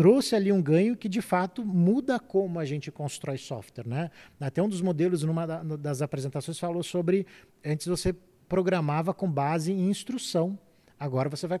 trouxe 0.00 0.34
ali 0.34 0.50
um 0.50 0.62
ganho 0.62 0.96
que 0.96 1.10
de 1.10 1.20
fato 1.20 1.62
muda 1.62 2.18
como 2.18 2.58
a 2.58 2.64
gente 2.64 2.90
constrói 2.90 3.36
software, 3.36 3.86
né? 3.86 4.10
Até 4.40 4.62
um 4.62 4.68
dos 4.68 4.80
modelos 4.80 5.22
numa 5.24 5.46
das 5.46 6.00
apresentações 6.00 6.58
falou 6.58 6.82
sobre 6.82 7.26
antes 7.62 7.86
você 7.86 8.14
programava 8.48 9.12
com 9.12 9.30
base 9.30 9.70
em 9.70 9.90
instrução, 9.90 10.58
agora 10.98 11.28
você 11.28 11.46
vai 11.46 11.60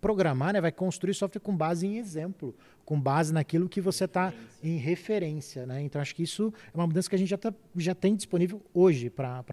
programar, 0.00 0.54
né? 0.54 0.60
Vai 0.60 0.72
construir 0.72 1.14
software 1.14 1.40
com 1.40 1.56
base 1.56 1.86
em 1.86 1.98
exemplo, 1.98 2.52
com 2.88 2.98
base 2.98 3.34
naquilo 3.34 3.68
que 3.68 3.82
você 3.82 4.06
está 4.06 4.32
em 4.64 4.78
referência, 4.78 5.66
né? 5.66 5.82
Então 5.82 6.00
acho 6.00 6.14
que 6.14 6.22
isso 6.22 6.50
é 6.72 6.74
uma 6.74 6.86
mudança 6.86 7.06
que 7.06 7.14
a 7.14 7.18
gente 7.18 7.28
já, 7.28 7.36
tá, 7.36 7.52
já 7.76 7.94
tem 7.94 8.16
disponível 8.16 8.62
hoje 8.72 9.10
para 9.10 9.44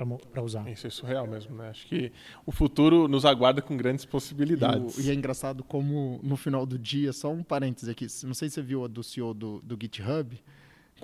usar. 0.42 0.70
Isso 0.72 0.88
é 0.88 0.90
surreal 0.90 1.28
mesmo, 1.28 1.54
né? 1.54 1.68
Acho 1.70 1.86
que 1.86 2.14
o 2.46 2.52
futuro 2.54 3.10
nos 3.10 3.26
aguarda 3.26 3.62
com 3.62 3.76
grandes 3.76 4.06
E, 4.06 4.08
possibilidades. 4.08 4.98
o- 4.98 5.02
e 5.02 5.10
é 5.12 5.14
engraçado 5.14 5.66
como 5.66 6.18
no 6.24 6.38
final 6.38 6.66
do 6.66 6.80
dia, 6.80 7.12
só 7.12 7.30
um 7.30 7.44
parêntese 7.44 7.92
aqui, 7.92 8.08
não 8.24 8.34
sei 8.34 8.48
se 8.48 8.56
você 8.56 8.62
viu 8.62 8.86
a 8.86 8.88
do 8.88 9.04
CEO 9.04 9.34
do, 9.34 9.60
do 9.62 9.78
GitHub, 9.82 10.42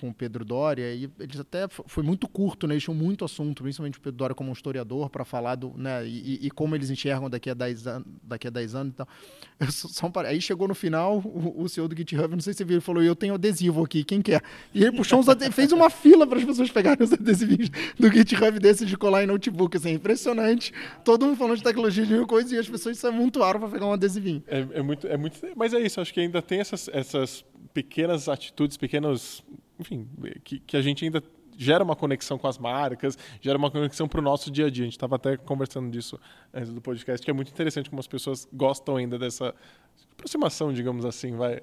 com 0.01 0.09
o 0.09 0.13
Pedro 0.13 0.43
Doria, 0.43 0.93
e 0.93 1.07
eles 1.19 1.39
até 1.39 1.67
foi 1.69 2.03
muito 2.03 2.27
curto, 2.27 2.67
né? 2.67 2.73
Eles 2.73 2.83
tinham 2.83 2.95
muito 2.95 3.23
assunto, 3.23 3.61
principalmente 3.61 3.99
o 3.99 4.01
Pedro 4.01 4.17
Doria 4.17 4.35
como 4.35 4.49
um 4.49 4.53
historiador, 4.53 5.09
para 5.09 5.23
falar 5.23 5.55
do, 5.55 5.73
né? 5.77 6.05
E, 6.07 6.47
e- 6.47 6.51
como 6.51 6.75
eles 6.75 6.89
enxergam 6.89 7.29
daqui 7.29 7.49
a 7.49 7.53
10 7.53 7.85
anos, 7.87 8.07
daqui 8.23 8.47
a 8.47 8.49
10 8.49 8.73
anos 8.75 8.93
e 8.93 8.95
tal. 8.95 9.07
Só- 9.69 10.11
Aí 10.25 10.41
chegou 10.41 10.67
no 10.67 10.73
final, 10.75 11.19
o, 11.19 11.61
o 11.63 11.69
CEO 11.69 11.87
do 11.87 11.95
GitHub, 11.95 12.29
não 12.33 12.39
sei 12.41 12.53
se 12.53 12.57
você 12.57 12.65
viu, 12.65 12.75
ele 12.75 12.81
falou: 12.81 13.03
Eu 13.03 13.15
tenho 13.15 13.35
adesivo 13.35 13.83
aqui, 13.83 14.03
quem 14.03 14.21
quer? 14.21 14.41
E 14.73 14.81
ele 14.83 14.91
puxou 14.91 15.19
uns 15.19 15.27
fez 15.53 15.71
uma 15.71 15.89
fila 15.89 16.25
para 16.25 16.39
as 16.39 16.43
pessoas 16.43 16.69
pegarem 16.71 17.03
os 17.03 17.13
adesivinhos 17.13 17.69
do 17.99 18.11
GitHub 18.11 18.59
desses 18.59 18.87
de 18.87 18.97
colar 18.97 19.23
em 19.23 19.27
notebook, 19.27 19.77
assim, 19.77 19.91
impressionante. 19.91 20.73
Todo 21.05 21.25
mundo 21.25 21.37
falando 21.37 21.57
de 21.57 21.63
tecnologia 21.63 22.05
de 22.05 22.11
mil 22.13 22.25
coisas 22.27 22.51
e 22.51 22.57
as 22.57 22.67
pessoas 22.67 22.97
se 22.97 23.05
amontoaram 23.07 23.59
para 23.59 23.69
pegar 23.69 23.85
um 23.85 23.93
adesivinho. 23.93 24.43
É, 24.47 24.65
é 24.73 24.81
muito, 24.81 25.07
é 25.07 25.17
muito, 25.17 25.39
mas 25.55 25.73
é 25.73 25.79
isso. 25.79 26.01
Acho 26.01 26.13
que 26.13 26.19
ainda 26.19 26.41
tem 26.41 26.59
essas, 26.59 26.89
essas 26.91 27.45
pequenas 27.73 28.27
atitudes, 28.27 28.77
pequenos, 28.77 29.43
enfim, 29.81 30.07
que, 30.43 30.59
que 30.59 30.77
a 30.77 30.81
gente 30.81 31.03
ainda 31.03 31.21
gera 31.57 31.83
uma 31.83 31.95
conexão 31.95 32.37
com 32.37 32.47
as 32.47 32.57
marcas, 32.57 33.17
gera 33.41 33.57
uma 33.57 33.69
conexão 33.69 34.07
para 34.07 34.19
o 34.19 34.23
nosso 34.23 34.49
dia 34.49 34.67
a 34.67 34.69
dia. 34.69 34.83
A 34.83 34.85
gente 34.85 34.93
estava 34.93 35.15
até 35.15 35.37
conversando 35.37 35.91
disso 35.91 36.19
antes 36.53 36.71
do 36.71 36.81
podcast, 36.81 37.23
que 37.23 37.29
é 37.29 37.33
muito 37.33 37.51
interessante 37.51 37.89
como 37.89 37.99
as 37.99 38.07
pessoas 38.07 38.47
gostam 38.51 38.95
ainda 38.95 39.19
dessa 39.19 39.53
aproximação, 40.13 40.73
digamos 40.73 41.05
assim, 41.05 41.35
vai. 41.35 41.59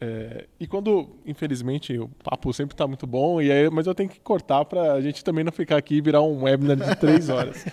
É, 0.00 0.46
e 0.60 0.66
quando, 0.66 1.16
infelizmente, 1.24 1.96
o 1.98 2.08
papo 2.22 2.52
sempre 2.52 2.74
está 2.74 2.86
muito 2.86 3.06
bom, 3.06 3.40
e 3.40 3.50
aí, 3.50 3.70
mas 3.70 3.86
eu 3.86 3.94
tenho 3.94 4.08
que 4.08 4.20
cortar 4.20 4.64
para 4.64 4.92
a 4.92 5.00
gente 5.00 5.24
também 5.24 5.44
não 5.44 5.52
ficar 5.52 5.76
aqui 5.76 5.96
e 5.96 6.00
virar 6.00 6.22
um 6.22 6.42
webinar 6.42 6.76
de 6.76 6.96
três 6.96 7.28
horas. 7.28 7.64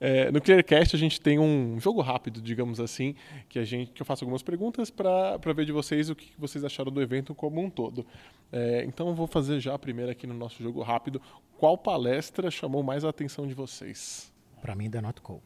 É, 0.00 0.32
no 0.32 0.40
Clearcast 0.40 0.96
a 0.96 0.98
gente 0.98 1.20
tem 1.20 1.38
um 1.38 1.78
jogo 1.78 2.00
rápido, 2.00 2.40
digamos 2.40 2.80
assim, 2.80 3.14
que 3.50 3.58
a 3.58 3.64
gente 3.64 3.92
que 3.92 4.00
eu 4.00 4.06
faço 4.06 4.24
algumas 4.24 4.42
perguntas 4.42 4.90
para 4.90 5.36
ver 5.54 5.66
de 5.66 5.72
vocês 5.72 6.08
o 6.08 6.14
que 6.16 6.32
vocês 6.38 6.64
acharam 6.64 6.90
do 6.90 7.02
evento 7.02 7.34
como 7.34 7.60
um 7.60 7.68
todo. 7.68 8.06
É, 8.50 8.82
então 8.86 9.08
eu 9.08 9.14
vou 9.14 9.26
fazer 9.26 9.60
já 9.60 9.74
a 9.74 9.78
primeira 9.78 10.12
aqui 10.12 10.26
no 10.26 10.32
nosso 10.32 10.62
jogo 10.62 10.80
rápido. 10.80 11.20
Qual 11.58 11.76
palestra 11.76 12.50
chamou 12.50 12.82
mais 12.82 13.04
a 13.04 13.10
atenção 13.10 13.46
de 13.46 13.52
vocês? 13.52 14.32
Para 14.62 14.74
mim, 14.74 14.88
da 14.88 15.02
Notco. 15.02 15.42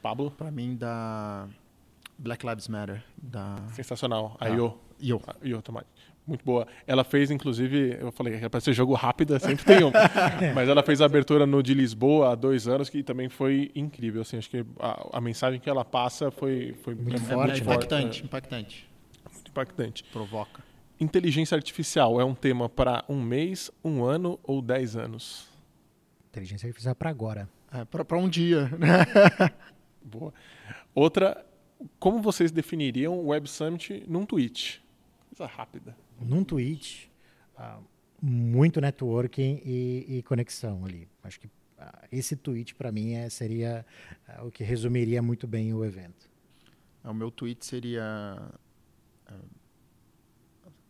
Pablo? 0.00 0.30
Para 0.30 0.50
mim, 0.50 0.76
da 0.76 1.48
Black 2.16 2.46
Lives 2.46 2.68
Matter. 2.68 3.02
Da... 3.20 3.56
Sensacional. 3.72 4.36
A 4.38 4.46
ah, 4.46 4.50
IO. 4.50 4.78
IO. 5.00 5.20
A 5.26 5.46
IO 5.46 5.60
também. 5.60 5.82
Muito 6.26 6.44
boa. 6.44 6.68
Ela 6.86 7.02
fez, 7.02 7.30
inclusive, 7.30 7.96
eu 8.00 8.12
falei, 8.12 8.38
para 8.48 8.60
ser 8.60 8.72
jogo 8.72 8.94
rápido, 8.94 9.38
sempre 9.40 9.64
tem 9.64 9.84
um. 9.84 9.90
Mas 10.54 10.68
ela 10.68 10.82
fez 10.82 11.00
a 11.00 11.04
abertura 11.04 11.46
no 11.46 11.62
de 11.62 11.74
Lisboa 11.74 12.32
há 12.32 12.34
dois 12.34 12.68
anos, 12.68 12.88
que 12.88 13.02
também 13.02 13.28
foi 13.28 13.72
incrível. 13.74 14.22
Assim, 14.22 14.38
acho 14.38 14.48
que 14.48 14.64
a, 14.78 15.18
a 15.18 15.20
mensagem 15.20 15.58
que 15.58 15.68
ela 15.68 15.84
passa 15.84 16.30
foi, 16.30 16.74
foi 16.82 16.94
muito, 16.94 17.10
muito 17.10 17.24
forte. 17.24 17.50
Muito 17.50 17.62
impactante, 17.62 18.22
é. 18.22 18.24
impactante. 18.24 18.90
Muito 19.32 19.50
impactante. 19.50 20.04
Provoca. 20.04 20.62
Inteligência 21.00 21.56
artificial 21.56 22.20
é 22.20 22.24
um 22.24 22.34
tema 22.34 22.68
para 22.68 23.04
um 23.08 23.20
mês, 23.20 23.70
um 23.84 24.04
ano 24.04 24.38
ou 24.44 24.62
dez 24.62 24.94
anos? 24.94 25.50
Inteligência 26.30 26.68
artificial 26.68 26.94
para 26.94 27.10
agora. 27.10 27.48
É, 27.72 27.84
para 27.84 28.16
um 28.16 28.28
dia. 28.28 28.70
Boa. 30.04 30.32
Outra, 30.94 31.44
como 31.98 32.22
vocês 32.22 32.52
definiriam 32.52 33.18
o 33.18 33.28
Web 33.28 33.48
Summit 33.48 34.04
num 34.06 34.24
tweet? 34.24 34.80
Coisa 35.28 35.50
rápida 35.52 35.96
num 36.24 36.44
tweet, 36.44 37.10
uh, 37.58 37.82
muito 38.20 38.80
networking 38.80 39.60
e, 39.64 40.06
e, 40.08 40.22
conexão 40.22 40.84
ali. 40.84 41.08
Acho 41.22 41.40
que 41.40 41.46
uh, 41.46 41.50
esse 42.10 42.36
tweet, 42.36 42.74
para 42.74 42.92
mim, 42.92 43.14
é, 43.14 43.28
seria 43.28 43.84
uh, 44.28 44.46
o 44.46 44.50
que 44.50 44.62
resumiria 44.62 45.20
muito 45.20 45.46
bem 45.46 45.72
o 45.74 45.84
evento. 45.84 46.30
É, 47.04 47.08
o 47.08 47.14
meu 47.14 47.30
tweet 47.30 47.64
seria. 47.64 48.38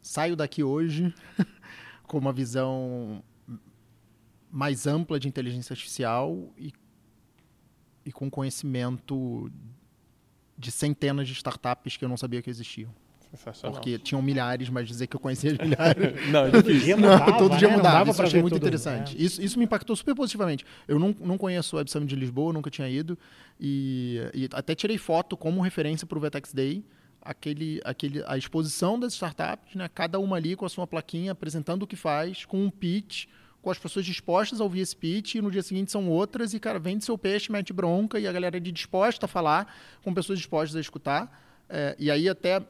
saio 0.00 0.36
daqui 0.36 0.62
hoje 0.62 1.14
com 2.06 2.18
uma 2.18 2.32
visão 2.32 3.22
mais 4.50 4.86
ampla 4.86 5.18
de 5.18 5.26
inteligência 5.26 5.72
artificial 5.72 6.52
e, 6.58 6.72
e 8.04 8.12
com 8.12 8.30
conhecimento 8.30 9.50
de 10.58 10.70
centenas 10.70 11.26
de 11.26 11.32
startups 11.32 11.96
que 11.96 12.04
eu 12.04 12.08
não 12.08 12.16
sabia 12.16 12.42
que 12.42 12.50
existiam. 12.50 12.94
Porque 13.70 13.98
tinham 13.98 14.20
milhares, 14.20 14.68
mas 14.68 14.86
dizer 14.86 15.06
que 15.06 15.16
eu 15.16 15.20
conhecia 15.20 15.52
as 15.52 15.58
milhares. 15.66 16.30
não, 16.30 16.46
é 16.46 16.50
todo 16.50 16.74
dia 16.74 16.96
mudava. 16.96 17.30
Não, 17.30 17.38
todo 17.38 17.56
dia 17.56 17.68
né? 17.68 17.76
mudava. 17.76 18.10
Isso 18.10 18.22
achei 18.22 18.40
muito 18.42 18.56
interessante. 18.56 19.16
Né? 19.16 19.24
Isso, 19.24 19.42
isso 19.42 19.58
me 19.58 19.64
impactou 19.64 19.96
super 19.96 20.14
positivamente. 20.14 20.66
Eu 20.86 20.98
não, 20.98 21.14
não 21.20 21.38
conheço 21.38 21.76
o 21.76 21.78
Web 21.78 21.90
Summit 21.90 22.08
de 22.08 22.16
Lisboa, 22.16 22.52
nunca 22.52 22.70
tinha 22.70 22.88
ido. 22.88 23.18
E, 23.58 24.20
e 24.34 24.48
até 24.52 24.74
tirei 24.74 24.98
foto 24.98 25.36
como 25.36 25.60
referência 25.60 26.06
para 26.06 26.18
o 26.18 26.20
Vetex 26.20 26.52
Day. 26.52 26.84
Aquele, 27.24 27.80
aquele, 27.84 28.22
a 28.26 28.36
exposição 28.36 28.98
das 28.98 29.12
startups, 29.14 29.76
né? 29.76 29.88
cada 29.88 30.18
uma 30.18 30.36
ali 30.36 30.56
com 30.56 30.66
a 30.66 30.68
sua 30.68 30.86
plaquinha 30.86 31.32
apresentando 31.32 31.84
o 31.84 31.86
que 31.86 31.94
faz, 31.94 32.44
com 32.44 32.64
um 32.64 32.68
pitch, 32.68 33.26
com 33.62 33.70
as 33.70 33.78
pessoas 33.78 34.04
dispostas 34.04 34.60
a 34.60 34.64
ouvir 34.64 34.80
esse 34.80 34.96
pitch, 34.96 35.36
e 35.36 35.40
no 35.40 35.48
dia 35.48 35.62
seguinte 35.62 35.92
são 35.92 36.08
outras, 36.08 36.52
e, 36.52 36.58
cara, 36.58 36.80
vende 36.80 37.04
seu 37.04 37.16
peixe, 37.16 37.50
mete 37.50 37.72
bronca, 37.72 38.18
e 38.18 38.26
a 38.26 38.32
galera 38.32 38.56
é 38.56 38.60
de 38.60 38.72
disposta 38.72 39.26
a 39.26 39.28
falar, 39.28 39.72
com 40.02 40.12
pessoas 40.12 40.40
dispostas 40.40 40.74
a 40.74 40.80
escutar. 40.80 41.40
É, 41.68 41.94
e 41.96 42.10
aí 42.10 42.28
até 42.28 42.60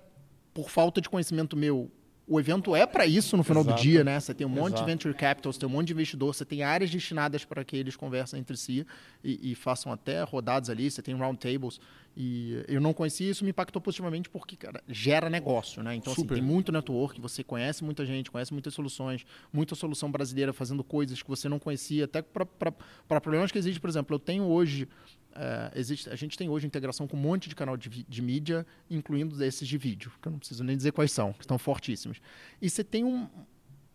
por 0.53 0.71
falta 0.71 1.01
de 1.01 1.09
conhecimento 1.09 1.57
meu, 1.57 1.91
o 2.27 2.39
evento 2.39 2.75
é 2.75 2.87
para 2.87 3.05
isso 3.05 3.37
no 3.37 3.43
final 3.43 3.63
Exato. 3.63 3.79
do 3.79 3.83
dia, 3.83 4.05
né? 4.05 4.19
Você 4.19 4.33
tem 4.33 4.47
um 4.47 4.51
monte 4.51 4.75
Exato. 4.75 4.85
de 4.85 4.91
venture 4.91 5.15
capital, 5.15 5.53
você 5.53 5.59
tem 5.59 5.69
um 5.69 5.73
monte 5.73 5.89
de 5.89 5.93
investidor, 5.93 6.35
você 6.35 6.45
tem 6.45 6.63
áreas 6.63 6.91
destinadas 6.91 7.45
para 7.45 7.65
que 7.65 7.77
eles 7.77 7.97
conversem 7.97 8.41
entre 8.41 8.57
si 8.57 8.87
e, 9.25 9.53
e, 9.53 9.55
façam 9.55 9.93
até 9.93 10.23
rodadas 10.23 10.71
ali, 10.71 10.91
você 10.91 11.03
tem 11.03 11.15
round 11.15 11.39
tables. 11.39 11.81
E 12.17 12.63
eu 12.69 12.81
não 12.81 12.93
conhecia 12.93 13.31
isso, 13.31 13.43
me 13.43 13.51
impactou 13.51 13.81
positivamente 13.81 14.29
porque, 14.29 14.55
cara, 14.55 14.83
gera 14.87 15.31
negócio, 15.31 15.83
né? 15.83 15.95
Então, 15.95 16.13
assim, 16.13 16.27
tem 16.27 16.43
muito 16.43 16.71
network, 16.71 17.21
você 17.21 17.43
conhece 17.43 17.83
muita 17.83 18.05
gente, 18.05 18.31
conhece 18.31 18.53
muitas 18.53 18.75
soluções, 18.75 19.25
muita 19.53 19.75
solução 19.75 20.11
brasileira 20.11 20.53
fazendo 20.53 20.85
coisas 20.85 21.23
que 21.23 21.29
você 21.29 21.49
não 21.49 21.59
conhecia, 21.59 22.05
até 22.05 22.21
para 22.21 23.21
problemas 23.21 23.51
que 23.51 23.59
existem. 23.59 23.81
Por 23.81 23.89
exemplo, 23.89 24.15
eu 24.15 24.21
tenho 24.21 24.45
hoje 24.45 24.89
Uh, 25.33 25.73
existe, 25.75 26.11
a 26.11 26.15
gente 26.15 26.37
tem 26.37 26.51
hoje 26.51 26.67
integração 26.67 27.09
com 27.09 27.17
um 27.17 27.21
monte 27.21 27.49
de 27.49 27.55
canal 27.55 27.75
de, 27.75 27.89
de, 28.07 28.21
mídia, 28.21 28.67
incluindo 28.91 29.43
esses 29.43 29.67
de 29.67 29.79
vídeo, 29.79 30.13
que 30.21 30.29
eu 30.29 30.33
não 30.33 30.39
preciso 30.39 30.63
nem 30.63 30.77
dizer 30.77 30.93
quais 30.93 31.11
são, 31.11 31.33
que 31.33 31.41
estão 31.41 31.57
fortíssimos. 31.57 32.21
E 32.61 32.69
você 32.69 32.85
tem 32.85 33.03
um, 33.03 33.27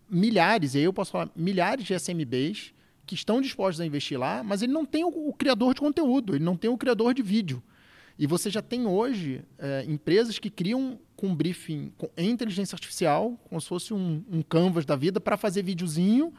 milhares, 0.09 0.73
e 0.73 0.79
aí 0.79 0.83
eu 0.83 0.93
posso 0.93 1.11
falar, 1.11 1.29
milhares 1.35 1.85
de 1.85 1.93
SMBs 1.93 2.73
que 3.05 3.13
estão 3.13 3.39
dispostos 3.39 3.79
a 3.79 3.85
investir 3.85 4.19
lá, 4.19 4.43
mas 4.43 4.63
ele 4.63 4.73
não 4.73 4.83
tem 4.83 5.03
o, 5.03 5.29
o 5.29 5.33
criador 5.33 5.75
de 5.75 5.79
conteúdo, 5.79 6.35
ele 6.35 6.43
não 6.43 6.57
tem 6.57 6.71
o 6.71 6.77
criador 6.77 7.13
de 7.13 7.21
vídeo. 7.21 7.61
E 8.17 8.25
você 8.25 8.49
já 8.49 8.61
tem 8.61 8.85
hoje 8.85 9.43
é, 9.59 9.85
empresas 9.87 10.39
que 10.39 10.49
criam 10.49 10.99
com 11.15 11.35
briefing 11.35 11.91
com, 11.97 12.09
em 12.17 12.29
inteligência 12.29 12.75
artificial, 12.75 13.39
como 13.47 13.61
se 13.61 13.67
fosse 13.67 13.93
um, 13.93 14.23
um 14.31 14.41
canvas 14.41 14.85
da 14.85 14.95
vida, 14.95 15.19
para 15.19 15.37
fazer 15.37 15.63
videozinho 15.63 16.33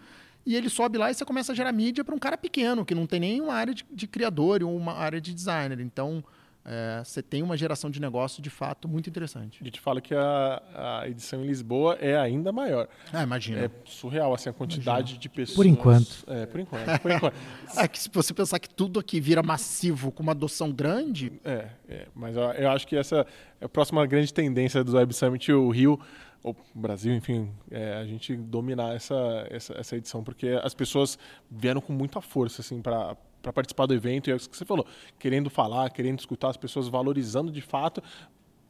e 0.48 0.56
ele 0.56 0.70
sobe 0.70 0.96
lá 0.96 1.10
e 1.10 1.14
você 1.14 1.26
começa 1.26 1.52
a 1.52 1.54
gerar 1.54 1.72
mídia 1.72 2.02
para 2.02 2.14
um 2.14 2.18
cara 2.18 2.38
pequeno, 2.38 2.82
que 2.82 2.94
não 2.94 3.06
tem 3.06 3.20
nem 3.20 3.40
uma 3.40 3.52
área 3.52 3.74
de, 3.74 3.84
de 3.90 4.06
criador 4.06 4.62
ou 4.62 4.74
uma 4.74 4.94
área 4.94 5.20
de 5.20 5.34
designer. 5.34 5.78
Então, 5.78 6.24
é, 6.70 7.02
você 7.02 7.22
tem 7.22 7.42
uma 7.42 7.56
geração 7.56 7.88
de 7.88 7.98
negócio 7.98 8.42
de 8.42 8.50
fato 8.50 8.86
muito 8.86 9.08
interessante. 9.08 9.58
A 9.62 9.64
gente 9.64 9.80
fala 9.80 10.02
que 10.02 10.14
a, 10.14 10.62
a 10.74 11.08
edição 11.08 11.42
em 11.42 11.46
Lisboa 11.46 11.96
é 11.98 12.14
ainda 12.14 12.52
maior. 12.52 12.86
Ah, 13.10 13.22
imagina. 13.22 13.60
É 13.60 13.70
surreal 13.86 14.34
assim, 14.34 14.50
a 14.50 14.52
quantidade 14.52 15.12
imagina. 15.12 15.18
de 15.18 15.28
pessoas. 15.30 15.56
Por 15.56 15.64
enquanto. 15.64 16.24
É, 16.26 16.44
por 16.44 16.60
enquanto. 16.60 17.00
Por 17.00 17.10
enquanto. 17.10 17.34
é 17.74 17.88
que 17.88 17.98
se 17.98 18.10
você 18.12 18.34
pensar 18.34 18.58
que 18.58 18.68
tudo 18.68 19.00
aqui 19.00 19.18
vira 19.18 19.42
massivo 19.42 20.12
com 20.12 20.22
uma 20.22 20.32
adoção 20.32 20.70
grande. 20.70 21.32
É, 21.42 21.68
é 21.88 22.06
mas 22.14 22.36
eu, 22.36 22.42
eu, 22.42 22.70
acho 22.70 22.86
que 22.86 22.96
essa 22.96 23.26
é 23.58 23.64
a 23.64 23.68
próxima 23.68 24.04
grande 24.04 24.34
tendência 24.34 24.84
do 24.84 24.94
Web 24.94 25.14
Summit, 25.14 25.50
o 25.50 25.70
Rio 25.70 25.98
ou 26.42 26.54
Brasil, 26.74 27.14
enfim, 27.14 27.50
é, 27.70 27.94
a 27.94 28.04
gente 28.04 28.36
dominar 28.36 28.94
essa, 28.94 29.46
essa, 29.50 29.72
essa, 29.72 29.96
edição, 29.96 30.22
porque 30.22 30.48
as 30.62 30.74
pessoas 30.74 31.18
vieram 31.50 31.80
com 31.80 31.92
muita 31.92 32.20
força 32.20 32.60
assim, 32.60 32.80
para 32.80 33.16
participar 33.52 33.86
do 33.86 33.94
evento, 33.94 34.28
e 34.28 34.32
é 34.32 34.36
isso 34.36 34.48
que 34.48 34.56
você 34.56 34.64
falou, 34.64 34.86
querendo 35.18 35.50
falar, 35.50 35.90
querendo 35.90 36.18
escutar, 36.18 36.50
as 36.50 36.56
pessoas 36.56 36.88
valorizando 36.88 37.50
de 37.50 37.62
fato 37.62 38.02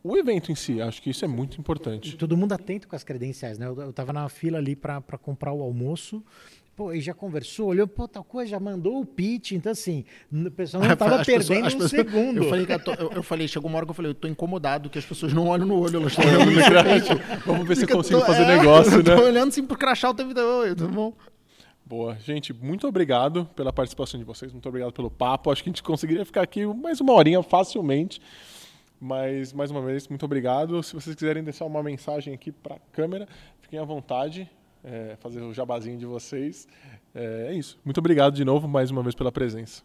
o 0.03 0.17
evento 0.17 0.53
em 0.53 0.55
si. 0.55 0.81
Acho 0.81 1.03
que 1.03 1.11
isso 1.11 1.25
é 1.25 1.29
muito 1.29 1.59
importante. 1.61 2.15
E 2.15 2.17
todo 2.17 2.37
mundo 2.37 2.53
atento 2.53 2.87
com 2.87 2.97
as 2.97 3.05
credenciais, 3.05 3.59
né? 3.59 3.67
Eu 3.67 3.91
estava 3.91 4.13
na 4.13 4.29
fila 4.29 4.59
ali 4.59 4.77
para 4.77 5.01
comprar 5.21 5.53
o 5.53 5.63
almoço 5.63 6.23
pô, 6.79 6.93
e 6.93 7.01
já 7.01 7.13
conversou, 7.13 7.71
olhou, 7.71 7.89
pô, 7.89 8.07
tal 8.07 8.23
coisa, 8.23 8.53
já 8.53 8.61
mandou 8.61 9.01
o 9.01 9.05
pitch. 9.05 9.53
Então, 9.53 9.73
assim, 9.73 10.05
o 10.33 10.49
pessoal 10.53 10.85
não 10.85 10.93
estava 10.95 11.25
perdendo 11.25 11.65
pessoas, 11.65 11.75
um 11.75 11.79
pessoas, 11.79 11.91
segundo. 11.91 12.45
Eu 12.45 12.49
falei, 12.49 12.67
eu, 13.01 13.11
eu, 13.17 13.23
falei, 13.25 13.49
chegou 13.49 13.69
uma 13.69 13.79
hora 13.79 13.85
que 13.85 13.91
eu 13.91 13.95
falei, 13.95 14.11
eu 14.13 14.15
tô 14.15 14.29
incomodado 14.29 14.89
que 14.89 14.97
as 14.97 15.05
pessoas 15.05 15.33
não 15.33 15.49
olham 15.49 15.67
no 15.67 15.77
olho, 15.77 15.97
elas 15.97 16.13
estão 16.17 16.25
olhando 16.25 16.53
no 16.53 16.55
pitch. 16.55 17.45
Vamos 17.45 17.67
ver 17.67 17.77
se 17.77 17.83
eu 17.83 17.89
consigo 17.89 18.21
tô, 18.21 18.27
fazer 18.27 18.45
é, 18.45 18.57
negócio, 18.59 18.99
né? 18.99 19.17
Tô 19.17 19.25
olhando 19.25 19.49
assim 19.49 19.67
pro 19.67 19.77
crachá 19.77 20.09
o 20.09 20.15
tempo 20.15 20.33
todo. 20.33 20.61
Oi, 20.61 20.69
tudo 20.77 20.93
bom? 20.93 21.13
Boa. 21.89 22.19
Gente, 22.19 22.53
muito 22.53 22.87
obrigado 22.87 23.47
pela 23.57 23.73
participação 23.73 24.21
de 24.21 24.25
vocês, 24.25 24.53
muito 24.53 24.69
obrigado 24.69 24.93
pelo 24.93 25.11
papo. 25.11 25.51
Acho 25.51 25.63
que 25.63 25.71
a 25.71 25.73
gente 25.73 25.83
conseguiria 25.83 26.23
ficar 26.23 26.43
aqui 26.43 26.67
mais 26.67 27.01
uma 27.01 27.15
horinha 27.15 27.43
facilmente. 27.43 28.21
Mas, 29.01 29.55
mais 29.55 29.71
uma 29.71 29.81
vez, 29.81 30.07
muito 30.07 30.23
obrigado. 30.23 30.83
Se 30.83 30.93
vocês 30.93 31.17
quiserem 31.17 31.43
deixar 31.43 31.65
uma 31.65 31.83
mensagem 31.83 32.35
aqui 32.35 32.53
para 32.53 32.75
a 32.75 32.79
câmera, 32.93 33.27
fiquem 33.63 33.79
à 33.79 33.85
vontade, 33.85 34.51
é, 34.85 35.17
fazer 35.19 35.41
o 35.41 35.55
jabazinho 35.55 35.97
de 35.97 36.05
vocês. 36.05 36.69
É, 37.15 37.47
é 37.49 37.55
isso. 37.55 37.79
Muito 37.83 37.97
obrigado 37.97 38.35
de 38.35 38.45
novo, 38.45 38.69
mais 38.69 38.91
uma 38.91 39.03
vez, 39.03 39.15
pela 39.15 39.33
presença. 39.33 39.83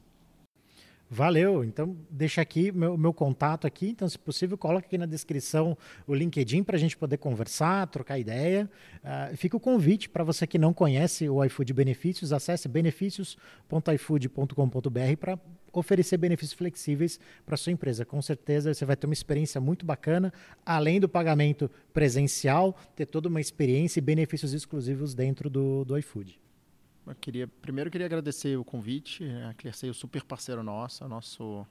Valeu. 1.14 1.64
Então, 1.64 1.95
deixa 2.09 2.41
aqui 2.41 2.72
meu, 2.72 2.97
meu 2.97 3.14
contato 3.14 3.68
aqui. 3.68 3.89
Então, 3.89 4.09
se 4.09 4.18
possível, 4.18 4.57
coloque 4.57 4.88
aqui 4.88 4.97
na 4.97 5.05
descrição 5.05 5.78
o 6.07 6.16
LinkedIn 6.16 6.64
para 6.64 6.76
a 6.76 6.80
gente 6.80 6.97
poder 6.97 7.18
conversar, 7.18 7.86
trocar 7.86 8.18
ideia. 8.18 8.68
Uh, 9.03 9.38
fica 9.38 9.55
o 9.55 9.59
convite 9.59 10.09
para 10.09 10.24
você 10.24 10.47
que 10.47 10.57
não 10.57 10.74
conhece 10.74 11.30
o 11.30 11.45
iFood 11.45 11.72
Benefícios, 11.72 12.34
acesse 12.34 12.68
benefícios.ifood.com.br 12.68 15.18
para 15.20 15.38
oferecer 15.72 16.18
benefícios 16.18 16.57
flexíveis 16.57 17.20
para 17.45 17.57
sua 17.57 17.72
empresa. 17.72 18.03
Com 18.03 18.20
certeza 18.20 18.74
você 18.74 18.84
vai 18.84 18.95
ter 18.95 19.05
uma 19.05 19.14
experiência 19.14 19.61
muito 19.61 19.86
bacana, 19.86 20.34
além 20.66 20.99
do 20.99 21.07
pagamento 21.07 21.70
presencial, 21.93 22.76
ter 22.95 23.05
toda 23.05 23.30
uma 23.30 23.39
experiência 23.39 23.99
e 23.99 24.01
benefícios 24.01 24.51
exclusivos 24.51 25.14
dentro 25.14 25.47
do, 25.47 25.86
do 25.86 25.95
iFood. 25.95 26.41
Eu 27.06 27.16
queria, 27.16 27.47
primeiro, 27.47 27.88
eu 27.88 27.91
queria 27.91 28.06
agradecer 28.06 28.58
o 28.58 28.64
convite. 28.64 29.24
A 29.49 29.54
Clearseio, 29.54 29.93
super 29.93 30.24
parceiro 30.24 30.64
nosso, 30.64 31.08
nosso 31.08 31.66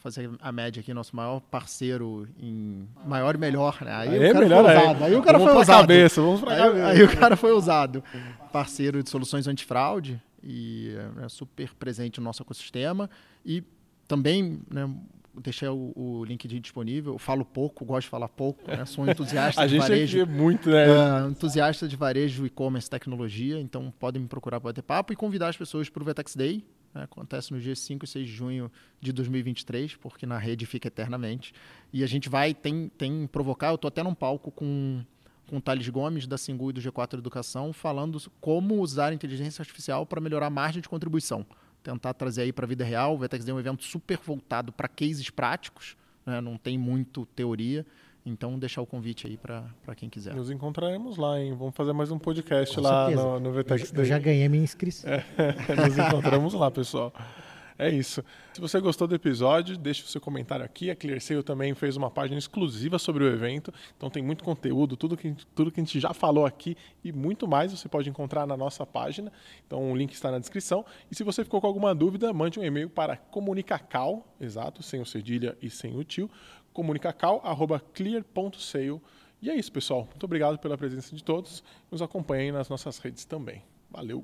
fazer 0.00 0.30
a 0.40 0.50
média 0.50 0.80
aqui, 0.80 0.94
nosso 0.94 1.14
maior 1.14 1.40
parceiro 1.40 2.26
em 2.38 2.88
maior 3.04 3.34
e 3.34 3.38
melhor, 3.38 3.78
né? 3.82 3.94
Aí, 3.94 4.08
aí 4.08 4.30
o 4.30 4.32
cara 4.32 4.40
melhor, 4.40 4.64
foi 4.64 4.72
usado. 4.72 5.04
Aí, 5.04 5.12
aí 5.12 5.14
o 5.14 5.22
cara 5.22 5.38
vamos 5.38 5.52
foi 5.52 5.62
usado. 5.62 5.80
Cabeça, 5.80 6.22
vamos 6.22 6.40
pra 6.40 6.52
aí, 6.52 6.58
cabeça. 6.58 6.86
aí 6.86 7.02
o 7.02 7.16
cara 7.16 7.36
foi 7.36 7.52
usado. 7.52 8.04
Parceiro 8.50 9.02
de 9.02 9.10
soluções 9.10 9.46
antifraude 9.46 10.20
e 10.42 10.94
é 11.22 11.28
super 11.28 11.74
presente 11.74 12.18
no 12.18 12.24
nosso 12.24 12.42
ecossistema 12.42 13.10
e 13.44 13.62
também, 14.08 14.60
né, 14.70 14.90
deixei 15.34 15.68
o, 15.68 15.92
o 15.94 16.24
LinkedIn 16.24 16.60
disponível. 16.60 17.14
Eu 17.14 17.18
falo 17.18 17.44
pouco, 17.44 17.84
gosto 17.84 18.06
de 18.06 18.10
falar 18.10 18.28
pouco, 18.28 18.68
né? 18.68 18.84
sou 18.84 19.04
um 19.04 19.08
entusiasta 19.10 19.66
de 19.66 19.78
varejo. 19.78 20.02
A 20.02 20.06
gente 20.06 20.20
é 20.20 20.24
muito, 20.26 20.70
né? 20.70 20.86
Uh, 20.86 21.30
entusiasta 21.30 21.86
de 21.86 21.96
varejo, 21.96 22.46
e-commerce, 22.46 22.88
tecnologia. 22.88 23.60
Então 23.60 23.92
podem 23.98 24.22
me 24.22 24.28
procurar 24.28 24.60
para 24.60 24.70
bater 24.70 24.82
papo 24.82 25.12
e 25.12 25.16
convidar 25.16 25.48
as 25.48 25.56
pessoas 25.56 25.88
para 25.88 26.02
o 26.02 26.06
Vetex 26.06 26.34
Day. 26.34 26.64
Né? 26.94 27.02
Acontece 27.04 27.52
no 27.52 27.60
dia 27.60 27.76
5 27.76 28.04
e 28.04 28.08
6 28.08 28.26
de 28.26 28.32
junho 28.32 28.72
de 29.00 29.12
2023, 29.12 29.96
porque 29.96 30.26
na 30.26 30.38
rede 30.38 30.66
fica 30.66 30.88
eternamente. 30.88 31.52
E 31.92 32.02
a 32.02 32.06
gente 32.06 32.28
vai, 32.28 32.54
tem, 32.54 32.88
tem 32.96 33.26
provocar. 33.26 33.68
Eu 33.68 33.76
estou 33.76 33.88
até 33.88 34.02
num 34.02 34.14
palco 34.14 34.50
com 34.50 35.04
com 35.48 35.56
o 35.56 35.60
Thales 35.60 35.88
Gomes, 35.88 36.28
da 36.28 36.38
Singu 36.38 36.70
e 36.70 36.72
do 36.72 36.80
G4 36.80 37.18
Educação, 37.18 37.72
falando 37.72 38.22
como 38.40 38.80
usar 38.80 39.08
a 39.08 39.14
inteligência 39.14 39.60
artificial 39.60 40.06
para 40.06 40.20
melhorar 40.20 40.46
a 40.46 40.50
margem 40.50 40.80
de 40.80 40.88
contribuição 40.88 41.44
tentar 41.82 42.14
trazer 42.14 42.42
aí 42.42 42.52
para 42.52 42.64
a 42.64 42.68
vida 42.68 42.84
real. 42.84 43.14
O 43.14 43.18
Vetex 43.18 43.46
é 43.48 43.52
um 43.52 43.58
evento 43.58 43.84
super 43.84 44.18
voltado 44.18 44.72
para 44.72 44.88
cases 44.88 45.30
práticos, 45.30 45.96
né? 46.24 46.40
não 46.40 46.56
tem 46.56 46.78
muito 46.78 47.26
teoria. 47.26 47.84
Então, 48.24 48.58
deixar 48.58 48.82
o 48.82 48.86
convite 48.86 49.26
aí 49.26 49.38
para 49.38 49.94
quem 49.96 50.10
quiser. 50.10 50.34
Nos 50.34 50.50
encontraremos 50.50 51.16
lá, 51.16 51.40
hein? 51.40 51.54
Vamos 51.58 51.74
fazer 51.74 51.94
mais 51.94 52.10
um 52.10 52.18
podcast 52.18 52.74
Com 52.74 52.82
lá 52.82 53.10
no, 53.10 53.40
no 53.40 53.52
Vetex 53.52 53.90
Eu, 53.92 54.00
eu 54.00 54.04
já 54.04 54.18
ganhei 54.18 54.46
minha 54.48 54.62
inscrição. 54.62 55.10
É, 55.38 55.74
nos 55.74 55.96
encontramos 55.96 56.52
lá, 56.52 56.70
pessoal. 56.70 57.12
É 57.80 57.88
isso. 57.88 58.22
Se 58.52 58.60
você 58.60 58.78
gostou 58.78 59.08
do 59.08 59.14
episódio, 59.14 59.78
deixe 59.78 60.02
o 60.02 60.06
seu 60.06 60.20
comentário 60.20 60.62
aqui. 60.62 60.90
A 60.90 60.96
ClearSale 60.96 61.42
também 61.42 61.74
fez 61.74 61.96
uma 61.96 62.10
página 62.10 62.38
exclusiva 62.38 62.98
sobre 62.98 63.24
o 63.24 63.26
evento, 63.26 63.72
então 63.96 64.10
tem 64.10 64.22
muito 64.22 64.44
conteúdo, 64.44 64.98
tudo 64.98 65.16
que, 65.16 65.34
tudo 65.54 65.72
que 65.72 65.80
a 65.80 65.84
gente 65.84 65.98
já 65.98 66.12
falou 66.12 66.44
aqui 66.44 66.76
e 67.02 67.10
muito 67.10 67.48
mais 67.48 67.72
você 67.72 67.88
pode 67.88 68.10
encontrar 68.10 68.46
na 68.46 68.54
nossa 68.54 68.84
página. 68.84 69.32
Então 69.66 69.90
o 69.90 69.96
link 69.96 70.12
está 70.12 70.30
na 70.30 70.38
descrição. 70.38 70.84
E 71.10 71.14
se 71.14 71.24
você 71.24 71.42
ficou 71.42 71.58
com 71.58 71.66
alguma 71.66 71.94
dúvida, 71.94 72.30
mande 72.34 72.60
um 72.60 72.62
e-mail 72.62 72.90
para 72.90 73.16
comunicacal, 73.16 74.26
exato, 74.38 74.82
sem 74.82 75.00
o 75.00 75.06
cedilha 75.06 75.56
e 75.62 75.70
sem 75.70 75.96
o 75.96 76.04
tio, 76.04 76.30
comunicacal@clear.sale. 76.74 79.00
E 79.40 79.48
é 79.48 79.54
isso, 79.54 79.72
pessoal. 79.72 80.04
Muito 80.04 80.24
obrigado 80.24 80.58
pela 80.58 80.76
presença 80.76 81.16
de 81.16 81.24
todos. 81.24 81.64
Nos 81.90 82.02
acompanhem 82.02 82.52
nas 82.52 82.68
nossas 82.68 82.98
redes 82.98 83.24
também. 83.24 83.64
Valeu! 83.90 84.22